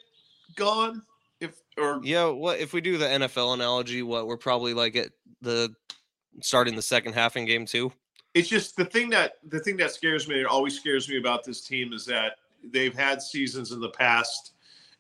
gone? 0.55 1.03
If 1.41 1.57
or 1.77 2.01
yeah. 2.05 2.27
What 2.27 2.61
if 2.61 2.73
we 2.73 2.81
do 2.81 2.99
the 2.99 3.07
NFL 3.07 3.55
analogy? 3.55 4.03
What 4.03 4.27
we're 4.27 4.37
probably 4.37 4.75
like 4.75 4.95
at 4.97 5.11
the 5.41 5.75
starting 6.41 6.77
the 6.77 6.83
second 6.83 7.15
half 7.15 7.37
in 7.37 7.45
game 7.47 7.65
two. 7.67 7.93
it's 8.35 8.49
just 8.49 8.77
the 8.77 8.85
thing 8.85 9.09
that 9.11 9.35
the 9.49 9.61
thing 9.61 9.77
that 9.79 9.93
scares 9.93 10.29
me. 10.29 10.41
It 10.41 10.47
always 10.47 10.77
scares 10.79 11.09
me 11.09 11.17
about 11.19 11.43
this 11.45 11.63
team 11.63 11.93
is 11.93 12.05
that 12.07 12.37
they've 12.73 12.95
had 12.95 13.21
seasons 13.23 13.73
in 13.73 13.81
the 13.81 13.91
past. 13.91 14.53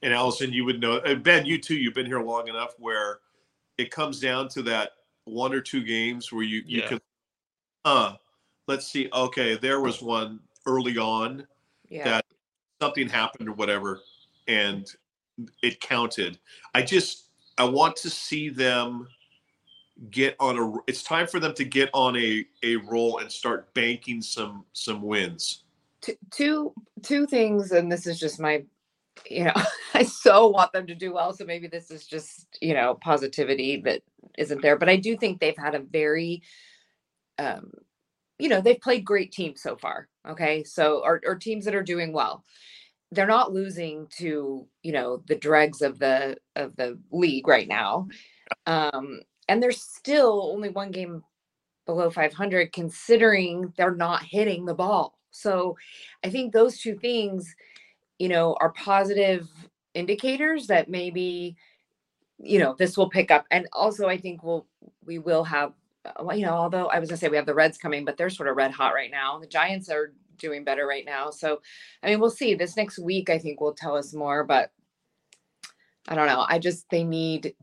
And 0.03 0.12
Allison, 0.12 0.53
you 0.53 0.64
would 0.64 0.81
know. 0.81 1.00
Ben, 1.16 1.46
you 1.46 1.59
too. 1.59 1.77
You've 1.77 1.94
been 1.94 2.07
here 2.07 2.20
long 2.20 2.48
enough 2.48 2.74
where 2.79 3.20
it 3.79 3.90
comes 3.90 4.20
down 4.20 4.48
to 4.48 4.62
that 4.62 4.90
one 5.24 5.55
or 5.55 5.61
two 5.61 5.83
games 5.83 6.31
where 6.31 6.42
you 6.44 6.62
you 6.66 6.81
Yeah. 6.81 6.88
can, 6.88 7.00
uh, 7.87 8.16
let's 8.66 8.87
see. 8.87 9.09
Okay, 9.12 9.57
there 9.57 9.81
was 9.81 10.03
one 10.03 10.40
early 10.66 10.98
on 10.98 11.46
Yeah. 11.88 12.05
that 12.05 12.24
something 12.81 13.09
happened 13.09 13.48
or 13.48 13.53
whatever 13.53 14.00
and 14.48 14.90
it 15.62 15.81
counted 15.81 16.38
i 16.74 16.83
just 16.83 17.31
i 17.59 17.64
want 17.64 17.96
to 17.96 18.11
see 18.11 18.48
them 18.48 19.09
get 20.11 20.37
on 20.40 20.59
a 20.59 20.72
it's 20.87 21.03
time 21.03 21.27
for 21.27 21.40
them 21.40 21.55
to 21.55 21.64
get 21.64 21.88
on 21.94 22.16
a 22.16 22.44
a 22.62 22.77
roll 22.77 23.18
and 23.18 23.31
start 23.31 23.72
banking 23.74 24.20
some 24.20 24.64
some 24.72 25.03
wins 25.03 25.63
Two 27.02 27.26
things, 27.26 27.72
and 27.72 27.90
this 27.90 28.06
is 28.06 28.18
just 28.18 28.40
my, 28.40 28.64
you 29.28 29.44
know, 29.44 29.54
I 29.94 30.04
so 30.04 30.48
want 30.48 30.72
them 30.72 30.86
to 30.88 30.94
do 30.94 31.12
well. 31.12 31.32
So 31.32 31.44
maybe 31.44 31.68
this 31.68 31.90
is 31.90 32.06
just 32.06 32.58
you 32.60 32.74
know 32.74 32.98
positivity 33.02 33.82
that 33.84 34.02
isn't 34.38 34.62
there, 34.62 34.78
but 34.78 34.88
I 34.88 34.96
do 34.96 35.16
think 35.16 35.40
they've 35.40 35.56
had 35.56 35.74
a 35.74 35.80
very, 35.80 36.42
um, 37.38 37.72
you 38.38 38.48
know, 38.48 38.60
they've 38.60 38.80
played 38.80 39.04
great 39.04 39.32
teams 39.32 39.62
so 39.62 39.76
far. 39.76 40.08
Okay, 40.28 40.64
so 40.64 41.02
or, 41.04 41.20
or 41.26 41.36
teams 41.36 41.64
that 41.66 41.74
are 41.74 41.82
doing 41.82 42.12
well. 42.12 42.44
They're 43.12 43.26
not 43.26 43.52
losing 43.52 44.08
to 44.18 44.66
you 44.82 44.92
know 44.92 45.22
the 45.28 45.36
dregs 45.36 45.82
of 45.82 45.98
the 45.98 46.36
of 46.56 46.76
the 46.76 46.98
league 47.12 47.48
right 47.48 47.68
now, 47.68 48.08
um, 48.66 49.20
and 49.48 49.62
they're 49.62 49.72
still 49.72 50.50
only 50.54 50.70
one 50.70 50.90
game 50.92 51.22
below 51.86 52.10
500 52.10 52.72
considering 52.72 53.72
they're 53.76 53.94
not 53.94 54.22
hitting 54.22 54.64
the 54.64 54.74
ball. 54.74 55.13
So 55.34 55.76
I 56.24 56.30
think 56.30 56.52
those 56.52 56.78
two 56.78 56.96
things, 56.96 57.54
you 58.20 58.28
know, 58.28 58.56
are 58.60 58.70
positive 58.70 59.48
indicators 59.92 60.68
that 60.68 60.88
maybe, 60.88 61.56
you 62.38 62.60
know, 62.60 62.76
this 62.78 62.96
will 62.96 63.10
pick 63.10 63.32
up. 63.32 63.44
And 63.50 63.68
also, 63.72 64.06
I 64.06 64.16
think 64.16 64.44
we'll, 64.44 64.66
we 65.04 65.18
will 65.18 65.42
have, 65.42 65.72
uh, 66.04 66.22
well, 66.22 66.36
you 66.36 66.46
know, 66.46 66.54
although 66.54 66.86
I 66.86 67.00
was 67.00 67.08
gonna 67.08 67.18
say 67.18 67.28
we 67.28 67.36
have 67.36 67.46
the 67.46 67.54
Reds 67.54 67.78
coming, 67.78 68.04
but 68.04 68.16
they're 68.16 68.30
sort 68.30 68.48
of 68.48 68.56
red 68.56 68.70
hot 68.70 68.94
right 68.94 69.10
now. 69.10 69.38
The 69.40 69.46
Giants 69.48 69.90
are 69.90 70.12
doing 70.38 70.62
better 70.62 70.86
right 70.86 71.04
now. 71.04 71.30
So, 71.30 71.60
I 72.02 72.10
mean, 72.10 72.20
we'll 72.20 72.30
see. 72.30 72.54
This 72.54 72.76
next 72.76 72.98
week, 73.00 73.28
I 73.28 73.38
think 73.38 73.60
will 73.60 73.74
tell 73.74 73.96
us 73.96 74.14
more, 74.14 74.44
but 74.44 74.70
I 76.06 76.14
don't 76.14 76.28
know. 76.28 76.44
I 76.48 76.60
just, 76.60 76.88
they 76.90 77.02
need, 77.02 77.54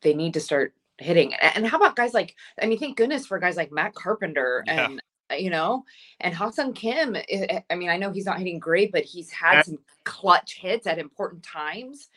they 0.00 0.14
need 0.14 0.34
to 0.34 0.40
start 0.40 0.72
hitting. 0.96 1.34
And 1.34 1.66
how 1.66 1.76
about 1.76 1.96
guys 1.96 2.14
like, 2.14 2.34
I 2.60 2.66
mean, 2.66 2.78
thank 2.78 2.96
goodness 2.96 3.26
for 3.26 3.38
guys 3.38 3.56
like 3.56 3.70
Matt 3.70 3.94
Carpenter 3.94 4.64
Yeah. 4.66 4.86
and, 4.86 5.02
you 5.36 5.50
know, 5.50 5.84
and 6.20 6.34
Ha-Seong 6.34 6.74
Kim. 6.74 7.16
I 7.16 7.64
I 7.70 7.74
mean, 7.74 7.90
I 7.90 7.96
know 7.96 8.10
he's 8.10 8.26
not 8.26 8.38
hitting 8.38 8.58
great, 8.58 8.92
but 8.92 9.04
he's 9.04 9.30
had 9.30 9.62
some 9.62 9.78
clutch 10.04 10.54
hits 10.54 10.86
at 10.86 10.98
important 10.98 11.42
times. 11.42 12.08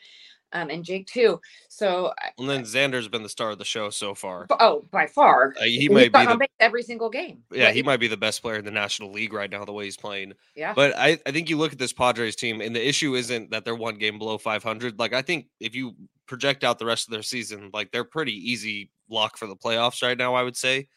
Um, 0.54 0.68
and 0.68 0.84
Jake 0.84 1.06
too. 1.06 1.40
So, 1.68 2.12
And 2.38 2.48
then 2.48 2.62
Xander's 2.62 3.08
been 3.08 3.22
the 3.22 3.28
star 3.28 3.50
of 3.50 3.58
the 3.58 3.64
show 3.64 3.90
so 3.90 4.14
far. 4.14 4.46
oh, 4.60 4.84
by 4.90 5.06
far, 5.06 5.54
Uh, 5.58 5.64
he 5.64 5.88
might 5.88 6.12
be 6.12 6.26
the 6.26 6.48
every 6.60 6.82
single 6.82 7.08
game. 7.08 7.42
yeah 7.50 7.66
Like, 7.66 7.74
he 7.74 7.82
might 7.82 8.00
be 8.00 8.08
the 8.08 8.16
best 8.16 8.42
player 8.42 8.56
in 8.56 8.64
the 8.64 8.70
National 8.70 9.10
League 9.10 9.32
right 9.32 9.50
now 9.50 9.64
the 9.64 9.72
way 9.72 9.84
he's 9.84 9.96
playing. 9.96 10.34
Yeah. 10.54 10.74
But 10.74 10.94
I, 10.96 11.18
I 11.26 11.30
think 11.30 11.48
you 11.48 11.56
look 11.56 11.72
at 11.72 11.78
this 11.78 11.92
Padres 11.92 12.36
team, 12.36 12.60
and 12.60 12.76
the 12.76 12.86
issue 12.86 13.14
isn't 13.14 13.50
that 13.50 13.64
they're 13.64 13.74
one 13.74 13.96
game 13.96 14.18
below 14.18 14.36
500. 14.36 14.98
Like, 14.98 15.14
I 15.14 15.22
think 15.22 15.46
if 15.58 15.74
you 15.74 15.94
project 16.26 16.64
out 16.64 16.78
the 16.78 16.86
rest 16.86 17.08
of 17.08 17.12
their 17.12 17.22
season, 17.22 17.70
like, 17.72 17.90
they're 17.90 18.04
pretty 18.04 18.34
easy 18.34 18.90
lock 19.08 19.38
for 19.38 19.46
the 19.46 19.56
playoffs 19.56 20.02
right 20.02 20.18
now, 20.18 20.34
I 20.34 20.42
would 20.42 20.56
say. 20.56 20.88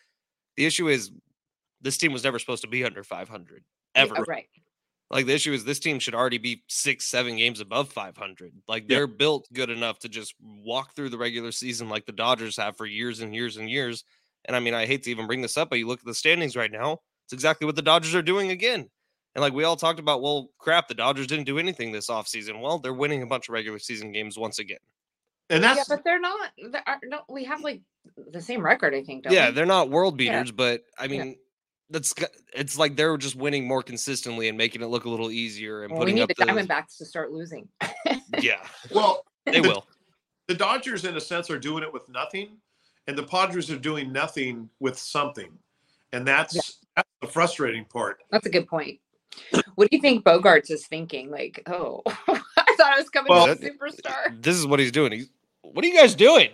The 0.58 0.66
issue 0.66 0.90
is 0.90 1.12
this 1.86 1.98
team 1.98 2.12
was 2.12 2.24
never 2.24 2.40
supposed 2.40 2.64
to 2.64 2.68
be 2.68 2.84
under 2.84 3.04
500 3.04 3.64
Yeah, 3.96 4.02
ever. 4.02 4.16
right. 4.28 4.48
Like, 5.12 5.28
the 5.28 5.34
issue 5.36 5.54
is 5.54 5.64
this 5.64 5.78
team 5.80 6.00
should 6.00 6.16
already 6.16 6.40
be 6.40 6.64
six, 6.68 7.06
seven 7.06 7.38
games 7.38 7.60
above 7.60 7.94
500. 7.94 8.52
Like, 8.68 8.88
they're 8.88 9.06
built 9.06 9.48
good 9.54 9.70
enough 9.70 10.00
to 10.00 10.10
just 10.10 10.34
walk 10.42 10.96
through 10.96 11.10
the 11.10 11.18
regular 11.18 11.52
season 11.52 11.90
like 11.90 12.08
the 12.08 12.12
Dodgers 12.12 12.58
have 12.58 12.76
for 12.76 12.88
years 12.88 13.20
and 13.20 13.34
years 13.36 13.58
and 13.58 13.70
years. 13.70 14.04
And 14.46 14.56
I 14.56 14.60
mean, 14.60 14.74
I 14.74 14.88
hate 14.88 15.04
to 15.04 15.12
even 15.12 15.28
bring 15.28 15.42
this 15.42 15.58
up, 15.58 15.70
but 15.70 15.78
you 15.78 15.86
look 15.88 16.00
at 16.00 16.06
the 16.06 16.14
standings 16.16 16.56
right 16.56 16.72
now, 16.72 17.02
it's 17.26 17.34
exactly 17.34 17.66
what 17.68 17.76
the 17.76 17.84
Dodgers 17.84 18.16
are 18.16 18.24
doing 18.24 18.50
again. 18.50 18.90
And 19.36 19.42
like 19.44 19.54
we 19.54 19.64
all 19.64 19.76
talked 19.76 20.00
about, 20.00 20.24
well, 20.24 20.50
crap, 20.58 20.88
the 20.88 20.94
Dodgers 20.96 21.28
didn't 21.28 21.46
do 21.46 21.60
anything 21.60 21.92
this 21.92 22.08
offseason. 22.10 22.60
Well, 22.62 22.80
they're 22.80 22.94
winning 22.94 23.22
a 23.22 23.28
bunch 23.28 23.48
of 23.48 23.54
regular 23.54 23.78
season 23.80 24.12
games 24.12 24.38
once 24.40 24.58
again. 24.60 24.80
and 25.52 25.62
Yeah, 25.62 25.76
that's 25.76 25.88
but 25.90 26.04
they're 26.04 26.20
not. 26.20 26.50
they 26.72 26.80
are- 26.88 27.00
No, 27.04 27.22
we 27.30 27.44
have 27.44 27.62
like 27.62 27.82
the 28.32 28.42
same 28.42 28.64
record, 28.66 28.96
I 28.96 29.04
think. 29.04 29.26
Don't 29.26 29.34
yeah, 29.34 29.50
we? 29.50 29.54
they're 29.56 29.66
not 29.68 29.92
world 29.92 30.20
Yeah. 30.20 30.32
beaters, 30.40 30.52
but 30.52 30.84
I 30.98 31.04
Yeah. 31.06 31.10
mean, 31.24 31.36
that's 31.90 32.14
it's 32.54 32.78
like 32.78 32.96
they're 32.96 33.18
just 33.18 33.36
winning 33.36 33.68
more 33.68 33.84
consistently 33.84 34.48
and 34.50 34.58
making 34.58 34.82
it 34.82 34.88
look 34.88 35.06
a 35.06 35.10
little 35.10 35.30
easier 35.32 35.84
and 35.84 35.92
Well, 35.92 36.00
we 36.00 36.06
putting 36.06 36.16
need 36.16 36.22
up 36.24 36.30
the 36.30 36.36
the 36.46 36.46
Diamondbacks 36.46 36.98
to 36.98 37.06
start 37.06 37.32
losing. 37.32 37.68
yeah, 38.42 38.66
well 38.92 39.24
they 39.46 39.62
will. 39.62 39.86
the 40.48 40.56
dodgers 40.56 41.06
in 41.06 41.16
a 41.16 41.22
sense 41.22 41.50
are 41.50 41.60
doing 41.60 41.84
it 41.84 41.92
with 41.94 42.08
nothing 42.10 42.58
and 43.08 43.16
the 43.18 43.24
padres 43.24 43.70
are 43.70 43.78
doing 43.78 44.12
nothing 44.12 44.68
with 44.80 44.98
something 44.98 45.52
and 46.14 46.26
that's 46.28 46.80
that's 46.96 47.10
the 47.22 47.28
frustrating 47.28 47.86
part 47.86 48.18
That's 48.32 48.46
a 48.48 48.50
good 48.50 48.68
point. 48.68 49.00
What 49.76 49.90
do 49.92 49.98
you 49.98 50.02
think 50.02 50.24
Bogaerts 50.24 50.72
is 50.72 50.88
thinking? 50.88 51.30
Like, 51.30 51.62
oh, 51.68 52.02
I 52.08 52.16
thought 52.78 52.94
I 52.94 52.98
was 52.98 53.10
coming 53.10 53.30
Well, 53.30 53.48
to 53.48 53.52
a 53.52 53.56
superstar. 53.58 54.42
This 54.42 54.56
is 54.56 54.66
what 54.66 54.80
he's 54.80 54.94
doing. 54.94 55.12
He's 55.12 55.30
what 55.76 55.84
are 55.84 55.88
you 55.88 55.96
guys 55.98 56.16
doing? 56.16 56.50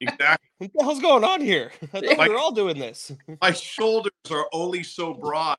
exactly 0.00 0.48
What 0.58 0.70
the 0.74 0.84
hell's 0.84 1.00
going 1.00 1.24
on 1.24 1.40
here? 1.40 1.72
I 1.82 1.86
thought 1.86 2.02
we 2.02 2.14
Like- 2.16 2.30
were 2.30 2.36
all 2.38 2.52
doing 2.52 2.78
this. 2.78 3.12
my 3.40 3.52
shoulders 3.52 4.12
are 4.30 4.46
only 4.52 4.82
so 4.82 5.14
broad 5.14 5.56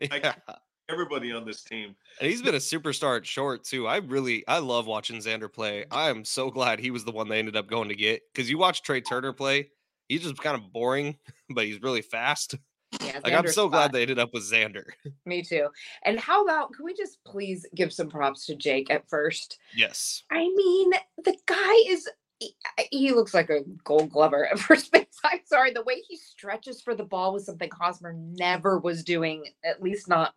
Yeah. 0.00 0.34
everybody 0.88 1.30
on 1.32 1.44
this 1.46 1.62
team 1.62 1.94
And 2.20 2.28
he's 2.30 2.42
been 2.42 2.54
a 2.54 2.58
superstar 2.58 3.16
at 3.16 3.26
short 3.26 3.64
too. 3.64 3.86
I 3.86 3.96
really 3.98 4.46
I 4.48 4.58
love 4.58 4.86
watching 4.86 5.16
Xander 5.18 5.52
play. 5.52 5.84
I 5.90 6.10
am 6.10 6.24
so 6.24 6.50
glad 6.50 6.80
he 6.80 6.90
was 6.90 7.04
the 7.04 7.12
one 7.12 7.28
they 7.28 7.38
ended 7.38 7.56
up 7.56 7.66
going 7.68 7.88
to 7.88 7.94
get 7.94 8.22
because 8.32 8.50
you 8.50 8.58
watch 8.58 8.82
Trea 8.82 9.00
Turner 9.00 9.32
play. 9.32 9.70
He's 10.08 10.22
just 10.22 10.38
kind 10.38 10.56
of 10.56 10.72
boring, 10.72 11.16
but 11.50 11.64
he's 11.64 11.80
really 11.80 12.02
fast. 12.02 12.56
Yeah, 13.00 13.20
Like 13.22 13.32
I'm 13.34 13.44
Xander's 13.44 13.54
so 13.54 13.68
glad 13.68 13.92
they 13.92 14.02
ended 14.02 14.18
up 14.18 14.34
with 14.34 14.42
Xander. 14.50 14.82
Me 15.24 15.42
too. 15.44 15.68
And 16.04 16.18
how 16.18 16.42
about 16.42 16.72
can 16.72 16.84
we 16.84 16.92
just 16.92 17.18
please 17.24 17.64
give 17.76 17.92
some 17.92 18.08
props 18.10 18.46
to 18.46 18.56
Jake 18.56 18.90
at 18.90 19.08
first? 19.08 19.58
Yes. 19.76 20.24
I 20.28 20.40
mean, 20.40 20.90
the 21.24 21.36
guy 21.46 21.74
is 21.86 22.08
he- 22.40 22.56
he 22.90 23.12
looks 23.12 23.32
like 23.34 23.50
a 23.50 23.60
gold 23.84 24.10
glover 24.10 24.46
at 24.46 24.58
first 24.68 24.90
base. 24.90 25.04
I'm 25.22 25.40
sorry. 25.44 25.72
The 25.72 25.82
way 25.84 26.02
he 26.08 26.16
stretches 26.16 26.80
for 26.80 26.94
the 26.94 27.04
ball 27.04 27.32
was 27.32 27.46
something 27.46 27.70
Hosmer 27.70 28.12
never 28.14 28.78
was 28.78 29.04
doing, 29.04 29.44
at 29.64 29.82
least 29.82 30.08
not 30.08 30.34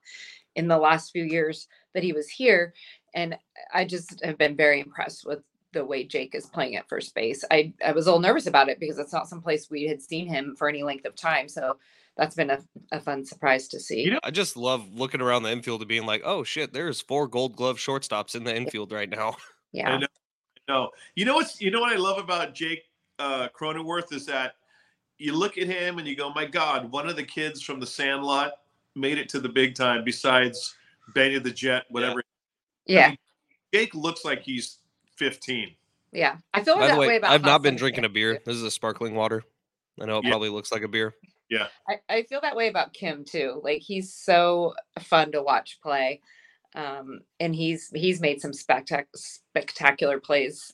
in 0.55 0.67
the 0.67 0.77
last 0.77 1.11
few 1.11 1.23
years 1.23 1.67
that 1.95 2.03
he 2.03 2.13
was 2.13 2.29
here. 2.29 2.73
And 3.15 3.35
I 3.73 3.85
just 3.85 4.23
have 4.23 4.37
been 4.37 4.55
very 4.55 4.79
impressed 4.81 5.25
with 5.25 5.39
the 5.71 5.83
way 5.85 6.03
Jake 6.03 6.35
is 6.35 6.45
playing 6.45 6.75
at 6.75 6.87
first 6.87 7.15
base. 7.15 7.43
I, 7.49 7.73
I 7.83 7.93
was 7.93 8.05
a 8.05 8.09
little 8.09 8.19
nervous 8.21 8.45
about 8.45 8.69
it 8.69 8.79
because 8.79 8.99
it's 8.99 9.13
not 9.13 9.27
someplace 9.29 9.71
we 9.71 9.85
had 9.87 10.01
seen 10.01 10.27
him 10.27 10.55
for 10.55 10.69
any 10.69 10.83
length 10.83 11.05
of 11.05 11.15
time. 11.15 11.47
So 11.49 11.77
that's 12.17 12.35
been 12.35 12.51
a, 12.51 12.59
a 12.91 12.99
fun 12.99 13.25
surprise 13.25 13.67
to 13.69 13.79
see. 13.79 14.01
You 14.01 14.11
know- 14.11 14.19
I 14.23 14.29
just 14.31 14.55
love 14.57 14.85
looking 14.93 15.21
around 15.21 15.43
the 15.43 15.51
infield 15.51 15.81
and 15.81 15.87
being 15.89 16.05
like, 16.05 16.21
oh 16.25 16.43
shit, 16.43 16.73
there's 16.73 17.01
four 17.01 17.27
gold 17.27 17.55
glove 17.55 17.77
shortstops 17.77 18.35
in 18.35 18.43
the 18.43 18.55
infield 18.55 18.91
right 18.91 19.09
now. 19.09 19.35
yeah. 19.71 19.97
know. 19.97 20.07
No 20.67 20.89
you 21.15 21.25
know 21.25 21.35
what's 21.35 21.59
you 21.61 21.71
know 21.71 21.79
what 21.81 21.91
i 21.91 21.95
love 21.97 22.17
about 22.17 22.53
jake 22.53 22.83
uh 23.19 23.47
cronenworth 23.57 24.11
is 24.13 24.25
that 24.25 24.53
you 25.17 25.33
look 25.33 25.57
at 25.57 25.67
him 25.67 25.99
and 25.99 26.07
you 26.07 26.15
go 26.15 26.31
my 26.33 26.45
god 26.45 26.91
one 26.91 27.07
of 27.07 27.15
the 27.15 27.23
kids 27.23 27.61
from 27.61 27.79
the 27.79 27.85
sandlot 27.87 28.53
made 28.95 29.17
it 29.17 29.29
to 29.29 29.39
the 29.39 29.49
big 29.49 29.75
time 29.75 30.03
besides 30.03 30.75
benny 31.13 31.37
the 31.39 31.51
jet 31.51 31.83
whatever 31.89 32.23
Yeah. 32.85 33.13
jake 33.73 33.93
looks 33.93 34.23
like 34.25 34.41
he's 34.43 34.79
15 35.17 35.75
Yeah. 36.11 36.37
I 36.53 36.63
feel 36.63 36.75
By 36.75 36.87
that 36.87 36.93
the 36.95 36.99
way 36.99 37.07
way, 37.07 37.17
about 37.17 37.31
I've 37.31 37.43
not 37.43 37.61
been 37.61 37.75
drinking 37.75 38.05
a 38.05 38.09
beer. 38.09 38.35
too. 38.37 38.43
This 38.45 38.55
is 38.55 38.63
a 38.63 38.71
sparkling 38.71 39.15
water. 39.15 39.43
I 40.01 40.05
know 40.05 40.17
it 40.17 40.23
Yeah. 40.25 40.31
probably 40.31 40.49
looks 40.49 40.71
like 40.71 40.81
a 40.83 40.87
beer. 40.87 41.15
I, 41.87 41.99
I 42.09 42.23
feel 42.23 42.41
that 42.41 42.55
way 42.55 42.67
about 42.67 42.93
Kim 42.93 43.23
too. 43.23 43.61
Like 43.63 43.81
he's 43.81 44.11
so 44.13 44.73
fun 45.01 45.31
to 45.33 45.43
watch 45.43 45.79
play. 45.83 46.21
Um, 46.75 47.21
and 47.39 47.53
he's 47.55 47.89
he's 47.93 48.19
made 48.21 48.41
some 48.41 48.51
spectac- 48.51 49.05
spectacular 49.15 50.19
plays 50.19 50.73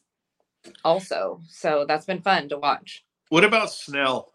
also. 0.83 1.41
So 1.47 1.85
that's 1.87 2.05
been 2.05 2.21
fun 2.21 2.49
to 2.49 2.57
watch. 2.57 3.03
what 3.29 3.43
about 3.43 3.71
snell 3.71 4.31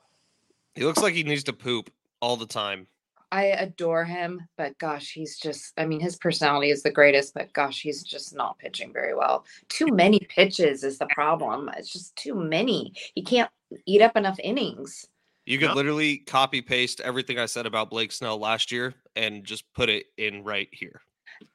He 0.74 0.84
looks 0.84 1.02
like 1.02 1.14
he 1.14 1.22
needs 1.22 1.44
to 1.44 1.52
poop 1.52 1.90
all 2.20 2.36
the 2.36 2.46
time. 2.46 2.86
I 3.32 3.46
adore 3.46 4.04
him, 4.04 4.46
but 4.56 4.78
gosh, 4.78 5.12
he's 5.12 5.38
just 5.38 5.72
I 5.76 5.86
mean 5.86 6.00
his 6.00 6.16
personality 6.16 6.70
is 6.70 6.82
the 6.82 6.90
greatest, 6.90 7.34
but 7.34 7.52
gosh, 7.52 7.80
he's 7.80 8.02
just 8.02 8.34
not 8.34 8.58
pitching 8.58 8.92
very 8.92 9.14
well. 9.14 9.44
Too 9.68 9.86
many 9.92 10.20
pitches 10.28 10.84
is 10.84 10.98
the 10.98 11.06
problem. 11.06 11.68
It's 11.76 11.92
just 11.92 12.14
too 12.16 12.34
many. 12.34 12.92
He 13.14 13.22
can't 13.22 13.50
eat 13.86 14.02
up 14.02 14.16
enough 14.16 14.38
innings. 14.38 15.06
You 15.46 15.58
could 15.58 15.68
Yep. 15.68 15.76
literally 15.76 16.18
copy 16.18 16.62
paste 16.62 17.00
everything 17.00 17.38
I 17.38 17.46
said 17.46 17.66
about 17.66 17.90
Blake 17.90 18.12
Snell 18.12 18.38
last 18.38 18.70
year 18.72 18.94
and 19.16 19.44
just 19.44 19.64
put 19.74 19.90
it 19.90 20.06
in 20.16 20.42
right 20.44 20.68
here. 20.72 21.02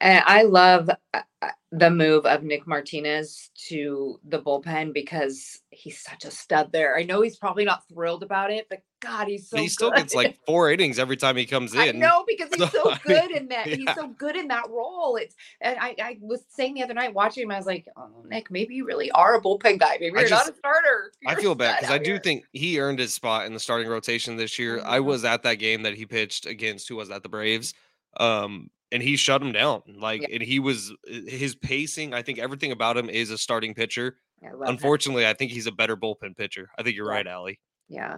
And 0.02 0.24
I 0.26 0.44
love 0.44 0.90
uh, 1.14 1.22
uh, 1.42 1.48
the 1.72 1.90
move 1.90 2.26
of 2.26 2.44
Nick 2.44 2.66
Martinez 2.68 3.50
to 3.68 4.20
the 4.28 4.42
bullpen 4.42 4.94
because 4.94 5.62
he's 5.70 6.00
such 6.02 6.26
a 6.26 6.32
stud 6.32 6.72
there. 6.72 6.98
I 6.98 7.04
know 7.04 7.22
he's 7.22 7.38
probably 7.38 7.64
not 7.66 7.88
thrilled 7.88 8.24
about 8.24 8.52
it, 8.52 8.68
but 8.70 8.80
God, 9.02 9.28
he's 9.28 9.50
so. 9.50 9.58
he 9.58 9.68
still 9.70 9.90
good. 9.92 9.98
gets 10.00 10.16
like 10.16 10.38
four 10.46 10.72
innings 10.72 11.00
every 11.00 11.16
time 11.16 11.38
he 11.38 11.46
comes 11.46 11.74
in. 11.74 11.80
I 11.80 11.92
know 11.92 12.26
because 12.28 12.50
he's 12.54 12.70
So, 12.72 12.92
so 12.92 12.96
good 13.06 13.32
in 13.32 13.48
that. 13.50 13.68
He's 13.68 13.94
so 13.96 14.08
good 14.10 14.36
in 14.36 14.48
that 14.50 14.70
role. 14.70 15.16
It's 15.16 15.36
and 15.62 15.78
I, 15.80 15.96
I 16.02 16.18
was 16.22 16.42
saying 16.50 16.74
the 16.74 16.84
other 16.84 16.94
night 16.94 17.14
watching 17.14 17.44
him, 17.44 17.52
I 17.52 17.58
was 17.58 17.66
like, 17.68 17.88
oh 17.96 18.10
Nick, 18.30 18.52
maybe 18.52 18.76
you 18.76 18.86
really 18.86 19.12
are 19.12 19.36
a 19.36 19.42
bullpen 19.42 19.80
guy. 19.80 19.98
Maybe 20.00 20.16
I 20.18 20.22
you're 20.22 20.30
just- 20.30 20.48
not 20.48 20.54
a 20.54 20.58
starter. 20.58 21.12
I 21.26 21.32
You're 21.32 21.40
a 21.40 21.42
feel 21.42 21.56
bad 21.56 21.80
because 21.80 21.94
I 21.94 21.98
do 22.00 22.12
here." 22.14 22.20
think 22.22 22.46
he 22.52 22.80
earned 22.80 23.00
his 23.00 23.14
spot 23.14 23.46
in 23.46 23.54
the 23.54 23.60
starting 23.60 23.88
rotation 23.88 24.36
this 24.36 24.58
year. 24.60 24.82
I 24.84 25.00
Mhm. 25.00 25.06
was 25.06 25.24
at 25.26 25.44
that 25.44 25.56
game 25.56 25.84
that 25.84 25.94
he 25.96 26.06
pitched 26.06 26.46
against 26.46 26.90
who 26.90 26.96
was 26.98 27.10
that 27.10 27.24
the 27.24 27.30
Braves, 27.30 27.74
um, 28.18 28.70
and 28.92 29.02
he 29.04 29.16
shut 29.18 29.42
him 29.42 29.52
down. 29.52 29.82
Like, 29.88 30.26
and 30.32 30.42
he 30.42 30.60
was 30.60 30.92
his 31.08 31.56
pacing. 31.56 32.14
I 32.14 32.22
think 32.22 32.40
everything 32.40 32.72
about 32.72 32.98
him 32.98 33.10
is 33.10 33.30
a 33.32 33.38
starting 33.38 33.74
pitcher. 33.74 34.18
I 34.44 34.52
love 34.52 34.62
him. 34.62 34.68
Unfortunately, 34.76 35.28
I 35.28 35.34
think 35.34 35.52
he's 35.52 35.68
a 35.68 35.72
better 35.72 35.96
bullpen 35.98 36.36
pitcher. 36.38 36.70
I 36.78 36.84
think 36.84 36.96
you're 36.96 37.08
Yeah. 37.08 37.14
right, 37.14 37.28
Allie. 37.28 37.60
Yeah. 37.88 38.18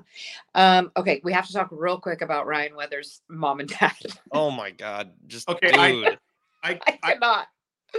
Um, 0.54 0.92
okay, 0.98 1.22
we 1.24 1.32
have 1.34 1.48
to 1.48 1.54
talk 1.54 1.70
real 1.72 1.98
quick 2.00 2.22
about 2.22 2.46
Ryan 2.46 2.76
Weathers' 2.76 3.22
mom 3.30 3.60
and 3.62 3.70
dad. 3.70 3.94
Oh 4.32 4.52
my 4.52 4.70
god, 4.72 5.12
just 5.28 5.48
Okay, 5.50 5.72
dude. 5.72 5.80
I- 5.80 6.18
I, 6.64 6.80
I 6.88 7.00
I, 7.04 7.12
cannot. 7.14 7.48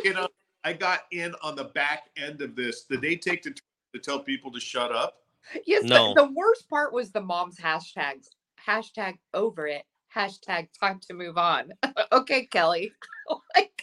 you 0.05 0.13
know, 0.15 0.29
I 0.65 0.73
got 0.75 1.01
in 1.11 1.35
on 1.43 1.57
the 1.57 1.65
back 1.65 2.11
end 2.17 2.41
of 2.43 2.55
this. 2.55 2.85
Did 2.85 3.01
they 3.01 3.17
take 3.17 3.43
the 3.43 3.51
t- 3.51 3.61
to 3.95 3.99
tell 4.01 4.21
people 4.21 4.53
to 4.53 4.61
shut 4.61 4.93
up? 4.93 5.17
Yes, 5.67 5.83
No. 5.85 6.15
the, 6.15 6.25
the 6.27 6.33
worst 6.33 6.69
part 6.71 6.93
was 6.93 7.11
the 7.11 7.21
mom's 7.21 7.59
hashtags. 7.59 8.29
Hashtag 8.65 9.15
over 9.35 9.67
it. 9.67 9.83
Hashtag 10.15 10.69
time 10.79 11.01
to 11.09 11.15
move 11.15 11.39
on. 11.39 11.73
okay, 12.13 12.47
Kelly. 12.47 12.93
like, 13.57 13.83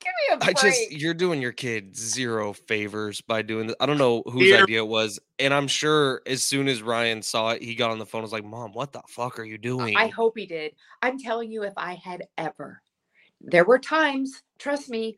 give 0.00 0.12
me 0.28 0.32
a 0.32 0.34
I 0.34 0.36
break. 0.52 0.58
I 0.58 0.60
just 0.70 0.90
you're 0.92 1.14
doing 1.14 1.40
your 1.40 1.52
kid 1.52 1.96
zero 1.96 2.52
favors 2.52 3.20
by 3.20 3.42
doing 3.42 3.68
this. 3.68 3.76
I 3.80 3.86
don't 3.86 3.98
know 3.98 4.22
whose 4.26 4.42
Here- 4.44 4.62
idea 4.62 4.78
it 4.82 4.88
was, 4.88 5.18
and 5.38 5.54
I'm 5.54 5.68
sure 5.68 6.20
as 6.26 6.42
soon 6.42 6.68
as 6.68 6.82
Ryan 6.82 7.22
saw 7.22 7.50
it, 7.50 7.62
he 7.62 7.74
got 7.74 7.90
on 7.90 7.98
the 7.98 8.06
phone. 8.06 8.18
and 8.20 8.24
Was 8.24 8.32
like, 8.32 8.44
"Mom, 8.44 8.72
what 8.72 8.92
the 8.92 9.02
fuck 9.08 9.38
are 9.38 9.44
you 9.44 9.58
doing?" 9.58 9.96
I 9.96 10.08
hope 10.08 10.34
he 10.36 10.46
did. 10.46 10.72
I'm 11.00 11.18
telling 11.18 11.50
you, 11.50 11.62
if 11.62 11.74
I 11.76 11.94
had 11.94 12.24
ever, 12.36 12.82
there 13.40 13.64
were 13.64 13.78
times, 13.78 14.42
trust 14.58 14.90
me, 14.90 15.16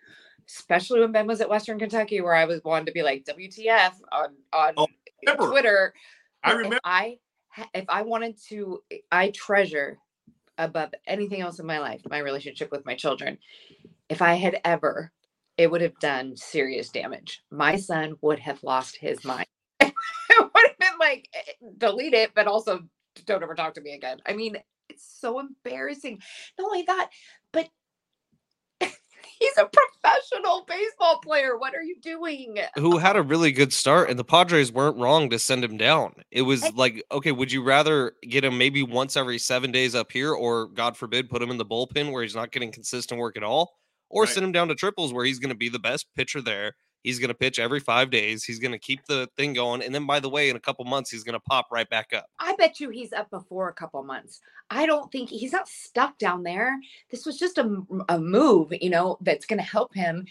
especially 0.48 1.00
when 1.00 1.12
Ben 1.12 1.26
was 1.26 1.40
at 1.40 1.48
Western 1.50 1.78
Kentucky, 1.78 2.20
where 2.20 2.34
I 2.34 2.44
was 2.44 2.62
wanted 2.64 2.86
to 2.86 2.92
be 2.92 3.02
like 3.02 3.24
WTF 3.24 3.94
on 4.12 4.36
on 4.52 4.74
Oh. 4.76 4.86
Twitter. 5.50 5.94
I 6.44 6.50
If 6.52 6.56
remember. 6.58 6.78
I 6.84 7.18
if 7.72 7.84
I 7.88 8.02
wanted 8.02 8.36
to, 8.48 8.82
I 9.12 9.30
treasure 9.30 9.98
above 10.58 10.90
anything 11.06 11.40
else 11.40 11.58
in 11.58 11.66
my 11.66 11.78
life 11.78 12.00
my 12.08 12.18
relationship 12.18 12.70
with 12.70 12.86
my 12.86 12.94
children. 12.94 13.38
If 14.08 14.22
I 14.22 14.34
had 14.34 14.60
ever, 14.64 15.12
it 15.56 15.70
would 15.70 15.80
have 15.80 15.98
done 15.98 16.36
serious 16.36 16.90
damage. 16.90 17.42
My 17.50 17.76
son 17.76 18.16
would 18.20 18.38
have 18.40 18.62
lost 18.62 18.96
his 18.96 19.24
mind. 19.24 19.46
it 19.80 19.94
would 20.38 20.66
have 20.68 20.78
been 20.78 20.98
like 20.98 21.28
eh, 21.34 21.52
delete 21.78 22.14
it, 22.14 22.32
but 22.34 22.46
also 22.46 22.80
don't 23.26 23.42
ever 23.42 23.54
talk 23.54 23.74
to 23.74 23.80
me 23.80 23.94
again. 23.94 24.18
I 24.26 24.34
mean, 24.34 24.56
it's 24.88 25.04
so 25.20 25.40
embarrassing. 25.40 26.20
Not 26.58 26.66
only 26.66 26.82
that, 26.82 27.10
but 27.52 27.68
he's 29.38 29.56
a 29.58 29.66
professional 29.66 30.64
baseball 30.68 31.18
player. 31.20 31.56
What 31.56 31.74
are 31.74 31.82
you 31.82 31.96
doing? 32.00 32.58
who 32.76 32.98
had 32.98 33.16
a 33.16 33.22
really 33.22 33.52
good 33.52 33.72
start, 33.72 34.10
and 34.10 34.18
the 34.18 34.24
Padres 34.24 34.72
weren't 34.72 34.96
wrong 34.98 35.30
to 35.30 35.38
send 35.38 35.64
him 35.64 35.76
down. 35.76 36.14
It 36.30 36.42
was 36.42 36.62
And- 36.62 36.76
like, 36.76 37.02
okay, 37.12 37.32
would 37.32 37.50
you 37.52 37.62
rather 37.62 38.14
get 38.22 38.44
him 38.44 38.56
maybe 38.58 38.82
once 38.82 39.16
every 39.16 39.38
seven 39.38 39.72
days 39.72 39.94
up 39.94 40.10
here, 40.12 40.32
or 40.32 40.66
God 40.68 40.96
forbid, 40.96 41.30
put 41.30 41.42
him 41.42 41.50
in 41.50 41.58
the 41.58 41.66
bullpen 41.66 42.12
where 42.12 42.22
he's 42.22 42.34
not 42.34 42.50
getting 42.52 42.72
consistent 42.72 43.20
work 43.20 43.36
at 43.36 43.42
all, 43.42 43.78
or 44.10 44.22
Right. 44.24 44.32
send 44.32 44.44
him 44.44 44.52
down 44.52 44.68
to 44.68 44.74
triples 44.74 45.12
where 45.12 45.24
he's 45.24 45.38
going 45.38 45.48
to 45.50 45.54
be 45.54 45.68
the 45.68 45.78
best 45.78 46.06
pitcher 46.14 46.40
there? 46.40 46.74
He's 47.04 47.20
going 47.20 47.28
to 47.28 47.34
pitch 47.34 47.60
every 47.60 47.78
five 47.80 48.10
days. 48.10 48.42
He's 48.42 48.58
going 48.58 48.72
to 48.72 48.78
keep 48.78 49.04
the 49.04 49.28
thing 49.36 49.52
going, 49.52 49.82
and 49.82 49.94
then 49.94 50.06
by 50.06 50.18
the 50.18 50.28
way, 50.28 50.50
in 50.50 50.56
a 50.56 50.60
couple 50.60 50.84
months, 50.86 51.10
he's 51.10 51.22
going 51.22 51.34
to 51.34 51.40
pop 51.40 51.68
right 51.70 51.88
back 51.88 52.12
up. 52.12 52.26
I 52.40 52.56
bet 52.56 52.80
you 52.80 52.90
he's 52.90 53.12
up 53.12 53.30
before 53.30 53.68
a 53.68 53.74
couple 53.74 54.02
months. 54.02 54.40
I 54.70 54.86
don't 54.86 55.12
think 55.12 55.28
he's 55.28 55.52
not 55.52 55.68
stuck 55.68 56.18
down 56.18 56.42
there. 56.42 56.76
This 57.10 57.26
was 57.26 57.38
just 57.38 57.58
a 57.58 58.18
move, 58.18 58.72
you 58.80 58.90
know, 58.90 59.18
that's 59.20 59.46
going 59.46 59.58
to 59.60 59.64
help 59.64 59.94
him. 59.94 60.26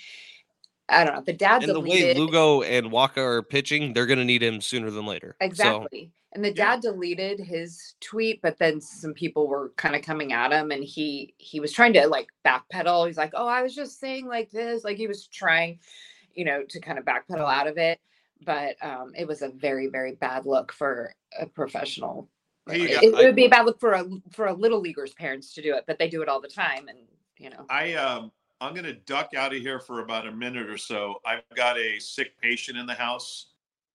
I 0.90 1.04
don't 1.06 1.16
know. 1.16 1.22
The 1.22 1.34
dad 1.34 1.64
And 1.64 1.74
the 1.74 1.80
way 1.80 2.14
Lugo 2.14 2.62
and 2.64 2.88
Wacha 2.88 3.18
are 3.18 3.42
pitching, 3.42 3.94
they're 3.94 4.06
going 4.06 4.20
to 4.20 4.26
need 4.26 4.44
him 4.44 4.60
sooner 4.60 4.92
than 4.92 5.06
later. 5.06 5.38
So 5.40 5.46
exactly. 5.46 6.12
And 6.34 6.44
the 6.44 6.50
Yeah. 6.50 6.76
dad 6.76 6.82
deleted 6.82 7.40
his 7.40 7.94
tweet, 8.02 8.42
but 8.42 8.58
then 8.58 8.82
some 8.82 9.14
people 9.14 9.48
were 9.48 9.72
kind 9.78 9.96
of 9.96 10.02
coming 10.02 10.34
at 10.34 10.52
him, 10.52 10.72
and 10.72 10.84
he 10.84 11.36
he 11.38 11.60
was 11.60 11.72
trying 11.72 11.94
to 11.94 12.08
like 12.08 12.28
backpedal. 12.44 13.06
He's 13.06 13.18
like, 13.18 13.34
"Oh, 13.36 13.48
I 13.48 13.62
was 13.62 13.76
just 13.76 14.00
saying 14.00 14.28
like 14.28 14.50
this," 14.50 14.84
like 14.84 14.98
he 14.98 15.06
was 15.08 15.28
trying, 15.28 15.80
you 16.34 16.46
know, 16.46 16.63
to 16.69 16.80
kind 16.80 16.98
of 16.98 17.06
backpedal 17.06 17.52
out 17.52 17.67
of 17.67 17.78
it. 17.78 18.00
But 18.46 18.76
um, 18.82 19.13
it 19.15 19.28
was 19.28 19.41
a 19.41 19.50
very 19.50 19.88
very 19.88 20.13
bad 20.15 20.46
look 20.46 20.72
for 20.74 21.13
a 21.39 21.46
professional. 21.46 22.30
Hey, 22.69 22.84
it, 22.84 22.93
got- 22.93 23.04
it 23.04 23.15
I- 23.15 23.26
would 23.26 23.36
be 23.36 23.46
a 23.46 23.50
bad 23.50 23.65
look 23.65 23.80
for 23.80 23.93
a 23.93 24.06
for 24.32 24.48
a 24.48 24.54
little 24.54 24.80
leaguer's 24.80 25.13
parents 25.13 25.54
to 25.54 25.62
do 25.62 25.76
it, 25.76 25.84
but 25.88 25.98
they 26.00 26.10
do 26.10 26.22
it 26.22 26.30
all 26.30 26.41
the 26.41 26.48
time, 26.48 26.88
and 26.88 26.98
you 27.38 27.50
know. 27.50 27.65
I 27.69 27.93
um 27.93 28.32
I'm 28.62 28.74
gonna 28.74 28.93
duck 28.93 29.32
out 29.36 29.54
of 29.54 29.60
here 29.62 29.80
for 29.80 30.02
about 30.02 30.28
a 30.28 30.32
minute 30.32 30.69
or 30.69 30.78
so. 30.78 31.15
I've 31.26 31.41
got 31.56 31.78
a 31.78 32.00
sick 32.00 32.39
patient 32.41 32.78
in 32.78 32.86
the 32.86 32.93
house 32.93 33.48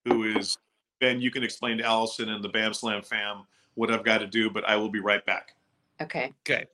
who 0.04 0.24
is 0.24 0.56
Ben. 1.00 1.20
You 1.20 1.30
can 1.30 1.42
explain 1.42 1.78
to 1.78 1.84
Allison 1.84 2.28
and 2.28 2.42
the 2.44 2.48
Bam 2.48 2.74
Slam 2.74 3.02
fam 3.02 3.44
what 3.74 3.90
I've 3.90 4.04
got 4.04 4.18
to 4.18 4.26
do, 4.26 4.50
but 4.50 4.68
I 4.68 4.76
will 4.76 4.90
be 4.90 5.00
right 5.00 5.24
back. 5.24 5.52
Okay. 6.02 6.32
Okay. 6.48 6.66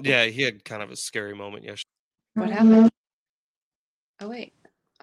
yeah, 0.00 0.24
he 0.24 0.42
had 0.42 0.64
kind 0.64 0.82
of 0.82 0.90
a 0.90 0.96
scary 0.96 1.34
moment 1.34 1.64
yesterday. 1.64 1.88
What 2.34 2.50
happened? 2.50 2.90
Oh 4.20 4.28
wait. 4.28 4.52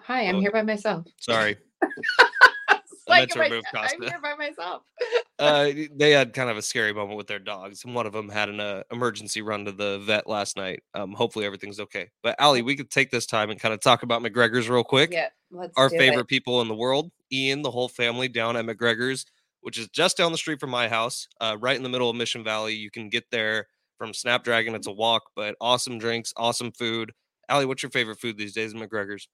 Hi, 0.02 0.22
I'm 0.22 0.36
Oh. 0.36 0.40
here 0.40 0.52
by 0.52 0.62
myself. 0.62 1.06
Sorry. 1.18 1.56
It's 1.82 1.92
I 3.08 3.20
am 3.22 3.28
I- 3.36 3.42
remove 3.48 3.64
I'm 3.74 4.02
here 4.02 4.20
by 4.22 4.34
myself. 4.34 4.82
uh, 5.38 5.70
they 5.96 6.10
had 6.10 6.32
kind 6.34 6.50
of 6.50 6.56
a 6.56 6.62
scary 6.62 6.92
moment 6.92 7.16
with 7.16 7.26
their 7.26 7.38
dogs, 7.38 7.84
and 7.84 7.94
one 7.94 8.06
of 8.06 8.12
them 8.12 8.28
had 8.28 8.48
an 8.48 8.60
uh, 8.60 8.82
emergency 8.92 9.40
run 9.42 9.64
to 9.64 9.72
the 9.72 9.98
vet 10.00 10.28
last 10.28 10.56
night. 10.56 10.82
Um, 10.94 11.12
hopefully 11.14 11.46
everything's 11.46 11.80
okay. 11.80 12.10
But 12.22 12.36
Ali, 12.38 12.62
we 12.62 12.76
could 12.76 12.90
take 12.90 13.10
this 13.10 13.26
time 13.26 13.50
and 13.50 13.58
kind 13.58 13.72
of 13.74 13.80
talk 13.80 14.02
about 14.02 14.22
McGregor's 14.22 14.68
real 14.68 14.84
quick. 14.84 15.10
Yeah, 15.12 15.28
let's 15.50 15.72
Our 15.76 15.88
do 15.88 15.96
it. 15.96 15.98
favorite 15.98 16.26
people 16.28 16.60
in 16.60 16.68
the 16.68 16.74
world, 16.74 17.10
Ian, 17.32 17.62
the 17.62 17.70
whole 17.70 17.88
family 17.88 18.28
down 18.28 18.56
at 18.56 18.66
McGregor's, 18.66 19.24
which 19.62 19.78
is 19.78 19.88
just 19.88 20.16
down 20.16 20.30
the 20.32 20.38
street 20.38 20.60
from 20.60 20.70
my 20.70 20.86
house, 20.88 21.26
uh, 21.40 21.56
right 21.58 21.76
in 21.76 21.82
the 21.82 21.88
middle 21.88 22.10
of 22.10 22.16
Mission 22.16 22.44
Valley. 22.44 22.74
You 22.74 22.90
can 22.90 23.08
get 23.08 23.24
there 23.30 23.66
from 23.96 24.12
Snapdragon. 24.14 24.74
It's 24.74 24.86
a 24.86 24.92
walk, 24.92 25.24
but 25.34 25.56
awesome 25.60 25.98
drinks, 25.98 26.32
awesome 26.36 26.70
food. 26.72 27.12
Ali, 27.48 27.66
what's 27.66 27.82
your 27.82 27.90
favorite 27.90 28.20
food 28.20 28.36
these 28.36 28.52
days 28.52 28.74
at 28.74 28.80
McGregor's? 28.80 29.28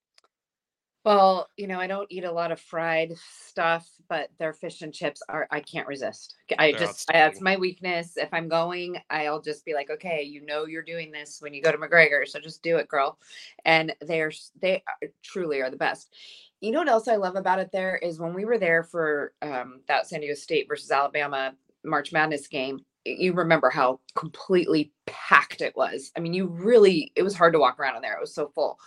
Well, 1.05 1.51
you 1.59 1.67
know, 1.67 1.79
I 1.79 1.87
don't 1.87 2.11
eat 2.11 2.25
a 2.25 2.33
lot 2.33 2.51
of 2.51 2.59
fried 2.59 3.13
stuff, 3.19 3.87
but 4.09 4.31
their 4.39 4.55
fish 4.55 4.81
and 4.81 4.93
chips 4.93 5.23
are 5.29 5.47
I 5.51 5.61
can't 5.61 5.87
resist. 5.87 6.35
I 6.59 6.71
They're 6.71 6.81
just 6.81 7.11
I, 7.11 7.19
that's 7.19 7.43
my 7.43 7.57
weakness. 7.57 8.17
If 8.17 8.31
I'm 8.33 8.49
going, 8.49 8.97
I'll 9.11 9.43
just 9.43 9.67
be 9.67 9.75
like, 9.75 9.91
okay, 9.91 10.23
you 10.23 10.47
know 10.47 10.65
you're 10.65 10.83
doing 10.83 11.13
this 11.13 11.43
when 11.43 11.53
you 11.53 11.61
go 11.61 11.71
to 11.71 11.77
McGregor, 11.77 12.27
so 12.27 12.41
just 12.41 12.63
do 12.63 12.79
it, 12.79 12.89
girl. 12.89 13.19
And 13.67 13.95
they're 14.01 14.33
they 14.63 14.83
are, 14.89 15.09
truly 15.23 15.61
are 15.61 15.69
the 15.69 15.77
best. 15.77 16.15
You 16.63 16.71
know 16.71 16.79
what 16.79 16.89
else 16.89 17.07
I 17.07 17.17
love 17.17 17.37
about 17.37 17.59
it 17.59 17.71
there 17.71 17.97
is 17.97 18.19
when 18.19 18.33
we 18.33 18.47
were 18.47 18.59
there 18.59 18.83
for 18.83 19.35
um, 19.43 19.81
that 19.89 20.07
San 20.07 20.21
Diego 20.21 20.35
State 20.35 20.69
versus 20.69 20.91
Alabama 20.91 21.55
March 21.85 22.15
Madness 22.15 22.49
game. 22.49 22.81
You 23.05 23.33
remember 23.33 23.71
how 23.71 24.01
completely 24.15 24.93
packed 25.07 25.61
it 25.61 25.77
was. 25.77 26.11
I 26.17 26.21
mean, 26.21 26.33
you 26.33 26.47
really 26.47 27.13
it 27.17 27.23
was 27.23 27.35
hard 27.35 27.53
to 27.53 27.59
walk 27.59 27.79
around 27.79 27.97
in 27.97 28.03
there. 28.03 28.15
It 28.15 28.21
was 28.21 28.35
so 28.35 28.49
full 28.55 28.79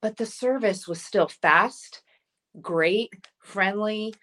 but 0.00 0.16
the 0.16 0.26
service 0.26 0.86
was 0.86 1.02
still 1.02 1.28
fast, 1.28 2.02
great, 2.60 3.10
friendly. 3.40 4.14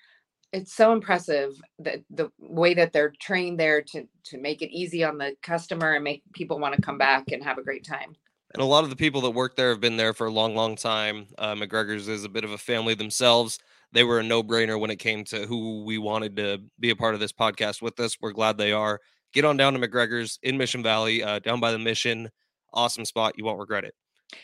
It's 0.54 0.74
so 0.74 0.94
impressive 0.94 1.60
that 1.80 2.02
the 2.10 2.32
way 2.40 2.74
that 2.76 2.94
they're 2.94 3.14
trained 3.20 3.60
there 3.60 3.82
to 3.82 4.08
to 4.26 4.38
make 4.38 4.62
it 4.62 4.72
easy 4.72 5.04
on 5.04 5.18
the 5.18 5.36
customer 5.42 5.94
and 5.94 6.04
make 6.04 6.24
people 6.34 6.60
want 6.60 6.76
to 6.76 6.82
come 6.82 6.98
back 6.98 7.32
and 7.32 7.44
have 7.44 7.58
a 7.58 7.64
great 7.64 7.84
time. 7.84 8.16
And 8.54 8.62
a 8.62 8.66
lot 8.66 8.86
of 8.86 8.90
the 8.90 8.96
people 8.96 9.20
that 9.22 9.32
work 9.32 9.58
there 9.58 9.70
have 9.70 9.82
been 9.82 9.98
there 9.98 10.14
for 10.14 10.28
a 10.28 10.32
long, 10.32 10.56
long 10.56 10.78
time. 10.78 11.28
Uh, 11.38 11.56
McGregor's 11.56 12.08
is 12.08 12.24
a 12.24 12.30
bit 12.30 12.46
of 12.46 12.52
a 12.52 12.58
family 12.58 12.94
themselves. 12.94 13.60
They 13.96 14.04
were 14.04 14.20
a 14.20 14.24
no 14.24 14.44
brainer 14.44 14.78
when 14.78 14.92
it 14.92 14.98
came 14.98 15.24
to 15.24 15.48
who 15.48 15.86
we 15.86 15.98
wanted 15.98 16.36
to 16.36 16.62
be 16.82 16.90
a 16.90 16.98
part 16.98 17.14
of 17.14 17.22
this 17.22 17.32
podcast 17.32 17.82
with 17.82 17.98
us. 18.02 18.18
We're 18.20 18.34
glad 18.34 18.58
they 18.58 18.74
are. 18.74 19.00
Get 19.34 19.46
on 19.46 19.56
down 19.56 19.72
to 19.72 19.80
McGregor's 19.80 20.38
in 20.44 20.58
Mission 20.58 20.84
Valley, 20.84 21.24
uh, 21.24 21.40
down 21.40 21.62
by 21.62 21.72
the 21.72 21.80
Mission. 21.80 22.30
Awesome 22.74 23.06
spot. 23.06 23.36
You 23.38 23.46
won't 23.46 23.58
regret 23.58 23.86
it. 23.86 23.96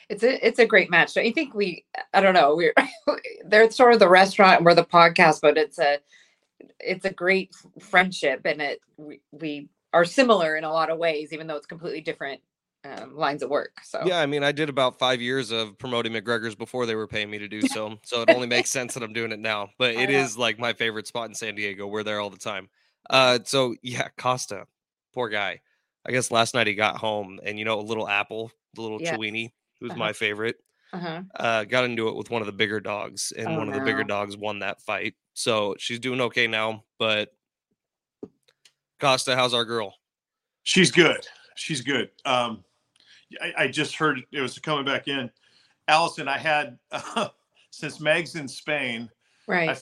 It's 0.08 0.24
a 0.24 0.48
it's 0.48 0.60
a 0.60 0.66
great 0.66 0.90
match. 0.90 1.18
You 1.18 1.34
think 1.34 1.54
we 1.54 1.84
I 2.14 2.22
don't 2.22 2.34
know, 2.34 2.56
we're 2.56 2.74
they're 3.46 3.70
sort 3.70 3.92
of 3.92 4.00
the 4.00 4.08
restaurant 4.08 4.58
and 4.58 4.66
we're 4.66 4.74
the 4.74 4.86
podcast, 4.86 5.42
but 5.42 5.58
it's 5.58 5.80
a 5.80 6.00
it's 6.80 7.04
a 7.04 7.12
great 7.12 7.52
friendship 7.82 8.42
and 8.46 8.62
it 8.62 8.80
we, 8.96 9.20
we 9.34 9.68
are 9.92 10.06
similar 10.06 10.56
in 10.56 10.64
a 10.64 10.72
lot 10.72 10.90
of 10.90 10.98
ways, 10.98 11.34
even 11.34 11.48
though 11.48 11.58
it's 11.58 11.66
completely 11.66 12.00
different 12.00 12.40
um, 12.84 13.16
lines 13.16 13.44
of 13.44 13.50
work. 13.50 13.72
So 13.84 14.02
Yeah, 14.06 14.20
I 14.20 14.26
mean, 14.26 14.44
I 14.44 14.52
did 14.52 14.70
about 14.70 14.98
five 15.00 15.22
years 15.22 15.52
of 15.52 15.78
promoting 15.78 16.14
McGregor's 16.14 16.56
before 16.56 16.86
they 16.86 16.96
were 16.96 17.08
paying 17.08 17.30
me 17.30 17.38
to 17.40 17.48
do 17.48 17.62
so. 17.68 17.98
So 18.04 18.22
it 18.22 18.30
only 18.30 18.48
makes 18.48 18.70
sense 18.72 18.94
that 18.96 19.04
I'm 19.04 19.14
doing 19.14 19.32
it 19.32 19.40
now. 19.40 19.70
But 19.78 19.92
I 19.98 20.02
it 20.04 20.10
know. 20.10 20.16
is 20.18 20.38
like 20.38 20.58
my 20.60 20.74
favorite 20.74 21.08
spot 21.08 21.30
in 21.30 21.36
San 21.36 21.56
Diego. 21.56 21.88
We're 21.88 22.04
there 22.04 22.20
all 22.20 22.30
the 22.30 22.38
time. 22.38 22.70
Uh, 23.10 23.40
so 23.44 23.76
yeah, 23.82 24.08
Costa, 24.18 24.66
poor 25.14 25.30
guy. 25.30 25.62
I 26.06 26.12
guess 26.12 26.32
last 26.32 26.54
night 26.56 26.68
he 26.68 26.74
got 26.74 26.98
home 26.98 27.40
and 27.44 27.60
you 27.60 27.66
know, 27.66 27.80
a 27.80 27.82
little 27.82 28.08
apple 28.08 28.52
the 28.74 28.82
little 28.82 29.02
Yeah. 29.02 29.16
Chiweenie, 29.16 29.52
who's 29.80 29.92
Uh-huh. 29.92 30.00
my 30.00 30.14
favorite. 30.14 30.56
Uh-huh. 30.94 31.22
Uh, 31.36 31.64
got 31.66 31.84
into 31.86 32.08
it 32.10 32.16
with 32.16 32.30
one 32.30 32.42
of 32.42 32.46
the 32.46 32.52
bigger 32.52 32.80
dogs, 32.80 33.32
and 33.38 33.48
Oh, 33.50 33.58
one 33.60 33.68
of 33.70 33.74
the 33.76 33.82
bigger 33.82 34.04
dogs 34.04 34.36
won 34.36 34.60
that 34.60 34.82
fight. 34.82 35.14
So 35.34 35.76
she's 35.80 36.00
doing 36.00 36.20
okay 36.22 36.48
now. 36.48 36.84
But 37.00 37.34
Costa, 39.00 39.36
how's 39.36 39.54
our 39.54 39.66
girl? 39.66 39.96
She's 40.64 40.92
good. 40.92 41.26
She's 41.56 41.82
good. 41.82 42.12
Um, 42.26 42.64
I, 43.42 43.64
I 43.64 43.68
just 43.68 43.96
heard 43.96 44.22
it 44.32 44.42
was 44.42 44.58
coming 44.60 44.86
back 44.86 45.08
in. 45.08 45.30
Allison, 45.88 46.28
I 46.28 46.38
had 46.38 46.78
since 47.72 48.00
Meg's 48.00 48.36
in 48.36 48.48
Spain, 48.48 49.10
Right. 49.48 49.82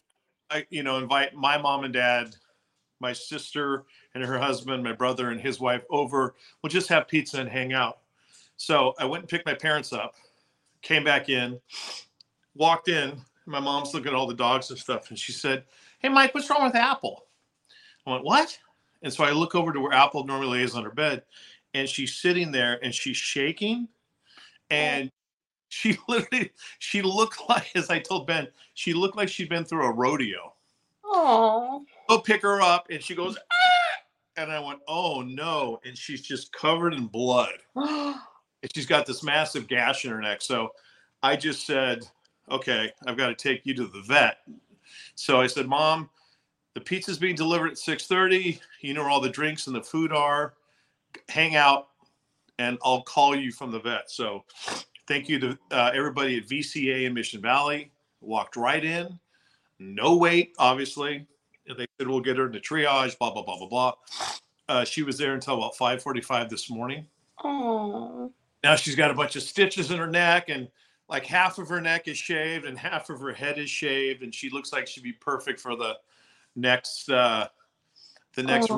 I 0.50 0.66
you 0.70 0.84
know 0.84 0.98
invite 0.98 1.36
my 1.36 1.58
mom 1.58 1.84
and 1.84 1.94
dad, 1.94 2.36
my 3.00 3.14
sister 3.14 3.86
and 4.16 4.24
her 4.24 4.40
husband, 4.40 4.84
my 4.84 4.94
brother 4.94 5.30
and 5.30 5.40
his 5.40 5.60
wife 5.60 5.84
over. 5.90 6.36
We'll 6.62 6.72
just 6.72 6.90
have 6.90 7.08
pizza 7.08 7.40
and 7.40 7.50
hang 7.50 7.74
out. 7.74 8.00
So 8.58 8.94
I 9.00 9.06
went 9.06 9.24
and 9.24 9.30
picked 9.30 9.46
my 9.46 9.54
parents 9.54 9.94
up, 9.94 10.16
came 10.82 11.04
back 11.04 11.30
in, 11.30 11.60
walked 12.56 12.88
in. 12.88 13.22
My 13.46 13.60
mom's 13.60 13.94
looking 13.94 14.10
at 14.10 14.16
all 14.16 14.28
the 14.28 14.34
dogs 14.34 14.70
and 14.70 14.80
stuff, 14.80 15.10
and 15.10 15.20
she 15.20 15.32
said, 15.32 15.66
"Hey, 16.00 16.10
Mike, 16.10 16.34
what's 16.34 16.50
wrong 16.50 16.64
with 16.64 16.76
Apple?" 16.76 17.26
I 18.06 18.12
went, 18.12 18.24
"What?" 18.24 18.58
And 19.02 19.14
so 19.14 19.24
I 19.24 19.32
look 19.32 19.56
over 19.56 19.72
to 19.72 19.80
where 19.80 19.94
Apple 19.94 20.26
normally 20.26 20.60
lays 20.60 20.76
on 20.76 20.84
her 20.84 20.92
bed, 20.92 21.24
and 21.74 21.88
she's 21.88 22.16
sitting 22.16 22.52
there 22.52 22.80
and 22.84 22.94
she's 22.94 23.18
shaking, 23.18 23.88
and 24.70 25.12
she 25.70 25.98
literally 26.08 26.52
she 26.80 27.02
looked 27.02 27.42
like, 27.50 27.72
as 27.76 27.90
I 27.90 28.00
told 28.00 28.28
Ben, 28.28 28.48
she 28.74 28.94
looked 28.94 29.18
like 29.18 29.30
she'd 29.30 29.50
been 29.50 29.66
through 29.66 29.86
a 29.86 29.92
rodeo. 29.92 30.54
Oh. 31.04 31.86
Go 32.08 32.20
pick 32.20 32.42
her 32.44 32.62
up, 32.62 32.88
and 32.90 33.02
she 33.02 33.16
goes, 33.16 33.36
ah! 33.38 33.70
and 34.40 34.52
I 34.52 34.60
went, 34.60 34.80
"Oh 34.88 35.22
no!" 35.22 35.80
And 35.86 35.98
she's 35.98 36.22
just 36.22 36.52
covered 36.54 36.94
in 36.94 37.08
blood. 37.08 37.56
And 38.62 38.70
she's 38.76 38.86
got 38.86 39.06
this 39.06 39.24
massive 39.24 39.70
gash 39.70 40.04
in 40.04 40.12
her 40.12 40.20
neck. 40.20 40.42
So 40.42 40.72
I 41.24 41.38
just 41.38 41.66
said, 41.66 42.06
okay, 42.52 42.92
I've 43.08 43.16
got 43.16 43.28
to 43.28 43.34
take 43.34 43.66
you 43.66 43.74
to 43.76 43.88
the 43.88 44.02
vet. 44.02 44.40
So 45.16 45.40
I 45.40 45.48
said, 45.48 45.66
Mom, 45.66 46.10
the 46.74 46.82
pizza's 46.82 47.18
being 47.18 47.38
delivered 47.38 47.72
at 47.72 47.78
6:30. 47.78 48.60
You 48.82 48.94
know 48.94 49.04
where 49.04 49.12
all 49.12 49.22
the 49.22 49.30
drinks 49.30 49.68
and 49.68 49.76
the 49.78 49.82
food 49.82 50.12
are. 50.12 50.56
Hang 51.30 51.56
out 51.56 51.90
and 52.60 52.78
I'll 52.84 53.02
call 53.04 53.36
you 53.36 53.52
from 53.52 53.72
the 53.72 53.80
vet. 53.80 54.12
So 54.12 54.44
thank 55.08 55.30
you 55.30 55.40
to 55.40 55.58
uh, 55.72 55.92
everybody 55.94 56.38
at 56.38 56.44
VCA 56.46 57.06
in 57.06 57.14
Mission 57.14 57.42
Valley. 57.42 57.92
Walked 58.22 58.56
right 58.56 58.84
in. 58.84 59.18
No 59.80 60.18
wait, 60.18 60.54
obviously. 60.60 61.26
They 61.66 61.88
said 61.98 62.08
we'll 62.08 62.20
get 62.20 62.38
her 62.38 62.48
into 62.48 62.60
triage, 62.60 63.18
blah, 63.18 63.32
blah, 63.32 63.44
blah, 63.44 63.58
blah, 63.58 63.68
blah. 63.68 63.94
Uh, 64.68 64.84
she 64.84 65.04
was 65.04 65.18
there 65.18 65.34
until 65.34 65.56
about 65.56 65.76
5:45 65.76 66.50
this 66.50 66.70
morning 66.70 67.08
Oh. 67.44 68.32
now 68.64 68.76
she's 68.76 68.96
got 68.96 69.10
a 69.10 69.14
bunch 69.14 69.36
of 69.36 69.42
stitches 69.42 69.90
in 69.92 69.98
her 69.98 70.08
neck 70.08 70.50
and 70.50 70.68
like 71.08 71.26
half 71.26 71.58
of 71.58 71.70
her 71.70 71.80
neck 71.80 72.08
is 72.08 72.18
shaved 72.18 72.66
and 72.66 72.78
half 72.78 73.10
of 73.10 73.20
her 73.22 73.32
head 73.34 73.58
is 73.58 73.70
shaved 73.70 74.22
and 74.22 74.36
she 74.36 74.50
looks 74.50 74.74
like 74.74 74.86
she'd 74.86 75.04
be 75.04 75.14
perfect 75.14 75.60
for 75.60 75.76
the 75.76 75.96
next 76.56 77.10
uh 77.10 77.48
the 78.36 78.44
next 78.44 78.70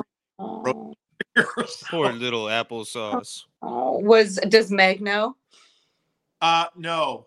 Oh. 1.36 1.40
year 1.40 1.48
or 1.56 1.66
so. 1.66 1.86
Poor 1.88 2.12
little 2.12 2.44
applesauce. 2.46 3.44
Oh. 3.64 3.98
Was 4.00 4.36
does 4.48 4.72
Meg 4.72 5.00
know? 5.00 5.36
uh 6.40 6.66
no 6.76 7.26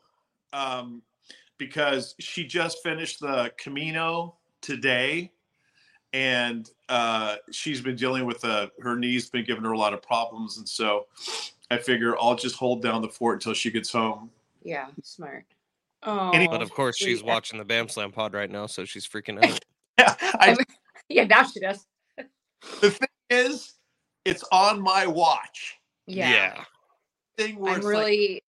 um 0.52 1.02
because 1.58 2.14
she 2.20 2.44
just 2.46 2.84
finished 2.84 3.22
the 3.22 3.50
camino 3.58 4.36
today 4.60 5.32
and 6.12 6.70
uh 6.90 7.38
she's 7.52 7.80
been 7.80 7.96
dealing 7.96 8.26
with 8.26 8.44
uh 8.44 8.68
her 8.82 8.98
knees 8.98 9.30
been 9.30 9.46
giving 9.46 9.64
her 9.64 9.72
a 9.72 9.78
lot 9.78 9.94
of 9.94 10.02
problems 10.02 10.58
and 10.58 10.68
so 10.68 11.06
i 11.72 11.78
figure 11.78 12.18
i'll 12.20 12.36
just 12.36 12.58
hold 12.58 12.82
down 12.82 13.02
the 13.02 13.08
fort 13.08 13.36
until 13.36 13.54
she 13.54 13.72
gets 13.72 13.90
home 13.94 14.30
Yeah, 14.62 14.88
smart. 15.04 15.46
Oh. 16.04 16.32
Any- 16.32 16.50
But 16.50 16.62
of 16.62 16.70
course, 16.72 16.98
she's 16.98 17.20
sweet. 17.20 17.28
watching 17.28 17.58
the 17.60 17.66
Bam 17.66 17.88
Slam 17.88 18.12
pod 18.12 18.34
right 18.34 18.52
now, 18.52 18.66
so 18.68 18.84
she's 18.84 19.08
freaking 19.08 19.42
out. 19.44 19.60
yeah 19.98 20.16
I, 20.20 20.56
Yeah, 21.10 21.24
now 21.24 21.44
she 21.44 21.62
does. 21.62 21.86
the 22.82 22.92
thing 22.92 23.08
is 23.30 23.74
it's 24.26 24.44
on 24.52 24.82
my 24.82 25.08
watch 25.08 25.78
Yeah. 26.08 26.64
thing 27.38 27.58
where 27.58 27.74
I'm 27.74 27.78
it's 27.78 27.86
like, 27.86 27.96
really 27.96 28.44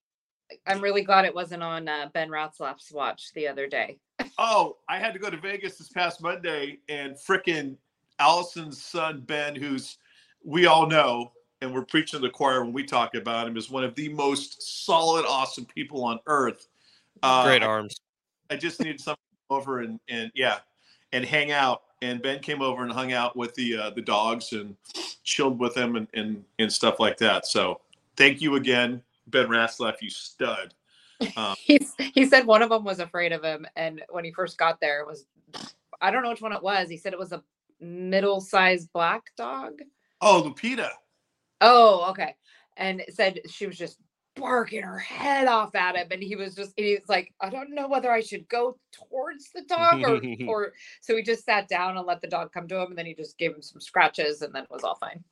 I'm 0.66 0.82
really 0.82 1.04
glad 1.04 1.26
it 1.26 1.36
wasn't 1.36 1.64
on 1.64 1.88
uh, 1.88 2.10
Ben 2.14 2.30
Ratzlaff's 2.30 2.92
watch 2.92 3.34
the 3.34 3.48
other 3.48 3.68
day. 3.68 3.98
oh 4.40 4.78
i 4.90 4.98
had 4.98 5.14
to 5.14 5.20
go 5.20 5.30
to 5.30 5.38
vegas 5.38 5.78
this 5.78 5.90
past 5.90 6.24
monday 6.24 6.80
and 6.90 7.16
frickin' 7.16 7.78
allison's 8.20 8.82
son 8.82 9.22
ben 9.22 9.56
who's 9.56 9.98
we 10.44 10.66
all 10.66 10.88
know 10.88 11.32
and 11.62 11.72
we're 11.72 11.86
preaching 11.86 12.20
to 12.20 12.26
the 12.26 12.32
choir 12.32 12.64
when 12.64 12.74
we 12.74 12.84
talk 12.84 13.14
about 13.14 13.48
him 13.48 13.56
is 13.58 13.70
one 13.70 13.84
of 13.84 13.94
the 13.94 14.10
most 14.10 14.86
solid 14.86 15.24
awesome 15.26 15.66
people 15.66 16.04
on 16.04 16.20
earth 16.26 16.68
uh, 17.24 17.44
Great 17.44 17.64
arms. 17.64 18.00
I 18.50 18.56
just 18.56 18.80
needed 18.80 19.02
something 19.02 19.18
over 19.50 19.82
and 19.82 20.00
and 20.08 20.32
yeah, 20.36 20.60
and 21.12 21.26
hang 21.26 21.52
out. 21.52 21.84
And 22.02 22.22
Ben 22.22 22.40
came 22.40 22.62
over 22.62 22.84
and 22.84 22.92
hung 22.92 23.12
out 23.14 23.36
with 23.36 23.56
the 23.56 23.78
uh, 23.78 23.90
the 23.90 24.02
dogs 24.02 24.54
and 24.54 24.76
chilled 25.24 25.60
with 25.60 25.74
them 25.74 25.96
and, 25.96 26.08
and 26.14 26.44
and 26.60 26.72
stuff 26.72 27.00
like 27.00 27.18
that. 27.18 27.48
So 27.48 27.82
thank 28.16 28.42
you 28.42 28.56
again, 28.56 29.02
Ben 29.28 29.48
Ratzlaff, 29.48 30.02
you 30.02 30.10
stud. 30.10 30.74
Um, 31.36 31.56
he 31.58 32.26
said 32.26 32.46
one 32.46 32.62
of 32.62 32.70
them 32.70 32.84
was 32.84 33.00
afraid 33.00 33.32
of 33.32 33.44
him, 33.44 33.66
and 33.76 34.04
when 34.10 34.24
he 34.24 34.32
first 34.32 34.58
got 34.58 34.80
there, 34.80 35.02
it 35.02 35.08
was 35.08 35.26
I 36.02 36.12
don't 36.12 36.24
know 36.24 36.30
which 36.30 36.42
one 36.42 36.54
it 36.54 36.62
was. 36.62 36.90
He 36.90 36.98
said 36.98 37.14
it 37.14 37.20
was 37.20 37.32
a 37.32 37.44
middle-sized 37.80 38.92
black 38.94 39.24
dog. 39.36 39.82
oh, 40.22 40.44
Lupita. 40.46 40.90
Oh, 41.62 42.08
okay. 42.10 42.36
And 42.76 43.02
it 43.02 43.16
said 43.16 43.40
she 43.48 43.66
was 43.66 43.78
just 43.78 43.98
barking 44.38 44.84
her 44.84 44.98
head 45.00 45.48
off 45.48 45.76
at 45.76 45.96
him, 45.96 46.08
and 46.12 46.22
he 46.24 46.36
was 46.36 46.56
just 46.56 46.74
he 46.78 46.96
was 46.96 47.10
like, 47.10 47.34
I 47.42 47.50
don't 47.50 47.74
know 47.74 47.88
whether 47.88 48.12
I 48.12 48.22
should 48.22 48.48
go 48.50 48.78
towards 48.92 49.50
the 49.54 49.64
dog 49.64 50.02
or 50.04 50.22
or 50.48 50.74
so 51.02 51.16
he 51.16 51.24
just 51.24 51.46
sat 51.46 51.68
down 51.68 51.98
and 51.98 52.06
let 52.06 52.22
the 52.22 52.28
dog 52.28 52.52
come 52.54 52.68
to 52.68 52.78
him, 52.78 52.90
and 52.90 52.98
then 52.98 53.06
he 53.06 53.14
just 53.14 53.38
gave 53.38 53.54
him 53.54 53.62
some 53.62 53.82
scratches, 53.82 54.42
and 54.42 54.54
then 54.54 54.64
it 54.64 54.70
was 54.70 54.84
all 54.84 54.98
fine. 54.98 55.24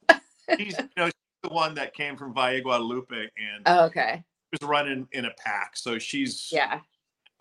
He's 0.58 0.78
you 0.78 0.88
know 0.98 1.06
she's 1.08 1.14
the 1.44 1.50
one 1.50 1.76
that 1.76 1.94
came 1.94 2.18
from 2.18 2.34
Valle 2.34 2.62
Guadalupe 2.62 3.16
and 3.16 3.64
Oh, 3.66 3.86
okay. 3.86 4.24
was 4.52 4.68
running 4.68 5.08
in 5.12 5.26
a 5.26 5.32
pack. 5.44 5.76
So 5.78 5.98
she's 5.98 6.52
Yeah. 6.52 6.80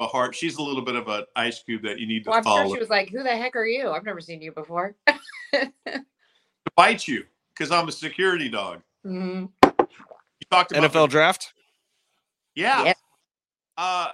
a 0.01 0.07
heart. 0.07 0.35
She's 0.35 0.57
a 0.57 0.63
little 0.63 0.83
bit 0.83 0.95
of 0.97 1.09
an 1.09 1.25
ice 1.37 1.63
cube 1.63 1.83
that 1.83 1.99
you 1.99 2.07
need 2.07 2.25
to 2.25 2.31
Well, 2.31 2.39
I'm 2.39 2.45
follow 2.45 2.67
sure 2.67 2.77
she 2.77 2.81
was 2.81 2.91
like, 2.91 3.11
"Who 3.11 3.23
the 3.23 3.37
heck 3.37 3.55
are 3.57 3.67
you? 3.67 3.91
I've 3.91 4.05
never 4.05 4.21
seen 4.21 4.41
you 4.43 4.53
before." 4.53 4.95
to 5.55 6.03
bite 6.77 7.07
you 7.07 7.25
because 7.55 7.71
I'm 7.71 7.89
a 7.89 7.93
security 7.93 8.49
dog. 8.49 8.83
Mhm. 9.07 9.51
You 9.63 10.47
talked 10.51 10.73
about 10.73 10.93
the 10.93 10.99
NFL 10.99 11.09
draft. 11.09 11.54
Yeah. 12.55 12.85
Yeah. 12.85 12.93
Uh, 13.77 14.09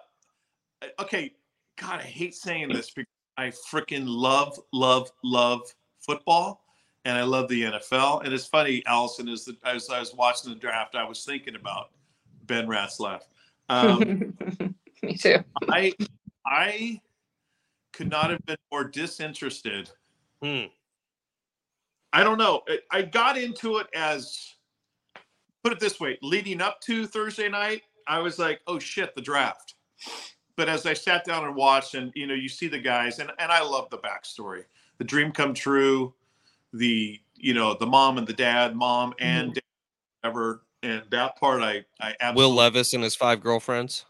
okay. 1.00 1.32
God, 1.80 2.00
I 2.00 2.04
hate 2.04 2.34
saying 2.34 2.68
this 2.68 2.90
because 2.90 3.08
I 3.36 3.48
freaking 3.48 4.04
love, 4.06 4.58
love, 4.72 5.10
love 5.24 5.62
football, 6.00 6.62
and 7.04 7.16
I 7.16 7.22
love 7.22 7.48
the 7.48 7.62
NFL. 7.62 8.24
And 8.24 8.32
it's 8.34 8.46
funny, 8.46 8.82
Allison, 8.86 9.28
is 9.28 9.44
that 9.46 9.56
as 9.64 9.88
I 9.88 9.98
was 10.00 10.14
watching 10.14 10.50
the 10.52 10.58
draft, 10.58 10.94
I 10.94 11.04
was 11.04 11.24
thinking 11.24 11.54
about 11.54 11.90
Ben 12.44 12.66
Ratzlaff. 12.66 13.22
Um, 13.70 14.34
Me 15.02 15.16
too. 15.16 15.42
I, 15.70 15.94
I 16.44 17.00
could 17.94 18.10
not 18.10 18.30
have 18.30 18.44
been 18.44 18.56
more 18.70 18.84
disinterested. 18.84 19.90
Hmm. 20.42 20.64
I 22.12 22.24
don't 22.24 22.38
know. 22.38 22.62
I- 22.68 22.80
I 22.90 23.02
got 23.02 23.38
into 23.38 23.78
it 23.78 23.86
as, 23.94 24.54
put 25.64 25.72
it 25.72 25.80
this 25.80 25.98
way, 26.00 26.18
leading 26.22 26.60
up 26.60 26.80
to 26.82 27.06
Thursday 27.06 27.48
night, 27.48 27.82
I 28.06 28.18
was 28.18 28.38
like, 28.38 28.60
oh 28.66 28.78
shit, 28.78 29.14
the 29.14 29.20
draft. 29.20 29.74
But 30.56 30.68
as 30.68 30.84
I 30.86 30.92
sat 30.94 31.24
down 31.24 31.44
and 31.44 31.54
watched, 31.54 31.94
and 31.94 32.12
you 32.14 32.26
know, 32.26 32.34
you 32.34 32.48
see 32.48 32.68
the 32.68 32.78
guys, 32.78 33.18
and, 33.18 33.30
and 33.38 33.50
I 33.50 33.62
love 33.62 33.88
the 33.90 33.98
backstory, 33.98 34.64
the 34.98 35.04
dream 35.04 35.32
come 35.32 35.54
true, 35.54 36.14
the 36.72 37.18
you 37.36 37.54
know, 37.54 37.74
the 37.74 37.86
mom 37.86 38.18
and 38.18 38.26
the 38.26 38.32
dad, 38.32 38.76
mom 38.76 39.14
and 39.18 39.54
dad, 39.54 39.62
whatever, 40.20 40.62
and 40.82 41.02
that 41.10 41.36
part 41.36 41.62
I 41.62 41.84
I 42.00 42.14
absolutely 42.20 42.42
Will 42.42 42.54
Levis 42.54 42.92
and 42.92 43.02
his 43.02 43.14
five 43.16 43.40
girlfriends. 43.40 44.04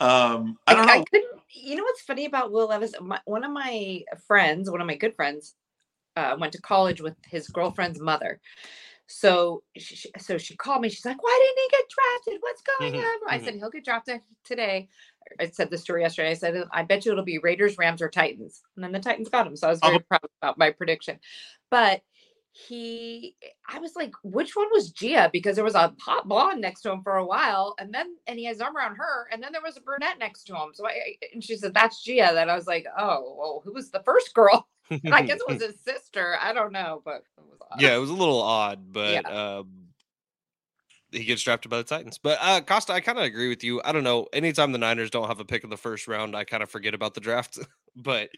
um 0.00 0.58
I 0.66 0.74
don't 0.74 0.86
know. 0.86 1.04
couldn't. 1.10 1.40
You 1.52 1.76
know 1.76 1.82
what's 1.82 2.00
funny 2.00 2.24
about 2.24 2.52
Will 2.52 2.68
Levis? 2.68 2.94
My, 3.00 3.20
one 3.26 3.44
of 3.44 3.50
my 3.50 4.02
friends, 4.26 4.70
one 4.70 4.80
of 4.80 4.86
my 4.86 4.94
good 4.96 5.14
friends, 5.14 5.56
uh, 6.16 6.36
went 6.38 6.52
to 6.54 6.60
college 6.62 7.00
with 7.00 7.16
his 7.26 7.48
girlfriend's 7.48 8.00
mother. 8.00 8.40
So, 9.12 9.64
she, 9.76 10.10
so 10.18 10.38
she 10.38 10.56
called 10.56 10.82
me. 10.82 10.88
She's 10.88 11.04
like, 11.04 11.22
"Why 11.22 11.40
didn't 11.42 11.64
he 11.64 11.68
get 11.78 11.90
drafted? 11.90 12.42
What's 12.42 12.62
going 12.62 12.94
Mhm, 12.94 13.04
on?" 13.04 13.18
I 13.28 13.38
mhm. 13.38 13.44
said, 13.44 13.54
"He'll 13.56 13.70
get 13.70 13.84
drafted 13.84 14.20
today." 14.44 14.88
I 15.40 15.48
said 15.50 15.70
the 15.70 15.78
story 15.78 16.02
yesterday. 16.02 16.30
I 16.30 16.34
said, 16.34 16.64
"I 16.72 16.84
bet 16.84 17.04
you 17.04 17.12
it'll 17.12 17.24
be 17.24 17.38
Raiders, 17.38 17.76
Rams, 17.78 18.02
or 18.02 18.08
Titans." 18.08 18.62
And 18.76 18.84
then 18.84 18.92
the 18.92 19.00
Titans 19.00 19.28
got 19.28 19.46
him. 19.46 19.56
So 19.56 19.66
I 19.66 19.70
was 19.70 19.82
very 19.82 19.98
Oh. 19.98 20.04
proud 20.08 20.20
about 20.40 20.58
my 20.58 20.70
prediction. 20.70 21.18
But 21.70 22.02
he, 22.52 23.36
I 23.68 23.78
was 23.80 23.96
like, 23.96 24.12
"Which 24.22 24.56
one 24.56 24.68
was 24.72 24.92
Gia?" 24.92 25.30
Because 25.32 25.56
there 25.56 25.64
was 25.64 25.74
a 25.74 25.94
hot 26.00 26.28
blonde 26.28 26.60
next 26.60 26.82
to 26.82 26.92
him 26.92 27.02
for 27.02 27.16
a 27.16 27.26
while, 27.26 27.74
and 27.78 27.92
then 27.94 28.16
and 28.28 28.38
he 28.38 28.44
has 28.46 28.56
his 28.56 28.62
arm 28.62 28.76
around 28.76 28.96
her, 28.96 29.28
and 29.32 29.42
then 29.42 29.52
there 29.52 29.62
was 29.62 29.76
a 29.76 29.80
brunette 29.80 30.18
next 30.18 30.44
to 30.44 30.54
him. 30.56 30.70
So 30.74 30.86
I, 30.86 30.90
I- 30.92 31.16
and 31.32 31.42
she 31.44 31.56
said, 31.56 31.74
"That's 31.74 32.02
Gia." 32.04 32.30
Then 32.32 32.50
I 32.50 32.54
was 32.56 32.66
like, 32.68 32.86
"Oh, 32.98 33.34
well, 33.38 33.62
who 33.64 33.72
was 33.72 33.90
the 33.90 34.02
first 34.04 34.34
girl?" 34.34 34.68
I 35.12 35.22
guess 35.22 35.40
it 35.40 35.48
was 35.48 35.62
his 35.66 35.78
sister. 35.80 36.36
I 36.40 36.52
don't 36.52 36.72
know, 36.72 37.02
but 37.04 37.22
it 37.38 37.44
was 37.48 37.58
odd. 37.70 37.80
yeah, 37.80 37.94
it 37.94 37.98
was 37.98 38.10
a 38.10 38.14
little 38.14 38.40
odd, 38.40 38.92
but 38.92 39.12
Yeah. 39.24 39.58
um, 39.58 39.68
he 41.12 41.24
gets 41.24 41.42
drafted 41.42 41.70
by 41.70 41.78
the 41.78 41.84
Titans. 41.84 42.18
But 42.18 42.38
uh, 42.40 42.60
Costa, 42.60 42.92
I 42.92 43.00
kind 43.00 43.18
of 43.18 43.24
agree 43.24 43.48
with 43.48 43.64
you. 43.64 43.80
I 43.84 43.92
don't 43.92 44.04
know. 44.04 44.26
Anytime 44.32 44.70
the 44.72 44.78
Niners 44.78 45.10
don't 45.10 45.26
have 45.28 45.40
a 45.40 45.44
pick 45.44 45.64
in 45.64 45.70
the 45.70 45.76
first 45.76 46.06
round, 46.06 46.36
I 46.36 46.44
kind 46.44 46.62
of 46.62 46.70
forget 46.70 46.94
about 46.94 47.14
the 47.14 47.20
draft. 47.20 47.58
but 47.96 48.30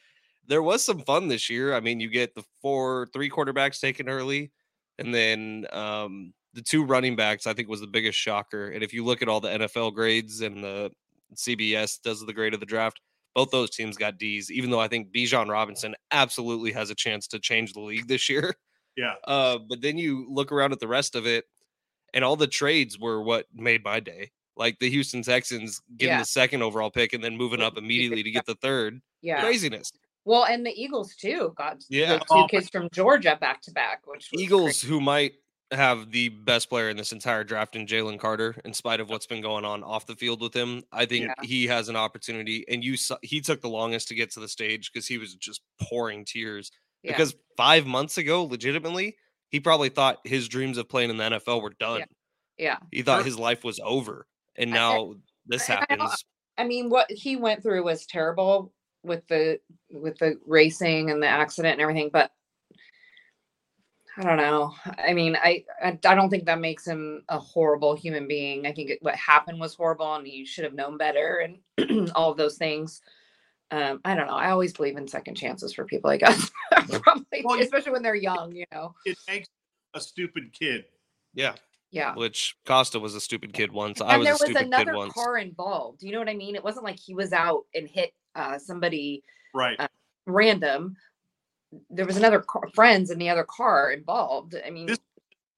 there 0.46 0.62
was 0.62 0.82
some 0.84 1.00
fun 1.00 1.28
this 1.28 1.50
year. 1.50 1.74
I 1.74 1.80
mean, 1.80 2.00
you 2.00 2.08
get 2.08 2.34
the 2.34 2.44
four, 2.62 3.08
three 3.12 3.28
quarterbacks 3.30 3.78
taken 3.80 4.08
early, 4.08 4.50
and 4.98 5.14
then 5.14 5.66
um, 5.72 6.32
the 6.54 6.62
two 6.62 6.84
running 6.84 7.14
backs. 7.14 7.46
I 7.46 7.52
think 7.52 7.68
was 7.68 7.80
the 7.80 7.86
biggest 7.86 8.18
shocker. 8.18 8.68
And 8.70 8.82
if 8.82 8.92
you 8.94 9.04
look 9.04 9.20
at 9.22 9.28
all 9.28 9.40
the 9.40 9.50
NFL 9.50 9.94
grades 9.94 10.40
and 10.40 10.64
the 10.64 10.90
CBS 11.36 12.00
does 12.02 12.24
the 12.24 12.32
grade 12.32 12.54
of 12.54 12.60
the 12.60 12.66
draft, 12.66 13.00
both 13.34 13.50
those 13.50 13.70
teams 13.70 13.96
got 13.96 14.18
D's. 14.18 14.50
Even 14.50 14.70
though 14.70 14.80
I 14.80 14.88
think 14.88 15.12
Bijan 15.12 15.48
Robinson 15.50 15.94
absolutely 16.10 16.72
has 16.72 16.90
a 16.90 16.94
chance 16.94 17.26
to 17.28 17.38
change 17.38 17.72
the 17.72 17.80
league 17.80 18.08
this 18.08 18.28
year. 18.28 18.54
Yeah. 18.96 19.14
Uh, 19.24 19.56
but 19.58 19.80
then 19.80 19.96
you 19.96 20.26
look 20.28 20.52
around 20.52 20.72
at 20.72 20.80
the 20.80 20.86
rest 20.88 21.14
of 21.14 21.26
it, 21.26 21.46
and 22.12 22.22
all 22.24 22.36
the 22.36 22.46
trades 22.46 22.98
were 22.98 23.22
what 23.22 23.46
made 23.54 23.82
my 23.82 24.00
day. 24.00 24.30
Like 24.54 24.78
the 24.80 24.90
Houston 24.90 25.22
Texans 25.22 25.80
getting 25.96 26.12
Yeah. 26.12 26.18
the 26.18 26.26
second 26.26 26.62
overall 26.62 26.90
pick 26.90 27.14
and 27.14 27.24
then 27.24 27.36
moving 27.38 27.62
up 27.62 27.78
immediately 27.78 28.22
to 28.22 28.30
get 28.30 28.44
the 28.44 28.54
third. 28.56 29.00
Yeah. 29.22 29.40
Craziness. 29.40 29.92
Well, 30.26 30.44
and 30.44 30.64
the 30.66 30.70
Eagles 30.78 31.14
too 31.16 31.54
got 31.56 31.78
Yeah. 31.88 32.14
the 32.14 32.18
two 32.18 32.24
Oh, 32.30 32.46
kids 32.48 32.68
from 32.68 32.90
Georgia 32.92 33.38
back 33.40 33.62
to 33.62 33.70
back, 33.72 34.02
which 34.06 34.28
was 34.30 34.42
Eagles, 34.42 34.62
crazy. 34.64 34.88
who 34.88 35.00
might 35.00 35.32
have 35.72 36.10
the 36.10 36.28
best 36.28 36.68
player 36.68 36.88
in 36.90 36.96
this 36.96 37.12
entire 37.12 37.44
draft 37.44 37.76
in 37.76 37.86
Jalen 37.86 38.18
Carter, 38.18 38.54
in 38.64 38.72
spite 38.74 39.00
of 39.00 39.08
what's 39.10 39.26
been 39.26 39.40
going 39.42 39.64
on 39.64 39.82
off 39.82 40.06
the 40.06 40.14
field 40.16 40.40
with 40.40 40.54
him, 40.54 40.82
I 40.92 41.06
think 41.06 41.26
Yeah. 41.26 41.34
he 41.42 41.66
has 41.66 41.88
an 41.88 41.96
opportunity. 41.96 42.64
And 42.68 42.84
you, 42.84 42.96
saw, 42.96 43.16
he 43.22 43.40
took 43.40 43.60
the 43.60 43.68
longest 43.68 44.08
to 44.08 44.14
get 44.14 44.30
to 44.32 44.40
the 44.40 44.48
stage 44.48 44.90
because 44.92 45.06
he 45.06 45.18
was 45.18 45.34
just 45.34 45.62
pouring 45.80 46.24
tears. 46.24 46.70
Yeah. 47.02 47.12
Because 47.12 47.34
five 47.56 47.86
months 47.86 48.18
ago, 48.18 48.44
legitimately, 48.44 49.16
he 49.50 49.60
probably 49.60 49.88
thought 49.88 50.18
his 50.24 50.48
dreams 50.48 50.78
of 50.78 50.88
playing 50.88 51.10
in 51.10 51.16
the 51.16 51.24
NFL 51.24 51.60
were 51.62 51.74
done. 51.78 52.02
yeah. 52.58 52.78
He 52.92 53.02
thought 53.02 53.24
his 53.24 53.38
life 53.38 53.64
was 53.64 53.80
over, 53.82 54.26
and 54.56 54.70
I- 54.70 54.76
I- 54.76 54.78
now 54.78 55.14
this 55.46 55.68
I- 55.68 55.74
I 55.74 55.76
happens. 55.88 56.24
I 56.58 56.64
mean, 56.64 56.90
what 56.90 57.10
he 57.10 57.36
went 57.36 57.62
through 57.62 57.82
was 57.82 58.06
terrible 58.06 58.72
with 59.02 59.26
the 59.26 59.58
with 59.90 60.16
the 60.18 60.38
racing 60.46 61.10
and 61.10 61.20
the 61.22 61.26
accident 61.26 61.72
and 61.72 61.80
everything, 61.80 62.10
but 62.12 62.30
I 64.18 64.22
don't 64.24 64.36
know. 64.36 64.74
I 64.98 65.14
mean, 65.14 65.36
I 65.36 65.64
I, 65.82 65.98
I 66.04 66.14
don't 66.14 66.28
think 66.28 66.44
that 66.46 66.60
makes 66.60 66.86
him 66.86 67.22
a 67.28 67.38
horrible 67.38 67.94
human 67.96 68.28
being. 68.28 68.66
I 68.66 68.72
think 68.72 68.90
it, 68.90 68.98
what 69.02 69.14
happened 69.16 69.58
was 69.58 69.74
horrible, 69.74 70.14
and 70.14 70.26
he 70.26 70.44
should 70.44 70.64
have 70.64 70.74
known 70.74 70.98
better, 70.98 71.46
and 71.78 72.10
all 72.14 72.30
of 72.30 72.36
those 72.36 72.56
things. 72.58 73.00
Um, 73.70 74.00
I 74.04 74.14
don't 74.14 74.26
know. 74.26 74.34
I 74.34 74.50
always 74.50 74.74
believe 74.74 74.98
in 74.98 75.08
second 75.08 75.34
chances 75.36 75.72
for 75.72 75.86
people. 75.86 76.10
I 76.10 76.18
guess 76.18 76.50
probably, 77.00 77.42
Well, 77.42 77.58
especially 77.58 77.92
when 77.92 78.02
they're 78.02 78.14
young. 78.14 78.52
You 78.54 78.66
know. 78.70 78.94
It 79.06 79.16
makes 79.26 79.48
a 79.94 80.00
stupid 80.00 80.52
kid. 80.52 80.84
Yeah, 81.32 81.54
Yeah. 81.90 82.14
which 82.14 82.54
Costa 82.66 83.00
was 83.00 83.14
a 83.14 83.20
stupid 83.20 83.54
kid 83.54 83.72
once. 83.72 84.02
I 84.02 84.18
was 84.18 84.26
there 84.26 84.32
a 84.32 84.34
was 84.34 84.40
stupid 84.42 84.58
kid 84.58 84.66
another 84.66 84.94
once. 84.94 85.14
car 85.14 85.38
involved. 85.38 86.02
You 86.02 86.12
know 86.12 86.18
what 86.18 86.28
I 86.28 86.34
mean? 86.34 86.54
It 86.54 86.62
wasn't 86.62 86.84
like 86.84 86.98
he 86.98 87.14
was 87.14 87.32
out 87.32 87.62
and 87.74 87.88
hit 87.88 88.12
uh, 88.34 88.58
somebody 88.58 89.22
Right. 89.54 89.80
Uh, 89.80 89.88
random. 90.26 90.96
There 91.90 92.06
was 92.06 92.16
another 92.16 92.40
car, 92.40 92.62
friends 92.74 93.10
in 93.10 93.18
the 93.18 93.28
other 93.30 93.44
car 93.44 93.92
involved. 93.92 94.54
I 94.64 94.70
mean, 94.70 94.86
This- 94.86 94.98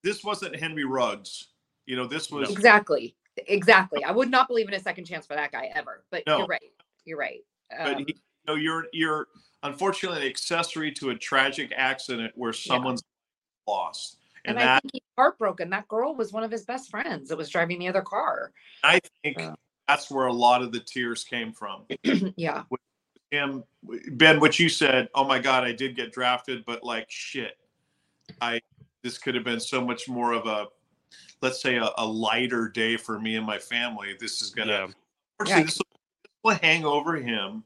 this 0.03 0.23
wasn't 0.23 0.57
Henry 0.57 0.85
Ruggs. 0.85 1.49
You 1.87 1.97
know, 1.97 2.07
this 2.07 2.31
was 2.31 2.51
exactly, 2.51 3.17
exactly. 3.49 4.05
I 4.05 4.11
would 4.11 4.31
not 4.31 4.49
believe 4.49 4.69
in 4.69 4.75
a 4.75 4.81
second 4.81 5.05
chance 5.07 5.27
for 5.27 5.35
that 5.35 5.51
guy 5.53 5.71
ever. 5.75 6.05
But 6.11 6.25
No. 6.27 6.39
you're 6.39 6.47
right. 6.47 6.73
You're 7.05 7.19
right. 7.19 7.41
but 7.71 7.97
Um, 7.97 8.05
he, 8.07 8.15
you 8.15 8.21
know, 8.47 8.55
you're 8.55 8.87
you're 8.93 9.29
unfortunately 9.62 10.23
an 10.23 10.29
accessory 10.29 10.93
to 10.93 11.11
a 11.11 11.17
tragic 11.17 11.73
accident 11.77 12.33
where 12.37 12.53
someone's 12.53 13.03
lost. 13.67 14.19
and 14.47 14.59
And, 14.59 14.69
I 14.69 14.75
that 14.75 14.83
think 14.83 14.93
he's 14.95 15.03
heartbroken. 15.17 15.71
That 15.71 15.89
girl 15.89 16.15
was 16.15 16.33
one 16.33 16.45
of 16.45 16.51
his 16.51 16.65
best 16.67 16.91
friends 16.91 17.31
that 17.31 17.37
was 17.39 17.49
driving 17.49 17.79
the 17.79 17.89
other 17.89 18.03
car. 18.03 18.53
I 18.83 19.01
think 19.23 19.39
Yeah. 19.39 19.55
that's 19.89 20.11
where 20.11 20.27
a 20.27 20.33
lot 20.33 20.61
of 20.62 20.71
the 20.71 20.81
tears 20.81 21.25
came 21.25 21.53
from. 21.53 21.87
yeah. 22.37 22.65
Him 23.35 23.64
Ben, 24.12 24.41
what 24.41 24.59
you 24.59 24.68
said, 24.68 25.09
oh 25.14 25.24
my 25.24 25.39
God, 25.39 25.64
I 25.64 25.72
did 25.72 25.97
get 25.97 26.12
drafted, 26.12 26.64
but 26.64 26.82
like 26.82 27.07
shit. 27.09 27.59
I 28.41 28.61
this 29.03 29.18
could 29.18 29.35
have 29.35 29.45
been 29.45 29.61
so 29.61 29.85
much 29.85 30.09
more 30.09 30.32
of 30.32 30.47
a 30.47 30.66
let's 31.43 31.61
say 31.61 31.76
a, 31.76 31.91
a 31.99 32.07
lighter 32.07 32.68
day 32.68 32.97
for 32.97 33.20
me 33.20 33.37
and 33.37 33.47
my 33.47 33.59
family. 33.59 34.16
This 34.18 34.41
is 34.41 34.51
gonna 34.51 34.72
Yeah. 34.72 34.87
Yeah. 35.47 35.62
this 35.62 35.78
will, 35.78 36.01
this 36.22 36.32
will 36.43 36.55
hang 36.55 36.85
over 36.85 37.16
him 37.16 37.64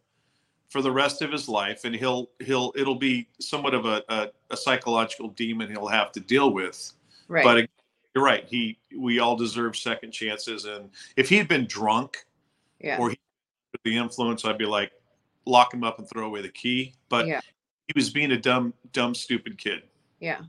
for 0.68 0.82
the 0.82 0.90
rest 0.90 1.22
of 1.22 1.32
his 1.32 1.48
life, 1.48 1.84
and 1.84 1.94
he'll 1.94 2.30
he'll 2.40 2.72
it'll 2.76 2.96
be 2.96 3.28
somewhat 3.40 3.74
of 3.74 3.86
a, 3.86 4.02
a, 4.08 4.28
a 4.50 4.56
psychological 4.56 5.28
demon 5.28 5.70
he'll 5.70 5.86
have 5.86 6.12
to 6.12 6.20
deal 6.20 6.52
with. 6.52 6.92
Right. 7.28 7.44
But 7.44 7.58
ag- 7.58 7.68
you're 8.14 8.24
right. 8.24 8.44
He 8.48 8.78
we 8.96 9.20
all 9.20 9.36
deserve 9.36 9.76
second 9.76 10.12
chances, 10.12 10.64
and 10.64 10.90
if 11.16 11.28
he'd 11.28 11.48
been 11.48 11.66
drunk 11.66 12.26
yeah. 12.80 12.98
or 12.98 13.10
he 13.10 13.18
the 13.84 13.96
influence, 13.96 14.44
I'd 14.44 14.58
be 14.58 14.66
like, 14.66 14.92
lock 15.48 15.72
him 15.74 15.82
up 15.82 15.98
and 15.98 16.08
throw 16.08 16.26
away 16.26 16.42
the 16.42 16.48
key. 16.48 16.94
But 17.08 17.26
Yeah. 17.26 17.40
he 17.86 17.92
was 17.96 18.10
being 18.10 18.32
a 18.32 18.38
dumb 18.38 18.74
dumb 18.92 19.14
stupid 19.14 19.58
kid. 19.58 19.82
yeah. 20.20 20.40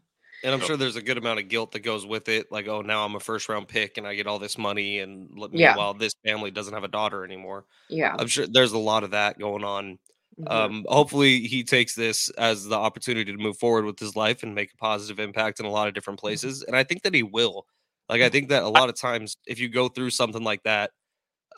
And 0.42 0.54
I'm 0.54 0.62
So- 0.62 0.68
sure 0.68 0.78
there's 0.78 0.96
a 0.96 1.02
good 1.02 1.18
amount 1.18 1.40
of 1.40 1.50
guilt 1.50 1.74
that 1.74 1.82
goes 1.82 2.06
with 2.06 2.30
it. 2.30 2.50
Like, 2.50 2.66
oh, 2.70 2.82
now 2.82 3.04
I'm 3.04 3.14
a 3.16 3.20
first 3.20 3.50
round 3.50 3.68
pick 3.68 3.98
and 3.98 4.08
I 4.08 4.16
get 4.16 4.26
all 4.26 4.40
this 4.40 4.58
money, 4.58 5.00
and 5.00 5.30
l- 5.38 5.50
Yeah. 5.52 5.72
meanwhile, 5.72 5.94
this 5.94 6.14
family 6.24 6.50
doesn't 6.50 6.74
have 6.74 6.86
a 6.86 6.88
daughter 6.88 7.26
anymore. 7.26 7.66
Yeah. 7.90 8.16
I'm 8.18 8.28
sure 8.28 8.48
there's 8.48 8.72
a 8.72 8.78
lot 8.78 9.04
of 9.04 9.12
that 9.12 9.38
going 9.38 9.66
on. 9.66 10.00
Mhm. 10.40 10.50
Um, 10.50 10.86
hopefully, 10.88 11.42
he 11.46 11.66
takes 11.66 11.94
this 11.94 12.30
as 12.38 12.64
the 12.64 12.78
opportunity 12.78 13.30
to 13.34 13.38
move 13.38 13.58
forward 13.58 13.84
with 13.84 14.00
his 14.00 14.16
life 14.16 14.42
and 14.42 14.56
make 14.56 14.72
a 14.74 14.78
positive 14.78 15.20
impact 15.20 15.60
in 15.60 15.66
a 15.66 15.70
lot 15.70 15.90
of 15.90 15.94
different 15.94 16.20
places. 16.22 16.64
And 16.64 16.74
I 16.74 16.86
think 16.86 17.02
that 17.04 17.14
he 17.14 17.24
will. 17.24 17.68
Like, 18.08 18.22
I 18.22 18.30
think 18.30 18.48
that 18.48 18.64
a 18.64 18.70
lot 18.70 18.88
of 18.88 18.96
times, 18.96 19.36
if 19.46 19.60
you 19.60 19.68
go 19.68 19.90
through 19.90 20.12
something 20.12 20.44
like 20.44 20.64
that, 20.64 20.92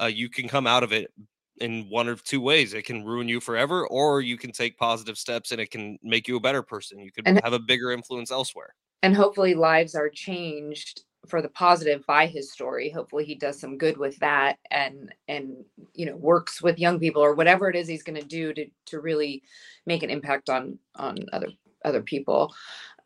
uh, 0.01 0.07
you 0.07 0.27
can 0.27 0.47
come 0.49 0.65
out 0.65 0.81
of 0.81 0.91
it 0.91 1.11
in 1.57 1.87
one 1.89 2.07
of 2.07 2.23
two 2.23 2.41
ways. 2.41 2.73
It 2.73 2.83
can 2.85 3.03
ruin 3.05 3.27
you 3.27 3.39
forever, 3.39 3.87
or 3.87 4.21
you 4.21 4.37
can 4.37 4.51
take 4.51 4.77
positive 4.77 5.17
steps 5.17 5.51
and 5.51 5.59
it 5.61 5.69
can 5.71 5.97
make 6.01 6.27
you 6.27 6.37
a 6.37 6.39
better 6.39 6.63
person. 6.63 6.99
You 6.99 7.11
could 7.11 7.27
And- 7.27 7.39
have 7.43 7.53
a 7.53 7.59
bigger 7.59 7.91
influence 7.91 8.31
elsewhere. 8.31 8.73
and 9.03 9.15
hopefully 9.15 9.55
lives 9.55 9.95
are 9.95 10.09
changed 10.09 11.03
for 11.27 11.41
the 11.41 11.49
positive 11.49 12.03
by 12.07 12.25
his 12.27 12.51
story 12.51 12.89
hopefully 12.89 13.23
he 13.25 13.33
does 13.35 13.59
some 13.59 13.77
good 13.77 13.95
with 13.97 14.15
that 14.19 14.57
and 14.71 15.13
and 15.27 15.63
you 15.93 16.05
know 16.05 16.15
works 16.15 16.61
with 16.63 16.77
young 16.79 16.99
people 16.99 17.21
or 17.23 17.33
whatever 17.35 17.67
it 17.69 17.75
is 17.75 17.87
he's 17.87 18.01
going 18.03 18.19
to 18.19 18.25
do 18.27 18.53
to 18.53 18.65
to 18.85 18.99
really 18.99 19.41
make 19.87 20.01
an 20.03 20.09
impact 20.11 20.49
on 20.51 20.77
on 20.95 21.17
other 21.33 21.49
other 21.85 22.01
people 22.03 22.53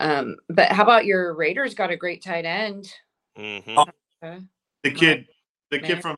um 0.02 0.36
but 0.50 0.70
how 0.72 0.84
about 0.84 1.06
your 1.06 1.34
raiders 1.34 1.74
got 1.74 1.92
a 1.92 1.96
great 1.98 2.22
tight 2.22 2.46
end 2.46 2.90
hmm 3.38 3.60
Oh, 3.78 3.86
Okay. 4.24 4.42
The 4.84 4.92
kid, 4.92 5.28
the 5.72 5.80
kid 5.80 6.02
from 6.02 6.16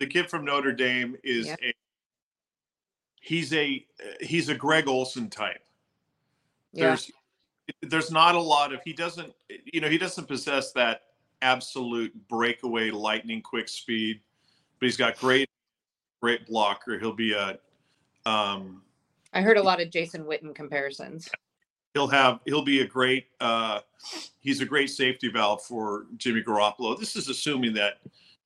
the 0.00 0.06
kid 0.06 0.30
from 0.30 0.44
Notre 0.44 0.72
Dame 0.72 1.16
is 1.24 1.48
a 1.48 1.74
he's 3.20 3.52
a 3.52 3.84
he's 4.20 4.48
a 4.48 4.54
Greg 4.54 4.88
Olsen 4.88 5.28
type. 5.28 5.62
yeah 6.72 6.86
There's 6.86 7.10
there's 7.82 8.10
not 8.10 8.34
a 8.34 8.40
lot 8.40 8.72
of 8.72 8.80
he 8.82 8.92
doesn't 8.92 9.32
you 9.64 9.80
know 9.80 9.88
he 9.88 9.98
doesn't 9.98 10.26
possess 10.26 10.72
that 10.72 11.02
absolute 11.42 12.12
breakaway 12.28 12.90
lightning 12.90 13.42
quick 13.42 13.68
speed, 13.68 14.20
but 14.78 14.86
he's 14.86 14.96
got 14.96 15.18
great 15.18 15.48
great 16.20 16.46
blocker. 16.46 16.98
He'll 16.98 17.12
be 17.12 17.32
a 17.32 17.58
um 18.26 18.82
i 19.32 19.40
heard 19.40 19.56
a 19.56 19.62
lot 19.62 19.80
of 19.80 19.90
jason 19.90 20.24
witten 20.24 20.54
comparisons 20.54 21.30
he'll 21.94 22.08
have 22.08 22.40
he'll 22.44 22.64
be 22.64 22.80
a 22.80 22.86
great 22.86 23.26
uh 23.40 23.80
he's 24.40 24.60
a 24.60 24.64
great 24.64 24.90
safety 24.90 25.28
valve 25.28 25.62
for 25.62 26.06
Jimmy 26.16 26.42
Garoppolo. 26.42 26.98
This 26.98 27.16
is 27.16 27.28
assuming 27.28 27.74
that 27.74 27.94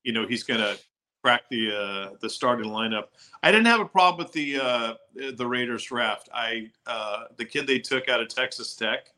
you 0.05 0.13
know 0.13 0.27
he's 0.27 0.43
going 0.43 0.61
to 0.61 0.79
crack 1.23 1.43
the 1.51 1.71
uh 1.75 2.17
the 2.21 2.29
starting 2.29 2.71
lineup. 2.71 3.05
I 3.43 3.51
didn't 3.53 3.67
have 3.67 3.81
a 3.81 3.87
problem 3.87 4.25
with 4.25 4.33
the 4.33 4.59
uh 4.59 4.95
the 5.37 5.47
Raiders 5.47 5.85
draft. 5.85 6.29
I 6.35 6.71
uh 6.87 7.25
the 7.37 7.45
kid 7.45 7.67
they 7.67 7.79
took 7.79 8.09
out 8.09 8.21
of 8.21 8.29
Texas 8.29 8.75
Tech 8.75 9.11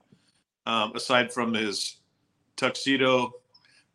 um 0.67 0.93
aside 0.95 1.33
from 1.33 1.55
his 1.55 1.97
tuxedo 2.57 3.33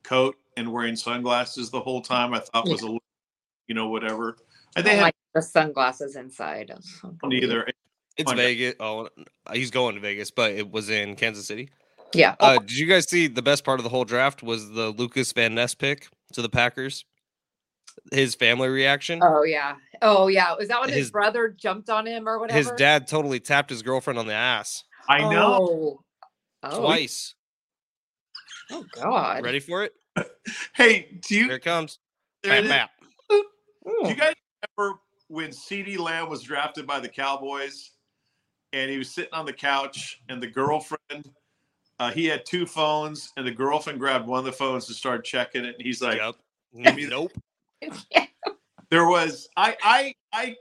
coat 0.03 0.35
and 0.57 0.71
wearing 0.71 0.95
sunglasses 0.95 1.69
the 1.69 1.79
whole 1.79 2.01
time 2.01 2.33
I 2.33 2.39
thought 2.39 2.67
was 2.67 2.81
a 2.81 2.85
little, 2.85 3.03
you 3.67 3.75
know 3.75 3.89
whatever. 3.89 4.37
I 4.75 4.79
I 4.79 4.83
think 4.83 4.95
had 4.95 5.01
like 5.03 5.15
the 5.33 5.41
sunglasses 5.41 6.15
inside 6.15 6.73
neither. 7.23 7.67
It's 8.17 8.33
Vegas. 8.33 8.75
Oh, 8.81 9.07
he's 9.53 9.71
going 9.71 9.95
to 9.95 10.01
Vegas, 10.01 10.29
but 10.29 10.51
it 10.51 10.69
was 10.69 10.89
in 10.89 11.15
Kansas 11.15 11.47
City. 11.47 11.69
yeah 12.13 12.35
Uh, 12.41 12.57
did 12.59 12.77
you 12.77 12.85
guys 12.85 13.07
see 13.07 13.27
the 13.27 13.41
best 13.41 13.63
part 13.63 13.79
of 13.79 13.85
the 13.85 13.89
whole 13.89 14.03
draft 14.03 14.43
was 14.43 14.71
the 14.71 14.89
Lukas 14.89 15.31
Van 15.31 15.55
Ness 15.55 15.73
pick 15.73 16.09
to 16.33 16.41
the 16.41 16.49
Packers? 16.49 17.05
His 18.11 18.35
family 18.35 18.67
reaction. 18.69 19.19
oh 19.23 19.43
yeah 19.43 19.75
oh 20.01 20.27
yeah 20.27 20.53
was 20.55 20.67
that 20.69 20.79
when 20.79 20.89
his, 20.89 20.97
His- 20.97 21.11
brother 21.11 21.49
jumped 21.49 21.89
on 21.89 22.05
him 22.05 22.27
or 22.27 22.39
whatever 22.39 22.57
His 22.57 22.71
dad 22.71 23.07
totally 23.07 23.39
tapped 23.39 23.69
his 23.69 23.81
girlfriend 23.81 24.17
on 24.19 24.27
the 24.27 24.33
ass 24.33 24.83
I 25.07 25.19
know. 25.29 25.55
oh, 25.61 26.03
oh, 26.63 26.79
twice. 26.81 27.35
oh 28.71 28.85
god 28.91 29.43
Ready 29.43 29.59
for 29.59 29.83
it? 29.83 29.93
Hey, 30.75 31.19
do 31.27 31.35
Here 31.35 31.45
you 31.47 31.51
it 31.53 31.63
comes. 31.63 31.99
there 32.43 32.53
it 32.63 32.63
Bam, 32.63 32.63
is. 32.63 32.69
bam. 32.69 32.87
Do 34.03 34.09
you 34.09 34.15
guys 34.15 34.33
remember 34.77 34.99
when 35.27 35.49
CeeDee 35.51 35.97
Lamb 35.99 36.29
was 36.29 36.41
drafted 36.41 36.85
by 36.87 36.99
the 36.99 37.09
Cowboys 37.09 37.91
and 38.73 38.89
he 38.91 38.97
was 38.97 39.09
sitting 39.13 39.33
on 39.33 39.45
the 39.45 39.53
couch 39.53 40.21
and 40.29 40.41
the 40.41 40.47
girlfriend 40.47 41.29
Uh, 41.99 42.11
he 42.11 42.25
had 42.25 42.45
two 42.45 42.65
phones, 42.65 43.29
and 43.35 43.45
the 43.45 43.51
girlfriend 43.51 43.99
grabbed 43.99 44.25
one 44.25 44.39
of 44.39 44.45
the 44.45 44.51
phones 44.53 44.85
to 44.87 44.93
start 44.93 45.25
checking 45.25 45.65
it. 45.65 45.75
And 45.75 45.81
he's 45.85 46.01
like, 46.01 46.15
yep. 46.17 46.35
Give 46.81 46.95
me 46.95 47.03
the- 47.05 47.27
There 48.89 49.05
was 49.05 49.47
I 49.55 49.77
I 49.83 50.15
I 50.33 50.55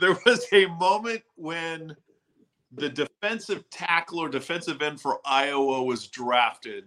there 0.00 0.16
was 0.24 0.46
a 0.52 0.66
moment 0.66 1.22
when 1.34 1.96
the 2.72 2.88
defensive 2.88 3.68
tackle 3.70 4.20
or 4.20 4.28
defensive 4.28 4.80
end 4.82 5.00
for 5.00 5.18
Iowa 5.24 5.82
was 5.82 6.06
drafted, 6.06 6.84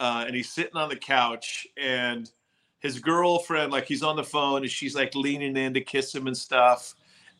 uh, 0.00 0.24
and 0.26 0.34
he's 0.34 0.50
sitting 0.50 0.76
on 0.76 0.88
the 0.88 0.96
couch, 0.96 1.66
and 1.76 2.30
his 2.80 2.98
girlfriend 2.98 3.72
like 3.72 3.86
he's 3.86 4.02
on 4.02 4.16
the 4.16 4.24
phone, 4.24 4.62
and 4.62 4.70
she's 4.70 4.96
like 4.96 5.14
leaning 5.14 5.56
in 5.56 5.74
to 5.74 5.80
kiss 5.80 6.14
him 6.14 6.26
and 6.26 6.36
stuff. 6.36 6.94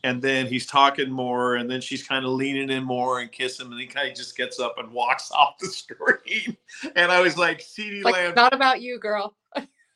And 0.05 0.21
then 0.21 0.47
he's 0.47 0.65
talking 0.65 1.11
more, 1.11 1.55
and 1.55 1.69
then 1.69 1.81
she's 1.81 2.07
kind 2.07 2.23
of 2.23 2.31
leaning 2.31 2.69
in 2.69 2.85
more 2.85 3.19
and 3.19 3.29
kiss 3.29 3.59
him, 3.59 3.69
and 3.73 3.81
he 3.81 3.85
kind 3.85 4.09
of 4.09 4.15
just 4.15 4.37
gets 4.37 4.57
up 4.57 4.75
and 4.77 4.89
walks 4.93 5.29
off 5.33 5.57
the 5.59 5.67
screen. 5.67 6.55
And 6.95 7.11
I 7.11 7.19
was 7.19 7.37
like, 7.37 7.59
"CeeDee 7.59 8.03
Like, 8.05 8.13
Lamb, 8.13 8.33
not 8.33 8.53
about 8.53 8.81
you, 8.81 8.97
girl. 8.97 9.35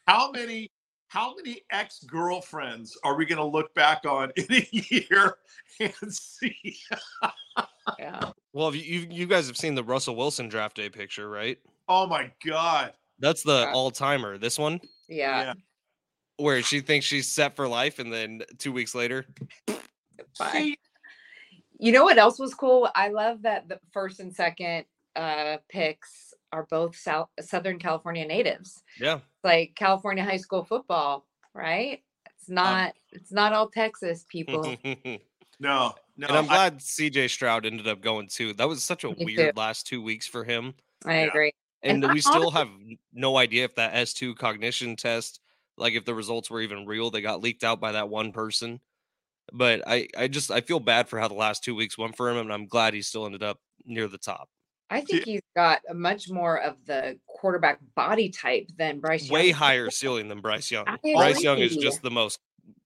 how 0.06 0.30
many 0.32 0.70
how 1.14 1.36
many 1.36 1.62
ex-girlfriends 1.72 2.98
are 3.04 3.16
we 3.16 3.24
going 3.24 3.38
to 3.38 3.46
look 3.46 3.72
back 3.76 4.04
on 4.06 4.32
in 4.36 4.46
a 4.50 4.68
year 4.72 5.36
and 5.80 5.94
see 6.12 6.76
Yeah. 8.00 8.32
Well, 8.52 8.74
you, 8.74 8.82
you 8.82 9.08
you 9.12 9.26
guys 9.28 9.46
have 9.48 9.58
seen 9.58 9.76
the 9.76 9.84
Russell 9.84 10.16
Wilson 10.16 10.50
draft 10.50 10.76
day 10.76 10.90
picture, 10.90 11.30
right? 11.30 11.60
oh 11.88 12.08
my 12.08 12.32
god 12.46 12.94
That's 13.20 13.44
the 13.44 13.62
Yeah. 13.68 13.74
all 13.74 13.92
timer. 13.92 14.38
This 14.40 14.58
one 14.58 14.82
Yeah. 15.08 15.42
Yeah. 15.44 15.54
where 16.38 16.64
she 16.64 16.80
thinks 16.80 17.06
she's 17.06 17.28
set 17.28 17.56
for 17.56 17.68
life, 17.68 18.00
and 18.00 18.12
then 18.12 18.42
two 18.58 18.72
weeks 18.72 18.96
later, 18.96 19.26
Bye. 20.40 20.50
See, 20.52 20.78
You 21.78 21.92
know 21.92 22.06
what 22.06 22.18
else 22.18 22.40
was 22.40 22.56
cool? 22.56 22.90
I 22.96 23.10
love 23.10 23.44
that 23.44 23.68
the 23.70 23.80
first 23.92 24.20
and 24.20 24.34
second 24.34 24.86
uh 25.16 25.58
picks 25.70 26.33
are 26.54 26.68
both 26.70 26.96
South 26.96 27.30
Southern 27.42 27.80
California 27.80 28.26
natives. 28.26 28.84
yeah, 29.00 29.20
Like 29.44 29.74
California 29.76 30.24
high 30.24 30.38
school 30.38 30.64
football, 30.64 31.26
right? 31.54 32.02
It's 32.28 32.48
Um, 32.50 32.56
not 32.56 32.94
it's 33.12 33.32
not 33.32 33.54
all 33.54 33.70
Texas 33.70 34.26
people. 34.30 34.64
and 34.84 35.20
no 35.60 35.96
And 36.18 36.26
I'm 36.32 36.46
I- 36.46 36.48
glad 36.48 36.78
CJ 36.80 37.30
Stroud 37.30 37.66
ended 37.66 37.88
up 37.88 38.02
going 38.02 38.28
too. 38.28 38.54
That 38.54 38.68
was 38.70 38.84
such 38.84 39.04
a 39.04 39.10
Me 39.10 39.16
too. 39.16 39.26
weird 39.26 39.58
last 39.58 39.88
two 39.88 40.02
weeks 40.02 40.28
for 40.28 40.44
him. 40.44 40.76
I 41.06 41.22
Yeah. 41.22 41.28
agree. 41.28 41.52
and 41.82 42.04
And 42.04 42.12
I 42.12 42.14
we 42.14 42.22
still 42.22 42.50
honestly- 42.56 42.60
have 42.60 42.70
no 43.12 43.38
idea 43.38 43.66
if 43.66 43.76
that 43.76 43.94
S2 43.94 44.36
cognition 44.36 44.96
test, 44.96 45.42
like 45.78 45.94
if 45.96 46.06
the 46.06 46.14
results 46.16 46.50
were 46.50 46.62
even 46.62 46.86
real. 46.86 47.10
They 47.12 47.22
got 47.22 47.42
leaked 47.42 47.64
out 47.64 47.80
by 47.82 47.94
that 47.94 48.08
one 48.10 48.32
person. 48.32 48.80
But 49.52 49.84
I, 49.88 50.08
I 50.18 50.28
just 50.30 50.50
I 50.52 50.62
feel 50.62 50.80
bad 50.80 51.10
for 51.10 51.20
how 51.20 51.28
the 51.28 51.34
last 51.34 51.64
two 51.64 51.76
weeks 51.76 51.98
went 51.98 52.16
for 52.16 52.30
him, 52.30 52.38
and 52.38 52.54
I'm 52.54 52.68
glad 52.68 52.94
he 52.94 53.02
still 53.02 53.26
ended 53.26 53.44
up 53.44 53.60
near 53.86 54.08
the 54.08 54.18
top. 54.18 54.50
I 54.94 55.02
think 55.02 55.26
he's 55.26 55.42
got 55.56 55.82
a 55.90 55.94
much 55.94 56.30
more 56.30 56.60
of 56.62 56.76
the 56.86 57.18
quarterback 57.28 57.80
body 57.96 58.30
type 58.30 58.70
than 58.78 59.00
Bryce. 59.00 59.30
Way 59.30 59.52
higher 59.52 59.90
ceiling 59.90 60.28
than 60.28 60.40
Bryce 60.40 60.70
Young. 60.72 60.86
I 60.88 60.98
Bryce 61.16 61.42
Young 61.42 61.58
is 61.60 61.76
just 61.76 62.02
the 62.02 62.12
most 62.12 62.40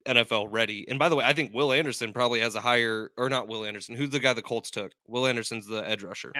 NFL 0.05 0.47
ready. 0.49 0.88
And 0.89 0.97
by 0.97 1.10
the 1.10 1.16
way, 1.16 1.26
I 1.26 1.34
think 1.34 1.53
Will 1.53 1.72
Anderson 1.74 2.14
probably 2.14 2.39
has 2.39 2.55
a 2.55 2.62
higher, 2.62 3.12
or 3.18 3.30
not 3.30 3.47
Will 3.47 3.66
Anderson. 3.66 3.95
Who's 3.95 4.10
the 4.10 4.20
guy 4.20 4.34
the 4.34 4.41
Colts 4.41 4.72
took? 4.72 4.93
Will 5.08 5.28
Anderson's 5.28 5.68
the 5.68 5.88
edge 5.88 6.01
rusher. 6.03 6.32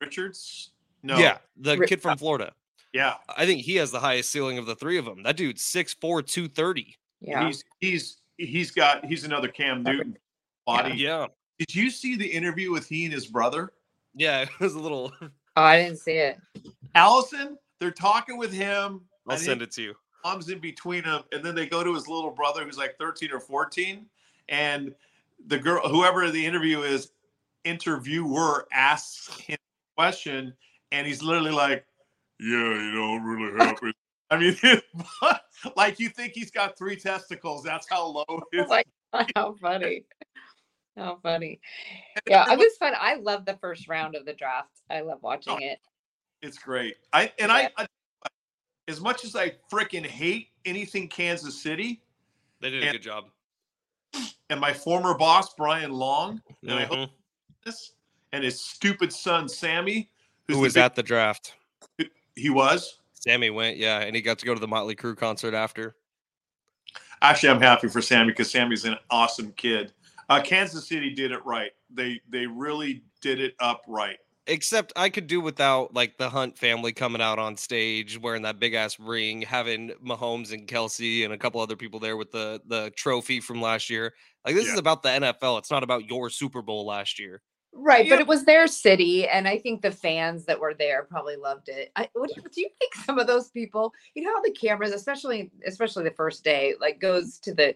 richards 0.00 0.70
no 1.02 1.18
Yeah, 1.18 1.38
the 1.56 1.76
Ri- 1.76 1.86
kid 1.86 2.00
from 2.02 2.18
Florida. 2.18 2.52
yeah 2.92 3.14
I 3.36 3.46
think 3.46 3.62
he 3.62 3.76
has 3.76 3.90
the 3.90 4.00
highest 4.00 4.30
ceiling 4.30 4.58
of 4.58 4.66
the 4.66 4.74
three 4.76 4.98
of 4.98 5.04
them. 5.04 5.22
That 5.22 5.36
dude's 5.36 5.62
6'4", 5.62 6.24
230. 6.26 6.96
Yeah. 7.20 7.46
he's 7.46 7.64
he's 7.80 8.16
he's 8.38 8.70
got 8.70 9.04
he's 9.04 9.24
another 9.24 9.48
cam 9.48 9.82
newton 9.82 10.16
body 10.66 10.94
Yeah. 10.96 11.26
did 11.58 11.74
you 11.74 11.90
see 11.90 12.14
the 12.16 12.26
interview 12.26 12.70
with 12.70 12.86
he 12.88 13.04
and 13.06 13.14
his 13.14 13.26
brother 13.26 13.72
Yeah, 14.16 14.42
it 14.60 14.60
was 14.60 14.74
a 14.74 14.80
little. 14.80 15.12
Oh, 15.58 15.62
I 15.62 15.78
didn't 15.78 16.00
see 16.00 16.12
it. 16.12 16.38
allison 16.94 17.56
they're 17.80 17.90
talking 17.90 18.36
with 18.36 18.52
him 18.52 19.00
I'll 19.26 19.38
send 19.38 19.62
it 19.62 19.70
to 19.72 19.82
you. 19.82 19.94
mom's 20.22 20.50
in 20.50 20.58
between 20.58 21.04
them, 21.04 21.22
and 21.32 21.42
then 21.42 21.54
they 21.54 21.66
go 21.66 21.82
to 21.82 21.94
his 21.94 22.06
little 22.08 22.30
brother 22.30 22.62
who's 22.62 22.76
like 22.76 22.98
13 22.98 23.32
or 23.32 23.40
14, 23.40 24.04
and 24.50 24.94
the 25.46 25.58
girl, 25.58 25.88
whoever 25.88 26.30
the 26.30 26.44
interview 26.44 26.82
is, 26.82 27.12
interviewer 27.64 28.66
asks 28.72 29.34
him 29.40 29.56
a 29.56 30.00
question, 30.00 30.52
and 30.92 31.06
he's 31.06 31.22
literally 31.22 31.52
like, 31.52 31.86
"Yeah, 32.38 32.48
you 32.48 32.92
know, 32.92 33.14
I'm 33.14 33.24
really 33.24 33.58
happy." 33.64 33.92
I 34.30 34.38
mean, 34.38 34.56
like 35.76 35.98
you 35.98 36.08
think 36.08 36.32
he's 36.34 36.50
got 36.50 36.76
three 36.76 36.96
testicles. 36.96 37.62
That's 37.62 37.88
how 37.88 38.06
low 38.06 38.42
his. 38.52 38.68
Like, 38.68 38.86
how 39.34 39.54
funny. 39.54 40.04
How 40.96 41.18
funny. 41.22 41.60
Yeah, 42.26 42.50
it 42.52 42.58
was 42.58 42.76
fun. 42.78 42.94
I 42.98 43.16
love 43.16 43.44
the 43.44 43.56
first 43.60 43.86
round 43.88 44.14
of 44.14 44.24
the 44.24 44.32
draft. 44.32 44.70
I 44.90 45.00
love 45.02 45.18
watching 45.22 45.60
it. 45.60 45.78
It's 46.42 46.58
great. 46.58 46.96
I 47.12 47.32
and 47.38 47.52
I, 47.52 47.70
I, 47.76 47.86
as 48.88 49.00
much 49.00 49.24
as 49.24 49.36
I 49.36 49.52
freaking 49.70 50.06
hate 50.06 50.48
anything 50.64 51.08
Kansas 51.08 51.60
City, 51.62 52.00
They 52.60 52.70
did 52.70 52.82
a 52.82 52.86
And- 52.86 52.92
good 52.94 53.02
job. 53.02 53.24
and 54.48 54.58
my 54.60 54.72
former 54.72 55.14
boss 55.16 55.54
Brian 55.54 55.92
Long, 55.92 56.40
and 56.62 56.72
I 56.72 56.84
hope 56.84 56.98
Mhm. 56.98 57.10
this, 57.64 57.92
and 58.32 58.42
his 58.42 58.62
stupid 58.64 59.12
son 59.12 59.48
Sammy, 59.48 60.08
who's 60.46 60.54
Who 60.54 60.54
the 60.54 60.60
was 60.60 60.74
big- 60.74 60.82
at 60.84 60.94
the 60.94 61.02
draft? 61.02 61.54
He 62.34 62.48
was. 62.48 62.98
Sammy 63.12 63.50
went, 63.50 63.76
yeah, 63.76 63.98
and 64.00 64.14
he 64.16 64.22
got 64.22 64.38
to 64.38 64.46
go 64.46 64.54
to 64.54 64.60
the 64.60 64.68
Motley 64.68 64.94
Crue 64.96 65.16
concert 65.16 65.52
after. 65.52 65.96
Actually, 67.20 67.48
I'm 67.50 67.60
happy 67.60 67.88
for 67.88 68.00
Sammy 68.00 68.30
because 68.30 68.50
Sammy's 68.50 68.84
an 68.84 68.96
awesome 69.10 69.52
kid. 69.52 69.92
Uh, 70.28 70.42
Kansas 70.42 70.88
City 70.88 71.14
did 71.14 71.32
it 71.32 71.44
right. 71.44 71.70
They 71.90 72.20
they 72.28 72.46
really 72.46 73.04
did 73.20 73.40
it 73.40 73.54
up 73.60 73.82
right. 73.86 74.18
Except 74.48 74.92
I 74.94 75.08
could 75.08 75.26
do 75.26 75.40
without 75.40 75.92
like 75.92 76.18
the 76.18 76.30
Hunt 76.30 76.56
family 76.56 76.92
coming 76.92 77.20
out 77.20 77.38
on 77.38 77.56
stage 77.56 78.18
wearing 78.20 78.42
that 78.42 78.60
big 78.60 78.74
ass 78.74 78.98
ring, 79.00 79.42
having 79.42 79.90
Mahomes 80.04 80.52
and 80.52 80.68
Kelce 80.68 81.24
and 81.24 81.32
a 81.32 81.38
couple 81.38 81.60
other 81.60 81.76
people 81.76 81.98
there 81.98 82.16
with 82.16 82.30
the 82.30 82.60
the 82.66 82.92
trophy 82.96 83.40
from 83.40 83.60
last 83.60 83.90
year. 83.90 84.14
Like 84.44 84.54
this 84.54 84.68
is 84.68 84.78
about 84.78 85.02
the 85.02 85.08
NFL. 85.08 85.58
It's 85.58 85.70
not 85.70 85.82
about 85.82 86.08
your 86.08 86.30
Super 86.30 86.62
Bowl 86.62 86.86
last 86.86 87.18
year. 87.18 87.42
Right, 87.78 88.06
Yeah. 88.06 88.14
but 88.14 88.20
it 88.20 88.26
was 88.26 88.44
their 88.44 88.66
city, 88.68 89.28
and 89.28 89.46
I 89.46 89.58
think 89.58 89.82
the 89.82 89.90
fans 89.90 90.46
that 90.46 90.58
were 90.58 90.72
there 90.72 91.02
probably 91.02 91.36
loved 91.36 91.68
it. 91.68 91.90
I, 91.94 92.08
what 92.14 92.30
do, 92.30 92.40
you, 92.40 92.48
do 92.50 92.60
you 92.62 92.70
think 92.78 92.94
some 93.04 93.18
of 93.18 93.26
those 93.26 93.50
people, 93.50 93.92
you 94.14 94.22
know, 94.22 94.32
how 94.34 94.40
the 94.40 94.52
cameras, 94.52 94.92
especially 94.92 95.50
especially 95.66 96.04
the 96.04 96.12
first 96.12 96.42
day, 96.42 96.74
like 96.80 97.00
goes 97.00 97.38
to 97.40 97.52
the, 97.52 97.74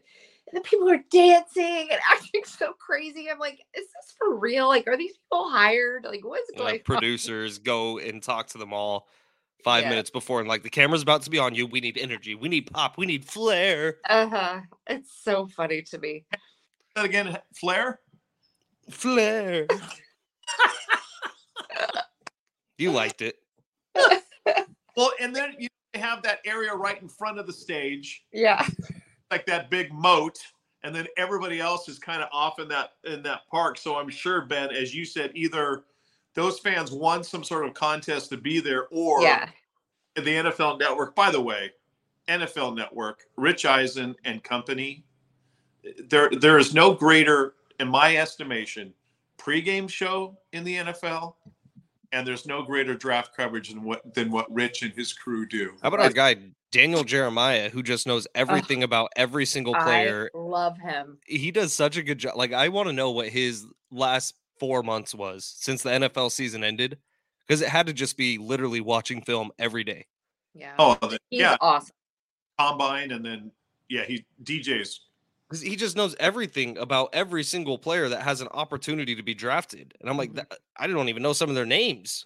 and 0.53 0.63
the 0.65 0.69
people 0.69 0.89
are 0.91 1.03
dancing 1.11 1.89
and 1.91 2.01
acting 2.11 2.43
so 2.45 2.73
crazy. 2.79 3.29
I'm 3.31 3.39
like, 3.39 3.61
is 3.77 3.85
this 3.87 4.15
for 4.19 4.37
real? 4.39 4.69
Like, 4.69 4.87
are 4.87 4.97
these 4.97 5.17
people 5.17 5.51
hired? 5.51 6.05
Like, 6.05 6.25
what 6.25 6.41
is 6.41 6.51
Uh, 6.57 6.59
going 6.59 6.75
on? 6.77 6.81
producers 6.85 7.59
go 7.59 7.99
and 7.99 8.23
talk 8.23 8.49
to 8.49 8.59
them 8.59 8.73
all 8.73 9.09
five 9.65 9.85
Yeah. 9.85 9.91
minutes 9.91 10.11
before, 10.11 10.41
and 10.41 10.49
like 10.49 10.63
the 10.63 10.71
camera's 10.71 11.03
about 11.03 11.23
to 11.23 11.31
be 11.31 11.39
on 11.39 11.55
you. 11.55 11.67
We 11.67 11.81
need 11.81 11.99
energy. 11.99 12.35
We 12.35 12.49
need 12.49 12.71
pop. 12.73 12.99
We 12.99 13.07
need 13.07 13.25
flair. 13.25 13.99
Uh 14.09 14.29
huh. 14.29 14.61
It's 14.89 15.13
so 15.23 15.47
funny 15.49 15.83
to 15.83 15.99
me. 15.99 16.25
That 16.97 17.05
again, 17.05 17.39
Flair. 17.55 18.01
Flair. 18.91 19.67
you 22.79 22.91
liked 22.93 23.23
it. 23.23 23.37
Well, 24.97 25.13
and 25.21 25.35
then 25.35 25.55
you 25.59 25.69
have 25.95 26.23
that 26.25 26.41
area 26.45 26.75
right 26.75 27.01
in 27.01 27.09
front 27.09 27.39
of 27.39 27.47
the 27.47 27.53
stage, 27.53 28.23
Yeah. 28.33 28.67
Like 29.31 29.47
that 29.47 29.71
big 29.71 29.93
moat, 29.93 30.39
and 30.83 30.95
then 30.95 31.07
everybody 31.17 31.61
else 31.61 31.89
is 31.89 31.99
kind 31.99 32.23
of 32.23 32.29
off 32.33 32.59
in 32.59 32.69
that 32.69 32.91
in 33.05 33.23
that 33.23 33.41
park. 33.51 33.79
So 33.79 33.97
I'm 33.97 34.09
sure 34.09 34.43
Ben, 34.43 34.71
as 34.71 34.95
you 34.95 35.05
said, 35.05 35.33
either 35.35 35.85
those 36.35 36.59
fans 36.61 36.93
won 36.93 37.25
some 37.25 37.43
sort 37.45 37.67
of 37.67 37.75
contest 37.75 38.31
to 38.31 38.37
be 38.37 38.61
there, 38.61 38.87
or 38.91 39.23
Yeah. 39.23 39.49
the 40.15 40.23
NFL 40.37 40.79
Network. 40.79 41.15
By 41.15 41.31
the 41.31 41.41
way, 41.41 41.73
NFL 42.29 42.77
Network, 42.77 43.25
Rich 43.37 43.65
Eisen 43.67 44.15
and 44.25 44.43
company. 44.45 45.05
There, 46.09 46.31
there 46.31 46.59
is 46.59 46.75
no 46.75 46.93
greater, 46.93 47.55
in 47.81 47.89
my 47.89 48.17
estimation, 48.17 48.93
pregame 49.39 49.89
show 49.89 50.37
in 50.53 50.63
the 50.63 50.77
NFL, 50.77 51.35
and 52.13 52.27
there's 52.27 52.47
no 52.47 52.63
greater 52.63 52.95
draft 52.95 53.37
coverage 53.37 53.69
than 53.69 53.83
what 53.83 54.15
than 54.15 54.31
what 54.31 54.53
Rich 54.53 54.83
and 54.83 54.93
his 54.93 55.13
crew 55.13 55.47
do. 55.47 55.73
How 55.83 55.89
about 55.89 56.01
our 56.01 56.11
guy 56.11 56.37
Daniel 56.73 57.05
Jeremiah, 57.05 57.71
who 57.71 57.83
just 57.83 58.07
knows 58.07 58.27
everything 58.35 58.83
about 58.83 59.11
every 59.17 59.47
single 59.47 59.75
player? 59.75 60.31
I 60.35 60.39
love 60.39 60.79
him. 60.79 61.19
He 61.27 61.51
does 61.51 61.73
such 61.73 61.97
a 61.97 62.03
good 62.03 62.19
job. 62.19 62.37
Like 62.37 62.53
I 62.53 62.69
want 62.69 62.89
to 62.89 62.93
know 62.93 63.11
what 63.11 63.29
his 63.29 63.67
last 63.91 64.35
four 64.59 64.83
months 64.83 65.15
was 65.15 65.45
since 65.59 65.83
the 65.83 65.91
NFL 65.91 66.31
season 66.31 66.63
ended, 66.65 66.99
because 67.47 67.63
it 67.63 67.69
had 67.69 67.87
to 67.87 67.93
just 67.93 68.17
be 68.17 68.39
literally 68.39 68.81
watching 68.81 69.23
film 69.23 69.51
every 69.59 69.85
day. 69.85 70.07
Yeah. 70.55 70.75
Oh, 70.79 70.97
the- 71.01 71.19
He's 71.31 71.41
yeah, 71.41 71.57
awesome. 71.61 71.95
combine, 72.59 73.13
and 73.13 73.25
then 73.25 73.53
yeah, 73.89 74.05
he 74.05 74.25
DJs. 74.43 74.99
Because 75.51 75.63
he 75.63 75.75
just 75.75 75.97
knows 75.97 76.15
everything 76.21 76.79
about 76.79 77.09
every 77.13 77.43
single 77.43 77.77
player 77.77 78.09
that 78.09 78.23
has 78.23 78.41
an 78.41 78.47
opportunity 78.53 79.17
to 79.17 79.23
be 79.23 79.35
drafted. 79.35 79.95
And 80.01 80.09
I'm 80.09 80.17
like, 80.17 80.33
Mhm. 80.33 80.47
I 80.79 80.87
don't 80.87 81.09
even 81.09 81.25
know 81.25 81.33
some 81.33 81.49
of 81.49 81.57
their 81.57 81.67
names. 81.67 82.25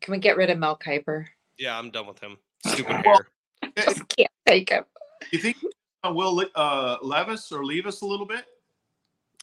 Can 0.00 0.10
we 0.10 0.18
get 0.18 0.36
rid 0.36 0.50
of 0.50 0.58
Mel 0.58 0.76
Kiper? 0.76 1.26
Yeah, 1.56 1.78
I'm 1.78 1.92
done 1.92 2.08
with 2.08 2.18
him. 2.18 2.36
Stupid 2.66 3.02
Well, 3.04 3.22
hair. 3.62 3.72
Just 3.76 4.02
can't 4.16 4.30
take 4.46 4.70
him. 4.70 4.84
You 5.30 5.38
think 5.38 5.56
uh, 6.02 6.12
Will 6.12 6.44
uh, 6.56 6.96
Levis 7.00 7.52
or 7.52 7.64
leave 7.64 7.86
us 7.86 8.00
a 8.00 8.06
little 8.06 8.26
bit? 8.26 8.44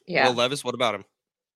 Yeah. 0.07 0.27
Will 0.27 0.35
Levis, 0.35 0.63
what 0.65 0.75
about 0.75 0.93
him? 0.93 1.05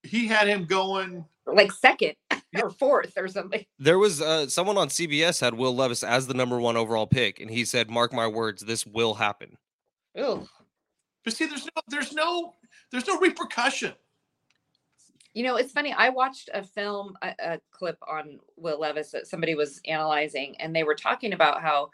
He 0.03 0.27
had 0.27 0.47
him 0.47 0.65
going. 0.65 1.25
like 1.45 1.73
second. 1.73 2.15
or 2.55 2.69
fourth 2.69 3.17
or 3.17 3.27
something. 3.27 3.65
There 3.79 3.99
was 3.99 4.21
uh, 4.21 4.47
someone 4.47 4.77
on 4.77 4.87
CBS 4.87 5.41
had 5.41 5.53
Will 5.55 5.75
Levis 5.75 6.03
as 6.03 6.25
the 6.27 6.33
number 6.33 6.57
one 6.57 6.77
overall 6.77 7.05
pick, 7.05 7.41
and 7.41 7.51
he 7.51 7.65
said, 7.65 7.89
"Mark 7.89 8.13
my 8.13 8.27
words, 8.27 8.63
this 8.63 8.85
will 8.85 9.15
happen." 9.15 9.57
Ooh. 10.17 10.47
But 11.25 11.33
see, 11.33 11.47
there's 11.47 11.65
no, 11.65 11.81
there's 11.89 12.13
no, 12.13 12.53
there's 12.91 13.07
no 13.07 13.19
repercussion. 13.19 13.93
You 15.33 15.43
know, 15.43 15.57
it's 15.57 15.73
funny. 15.73 15.91
I 15.91 16.09
watched 16.09 16.49
a 16.53 16.63
film, 16.63 17.17
a, 17.21 17.33
a, 17.39 17.59
clip 17.71 17.97
on 18.07 18.39
Will 18.55 18.79
Levis 18.79 19.11
that 19.11 19.27
somebody 19.27 19.53
was 19.53 19.81
analyzing, 19.85 20.55
and 20.61 20.73
they 20.73 20.83
were 20.83 20.95
talking 20.95 21.33
about 21.33 21.61
how 21.61 21.89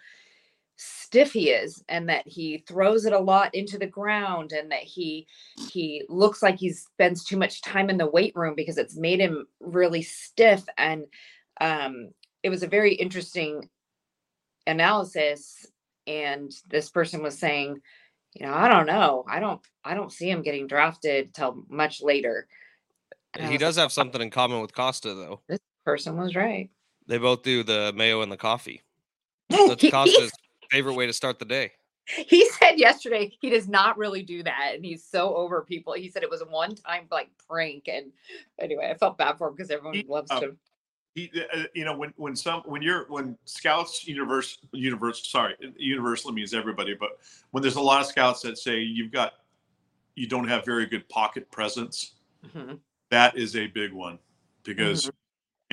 stiff 0.75 1.31
he 1.31 1.49
is, 1.49 1.83
and 1.89 2.07
that 2.09 2.27
he 2.27 2.63
throws 2.67 3.05
it 3.05 3.13
a 3.13 3.19
lot 3.19 3.55
into 3.55 3.79
the 3.79 3.87
ground, 3.87 4.51
and 4.51 4.71
that 4.71 4.83
he 4.83 5.25
he 5.71 6.03
looks 6.07 6.43
like 6.43 6.59
he 6.59 6.71
spends 6.71 7.23
too 7.23 7.37
much 7.37 7.61
time 7.61 7.89
in 7.89 7.97
the 7.97 8.05
weight 8.05 8.33
room 8.35 8.53
because 8.53 8.77
it's 8.77 8.95
made 8.95 9.19
him 9.19 9.47
really 9.59 10.03
stiff. 10.03 10.63
And 10.77 11.05
um, 11.59 12.09
it 12.43 12.49
was 12.49 12.61
a 12.61 12.67
very 12.67 12.93
interesting 12.93 13.69
analysis. 14.67 15.65
And 16.05 16.51
this 16.67 16.89
person 16.89 17.23
was 17.23 17.39
saying, 17.39 17.79
you 18.33 18.45
know, 18.45 18.53
I 18.53 18.67
don't 18.67 18.85
know. 18.85 19.25
I 19.27 19.39
don't 19.39 19.61
I 19.83 19.93
don't 19.93 20.11
see 20.11 20.29
him 20.29 20.41
getting 20.41 20.67
drafted 20.67 21.33
till 21.33 21.63
much 21.69 22.01
later. 22.01 22.47
he 23.39 23.57
does 23.57 23.77
like, 23.77 23.83
have 23.83 23.91
something 23.91 24.21
in 24.21 24.29
common 24.29 24.61
with 24.61 24.73
Costa 24.73 25.13
though. 25.13 25.41
This 25.47 25.59
person 25.85 26.17
was 26.17 26.35
right. 26.35 26.69
They 27.07 27.17
both 27.17 27.43
do 27.43 27.63
the 27.63 27.91
mayo 27.95 28.21
and 28.21 28.31
the 28.31 28.37
coffee. 28.37 28.81
That's 29.49 29.89
Costa's 29.89 30.31
favorite 30.69 30.93
way 30.93 31.07
to 31.07 31.13
start 31.13 31.39
the 31.39 31.45
day. 31.45 31.71
He 32.05 32.49
said 32.49 32.77
yesterday 32.77 33.31
he 33.41 33.49
does 33.49 33.67
not 33.67 33.97
really 33.97 34.23
do 34.23 34.43
that, 34.43 34.71
and 34.73 34.83
he's 34.83 35.03
so 35.03 35.35
over 35.35 35.61
people. 35.61 35.93
He 35.93 36.09
said 36.09 36.23
it 36.23 36.29
was 36.29 36.41
a 36.41 36.45
one-time 36.45 37.07
like 37.11 37.29
prank, 37.47 37.87
and 37.87 38.11
anyway, 38.59 38.89
I 38.89 38.97
felt 38.97 39.17
bad 39.17 39.37
for 39.37 39.47
him 39.47 39.55
because 39.55 39.69
everyone 39.69 39.95
he, 39.95 40.05
loves 40.07 40.29
oh, 40.31 40.39
him. 40.39 40.57
He, 41.13 41.31
uh, 41.53 41.63
you 41.73 41.83
know, 41.83 41.95
when 41.95 42.13
when 42.15 42.35
some 42.35 42.61
when 42.61 42.81
you're 42.81 43.05
when 43.09 43.37
scouts 43.45 44.07
universe 44.07 44.59
universe 44.71 45.27
sorry 45.29 45.55
universally 45.77 46.33
means 46.33 46.53
everybody, 46.53 46.93
but 46.93 47.19
when 47.51 47.61
there's 47.61 47.75
a 47.75 47.81
lot 47.81 48.01
of 48.01 48.07
scouts 48.07 48.41
that 48.43 48.57
say 48.57 48.79
you've 48.79 49.11
got 49.11 49.33
you 50.15 50.27
don't 50.27 50.47
have 50.47 50.65
very 50.65 50.85
good 50.85 51.07
pocket 51.09 51.49
presence, 51.51 52.13
mm-hmm. 52.45 52.75
that 53.09 53.37
is 53.37 53.55
a 53.55 53.67
big 53.67 53.93
one 53.93 54.19
because. 54.63 55.05
Mm-hmm. 55.05 55.15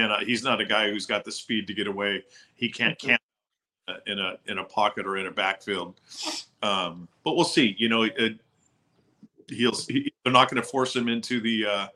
And 0.01 0.13
uh, 0.13 0.19
he's 0.21 0.45
not 0.45 0.61
a 0.61 0.65
guy 0.65 0.89
who's 0.89 1.07
got 1.07 1.25
the 1.25 1.33
speed 1.33 1.67
to 1.67 1.75
get 1.75 1.89
away. 1.89 2.23
He 2.55 2.71
can't 2.71 2.97
mm-hmm. 2.97 3.09
can't 3.09 3.23
in 4.07 4.19
a 4.19 4.37
in 4.47 4.59
a 4.59 4.65
pocket 4.65 5.07
or 5.07 5.17
in 5.17 5.27
a 5.27 5.31
backfield. 5.31 6.01
Um, 6.63 7.09
but 7.25 7.37
we'll 7.37 7.45
see. 7.45 7.75
You 7.79 7.89
know, 7.89 8.03
it, 8.03 8.39
he'll 9.49 9.77
he, 9.89 10.13
they're 10.23 10.33
not 10.33 10.51
going 10.51 10.63
to 10.63 10.69
force 10.69 10.95
him 10.95 11.09
into 11.09 11.41
the 11.41 11.67
uh, 11.67 11.87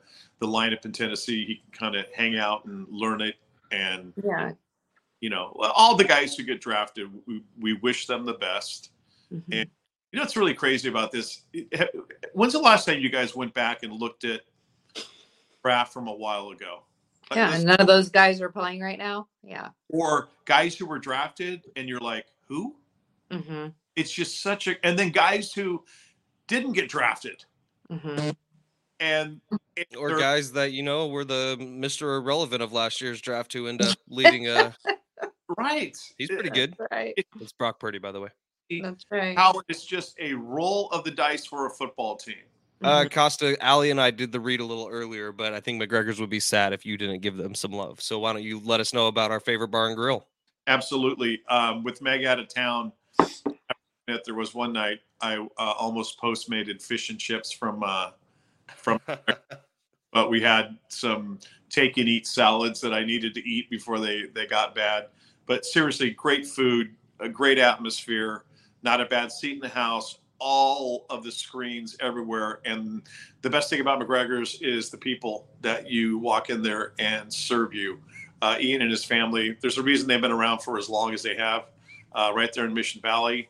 the 0.43 0.49
lineup 0.49 0.83
in 0.83 0.91
Tennessee. 0.91 1.45
He 1.45 1.55
can 1.55 1.71
kind 1.71 1.95
of 1.95 2.05
hang 2.13 2.37
out 2.37 2.65
and 2.65 2.85
learn 2.89 3.21
it. 3.21 3.35
And 3.71 4.11
yeah, 4.21 4.51
you 5.21 5.29
know, 5.29 5.55
all 5.73 5.95
the 5.95 6.03
guys 6.03 6.35
who 6.35 6.43
get 6.43 6.59
drafted, 6.59 7.09
we, 7.25 7.43
we 7.57 7.73
wish 7.75 8.07
them 8.07 8.25
the 8.25 8.33
best. 8.33 8.91
Mm-hmm. 9.33 9.53
And 9.53 9.69
you 10.11 10.17
know, 10.17 10.23
what's 10.23 10.35
really 10.35 10.53
crazy 10.53 10.89
about 10.89 11.11
this. 11.11 11.43
When's 12.33 12.53
the 12.53 12.59
last 12.59 12.85
time 12.85 12.99
you 12.99 13.09
guys 13.09 13.35
went 13.35 13.53
back 13.53 13.83
and 13.83 13.93
looked 13.93 14.25
at 14.25 14.41
draft 15.63 15.93
from 15.93 16.07
a 16.07 16.13
while 16.13 16.49
ago? 16.49 16.83
yeah, 17.33 17.55
and 17.55 17.63
none 17.63 17.77
of 17.77 17.87
those 17.87 18.09
guys 18.09 18.41
are 18.41 18.49
playing 18.49 18.81
right 18.81 18.97
now. 18.97 19.27
Yeah. 19.41 19.69
Or 19.89 20.27
guys 20.45 20.75
who 20.75 20.85
were 20.85 20.99
drafted, 20.99 21.63
and 21.77 21.87
you're 21.87 21.99
like, 21.99 22.25
who? 22.47 22.75
Mm-hmm. 23.31 23.67
It's 23.95 24.11
just 24.11 24.41
such 24.43 24.67
a, 24.67 24.75
and 24.85 24.99
then 24.99 25.09
guys 25.09 25.53
who 25.53 25.83
didn't 26.47 26.73
get 26.73 26.89
drafted, 26.89 27.45
mm-hmm. 27.89 28.31
And 29.03 29.41
or 29.97 30.17
guys 30.17 30.51
that 30.53 30.71
you 30.71 30.81
know 30.81 31.07
were 31.07 31.25
the 31.25 31.57
Mister 31.59 32.15
Irrelevant 32.15 32.61
of 32.61 32.71
last 32.71 33.01
year's 33.01 33.19
draft 33.21 33.51
who 33.53 33.67
end 33.67 33.81
up 33.81 33.97
leading 34.07 34.47
a. 34.47 34.73
right. 35.57 35.97
He's 36.17 36.29
pretty 36.29 36.49
good. 36.49 36.75
That's 36.77 36.91
right. 36.91 37.13
It's 37.39 37.51
Brock 37.51 37.79
Purdy, 37.79 37.99
by 37.99 38.11
the 38.11 38.21
way. 38.21 38.29
That's 38.81 39.05
right. 39.11 39.37
How 39.37 39.61
it's 39.67 39.85
just 39.85 40.15
a 40.19 40.33
roll 40.33 40.89
of 40.91 41.03
the 41.03 41.11
dice 41.11 41.45
for 41.45 41.67
a 41.67 41.69
football 41.69 42.15
team. 42.15 42.35
Uh, 42.81 43.01
mm-hmm. 43.01 43.09
Costa, 43.09 43.57
Ali, 43.65 43.91
and 43.91 44.01
I 44.01 44.11
did 44.11 44.31
the 44.31 44.39
read 44.39 44.59
a 44.59 44.65
little 44.65 44.89
earlier, 44.89 45.31
but 45.31 45.53
I 45.53 45.59
think 45.59 45.81
McGregor's 45.81 46.19
would 46.19 46.29
be 46.29 46.39
sad 46.39 46.73
if 46.73 46.85
you 46.85 46.97
didn't 46.97 47.21
give 47.21 47.37
them 47.37 47.55
some 47.55 47.71
love. 47.71 48.01
So 48.01 48.19
why 48.19 48.33
don't 48.33 48.43
you 48.43 48.61
let 48.63 48.79
us 48.79 48.93
know 48.93 49.07
about 49.07 49.31
our 49.31 49.39
favorite 49.39 49.69
bar 49.69 49.87
and 49.87 49.95
grill? 49.95 50.27
Absolutely. 50.67 51.41
Um, 51.49 51.83
with 51.83 52.01
Meg 52.01 52.25
out 52.25 52.39
of 52.39 52.53
town, 52.53 52.91
there 54.25 54.35
was 54.35 54.53
one 54.53 54.73
night 54.73 54.99
I 55.21 55.37
uh, 55.37 55.47
almost 55.57 56.19
postmated 56.19 56.81
fish 56.81 57.09
and 57.09 57.19
chips 57.19 57.51
from 57.51 57.83
uh, 57.83 58.11
from, 58.77 58.99
but 60.13 60.29
we 60.29 60.41
had 60.41 60.77
some 60.89 61.39
take 61.69 61.97
and 61.97 62.07
eat 62.07 62.27
salads 62.27 62.79
that 62.81 62.93
I 62.93 63.03
needed 63.03 63.33
to 63.35 63.47
eat 63.47 63.69
before 63.69 63.99
they 63.99 64.25
they 64.33 64.45
got 64.45 64.75
bad. 64.75 65.07
But 65.45 65.65
seriously, 65.65 66.11
great 66.11 66.45
food, 66.45 66.95
a 67.19 67.27
great 67.27 67.57
atmosphere, 67.57 68.45
not 68.81 69.01
a 69.01 69.05
bad 69.05 69.31
seat 69.31 69.53
in 69.53 69.59
the 69.59 69.69
house 69.69 70.19
all 70.43 71.05
of 71.09 71.23
the 71.23 71.31
screens 71.31 71.95
everywhere. 72.01 72.59
And 72.65 73.01
the 73.41 73.49
best 73.49 73.69
thing 73.69 73.79
about 73.79 74.01
McGregor's 74.01 74.61
is 74.61 74.89
the 74.89 74.97
people 74.97 75.47
that 75.61 75.89
you 75.89 76.17
walk 76.17 76.49
in 76.49 76.61
there 76.61 76.93
and 76.99 77.33
serve 77.33 77.73
you. 77.73 77.99
Uh, 78.41 78.57
Ian 78.59 78.81
and 78.81 78.91
his 78.91 79.05
family, 79.05 79.57
there's 79.61 79.77
a 79.77 79.81
reason 79.81 80.05
they've 80.05 80.19
been 80.19 80.33
around 80.33 80.59
for 80.59 80.77
as 80.77 80.89
long 80.89 81.13
as 81.13 81.23
they 81.23 81.35
have, 81.37 81.67
uh, 82.11 82.33
right 82.35 82.51
there 82.53 82.65
in 82.65 82.73
Mission 82.73 83.01
Valley. 83.01 83.47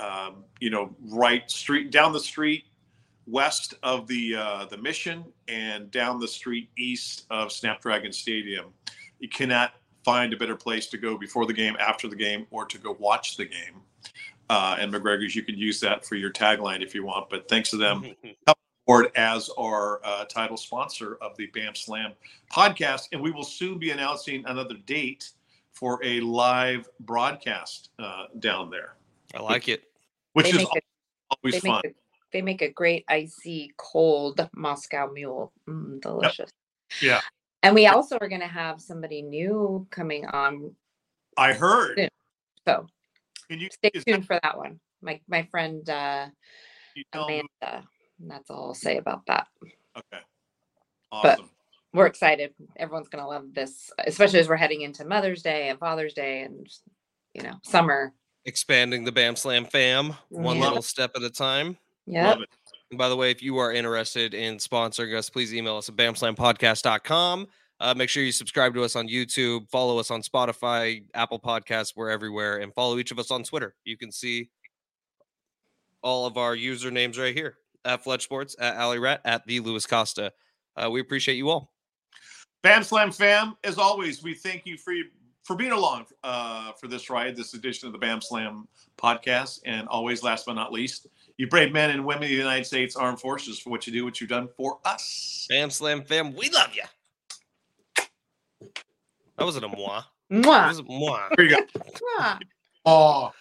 Um, 0.00 0.42
you 0.58 0.70
know, 0.70 0.92
right 1.04 1.48
street 1.48 1.92
down 1.92 2.12
the 2.12 2.18
street 2.18 2.64
west 3.26 3.74
of 3.82 4.06
the 4.06 4.36
uh, 4.36 4.64
the 4.66 4.76
Mission 4.76 5.24
and 5.48 5.90
down 5.90 6.18
the 6.18 6.28
street 6.28 6.70
east 6.76 7.26
of 7.30 7.52
Snapdragon 7.52 8.12
Stadium. 8.12 8.66
You 9.18 9.28
cannot 9.28 9.74
find 10.04 10.32
a 10.32 10.36
better 10.36 10.56
place 10.56 10.86
to 10.88 10.98
go 10.98 11.16
before 11.16 11.46
the 11.46 11.52
game, 11.52 11.76
after 11.80 12.08
the 12.08 12.16
game, 12.16 12.46
or 12.50 12.66
to 12.66 12.78
go 12.78 12.96
watch 12.98 13.36
the 13.36 13.46
game 13.46 13.80
uh, 14.50 14.76
and 14.78 14.92
McGregor's. 14.92 15.34
You 15.34 15.42
can 15.42 15.56
use 15.56 15.80
that 15.80 16.04
for 16.04 16.16
your 16.16 16.30
tagline 16.30 16.82
if 16.82 16.94
you 16.94 17.04
want. 17.04 17.30
But 17.30 17.48
thanks 17.48 17.70
to 17.70 17.76
them, 17.76 18.14
board 18.86 19.10
as 19.16 19.50
our 19.58 20.00
uh, 20.04 20.24
title 20.26 20.56
sponsor 20.56 21.16
of 21.22 21.36
the 21.36 21.46
Bam 21.46 21.74
Slam 21.74 22.12
podcast, 22.52 23.08
and 23.12 23.20
we 23.20 23.30
will 23.30 23.44
soon 23.44 23.78
be 23.78 23.90
announcing 23.90 24.44
another 24.46 24.74
date 24.86 25.30
for 25.72 25.98
a 26.04 26.20
live 26.20 26.88
broadcast 27.00 27.90
uh, 27.98 28.26
down 28.38 28.70
there. 28.70 28.94
I 29.34 29.40
like 29.40 29.68
it. 29.68 29.84
Which 30.34 30.52
they 30.52 30.62
is 30.62 30.68
always 31.30 31.58
fun. 31.60 31.82
A, 31.84 31.88
they 32.34 32.42
make 32.42 32.60
a 32.62 32.68
great 32.68 33.04
icy 33.08 33.72
cold 33.78 34.46
Moscow 34.54 35.10
Mule, 35.10 35.52
mm, 35.68 36.00
delicious. 36.02 36.50
Yep. 37.00 37.02
Yeah. 37.02 37.20
And 37.62 37.74
we 37.74 37.86
also 37.86 38.18
are 38.20 38.28
going 38.28 38.42
to 38.42 38.46
have 38.46 38.80
somebody 38.80 39.22
new 39.22 39.86
coming 39.90 40.26
on. 40.26 40.74
I 41.38 41.52
heard. 41.52 41.96
Soon. 41.96 42.08
So 42.66 42.86
can 43.48 43.60
you 43.60 43.68
stay 43.72 43.90
tuned 43.90 44.22
that, 44.22 44.26
for 44.26 44.40
that 44.42 44.58
one? 44.58 44.80
My 45.00 45.20
my 45.28 45.44
friend 45.50 45.88
uh, 45.88 46.26
Amanda. 47.12 47.84
That's 48.18 48.50
all 48.50 48.68
I'll 48.68 48.74
say 48.74 48.98
about 48.98 49.22
that. 49.26 49.46
Okay. 49.96 50.22
Awesome. 51.12 51.36
But 51.36 51.48
we're 51.92 52.06
excited. 52.06 52.52
Everyone's 52.76 53.08
gonna 53.08 53.28
love 53.28 53.54
this, 53.54 53.90
especially 54.06 54.40
as 54.40 54.48
we're 54.48 54.56
heading 54.56 54.82
into 54.82 55.04
Mother's 55.04 55.42
Day 55.42 55.68
and 55.68 55.78
Father's 55.78 56.14
Day 56.14 56.42
and 56.42 56.68
you 57.32 57.42
know 57.42 57.54
summer. 57.62 58.12
Expanding 58.44 59.04
the 59.04 59.12
Bam 59.12 59.36
Slam 59.36 59.64
fam 59.64 60.14
one 60.28 60.58
little 60.58 60.82
step 60.82 61.12
at 61.16 61.22
a 61.22 61.30
time. 61.30 61.78
Yeah. 62.06 62.36
And 62.90 62.98
by 62.98 63.08
the 63.08 63.16
way, 63.16 63.30
if 63.30 63.42
you 63.42 63.58
are 63.58 63.72
interested 63.72 64.34
in 64.34 64.56
sponsoring 64.56 65.16
us, 65.16 65.30
please 65.30 65.54
email 65.54 65.76
us 65.76 65.88
at 65.88 65.96
bamslampodcast.com. 65.96 67.46
Uh, 67.80 67.94
make 67.94 68.08
sure 68.08 68.22
you 68.22 68.32
subscribe 68.32 68.72
to 68.74 68.84
us 68.84 68.94
on 68.94 69.08
YouTube, 69.08 69.68
follow 69.68 69.98
us 69.98 70.10
on 70.10 70.22
Spotify, 70.22 71.04
Apple 71.14 71.40
Podcasts, 71.40 71.94
we're 71.96 72.08
everywhere, 72.08 72.58
and 72.58 72.72
follow 72.72 72.98
each 72.98 73.10
of 73.10 73.18
us 73.18 73.30
on 73.30 73.42
Twitter. 73.42 73.74
You 73.84 73.96
can 73.96 74.12
see 74.12 74.48
all 76.02 76.26
of 76.26 76.36
our 76.36 76.54
usernames 76.54 77.18
right 77.18 77.34
here 77.34 77.56
at 77.84 78.04
Fletch 78.04 78.22
Sports, 78.22 78.54
at 78.60 78.76
Ali 78.76 78.98
Rat, 78.98 79.20
at 79.24 79.44
the 79.46 79.60
Louis 79.60 79.84
Costa. 79.86 80.32
Uh, 80.76 80.88
we 80.90 81.00
appreciate 81.00 81.36
you 81.36 81.50
all. 81.50 81.72
Bam 82.62 82.82
Slam 82.82 83.10
fam, 83.10 83.56
as 83.64 83.76
always, 83.76 84.22
we 84.22 84.34
thank 84.34 84.64
you 84.66 84.78
for 84.78 84.94
for 85.42 85.54
being 85.54 85.72
along 85.72 86.06
uh, 86.22 86.72
for 86.80 86.88
this 86.88 87.10
ride, 87.10 87.36
this 87.36 87.52
edition 87.52 87.86
of 87.86 87.92
the 87.92 87.98
Bam 87.98 88.20
Slam 88.20 88.66
podcast, 88.96 89.60
and 89.66 89.86
always, 89.88 90.22
last 90.22 90.46
but 90.46 90.54
not 90.54 90.72
least, 90.72 91.06
you 91.36 91.48
brave 91.48 91.72
men 91.72 91.90
and 91.90 92.04
women 92.04 92.24
of 92.24 92.28
the 92.28 92.34
United 92.34 92.64
States 92.64 92.96
Armed 92.96 93.20
Forces 93.20 93.58
for 93.58 93.70
what 93.70 93.86
you 93.86 93.92
do, 93.92 94.04
what 94.04 94.20
you've 94.20 94.30
done 94.30 94.48
for 94.56 94.78
us. 94.84 95.46
Bam 95.48 95.70
Slam 95.70 96.02
fam, 96.02 96.34
we 96.34 96.50
love 96.50 96.74
you. 96.74 96.82
That 99.36 99.44
wasn't 99.44 99.64
a 99.64 99.68
moi. 99.68 100.02
Moi. 100.30 100.68
was 100.68 100.82
moi. 100.88 101.28
Here 101.36 101.46
you 101.46 101.56
go. 101.56 101.80
Moi. 102.18 102.38
Oh. 102.86 103.32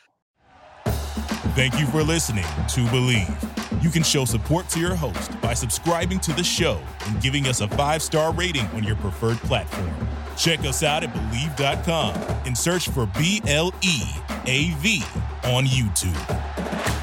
Thank 1.56 1.80
you 1.80 1.86
for 1.88 2.02
listening 2.02 2.46
to 2.70 2.82
Bleav. 2.86 3.84
You 3.84 3.90
can 3.90 4.02
show 4.02 4.26
support 4.26 4.70
to 4.70 4.80
your 4.80 4.96
host 4.96 5.40
by 5.42 5.54
subscribing 5.54 6.20
to 6.22 6.34
the 6.34 6.44
show 6.44 6.82
and 7.06 7.22
giving 7.22 7.48
us 7.48 7.62
a 7.62 7.68
five 7.68 8.02
star 8.02 8.34
rating 8.34 8.66
on 8.68 8.84
your 8.84 8.96
preferred 8.96 9.38
platform. 9.40 9.92
Check 10.36 10.62
us 10.62 10.82
out 10.82 11.04
at 11.04 11.14
Bleav.com 11.14 12.16
and 12.46 12.58
search 12.58 12.90
for 12.90 13.06
B 13.06 13.42
L 13.46 13.72
E 13.82 14.02
A 14.48 14.72
V 14.80 15.04
on 15.44 15.66
YouTube. 15.66 17.03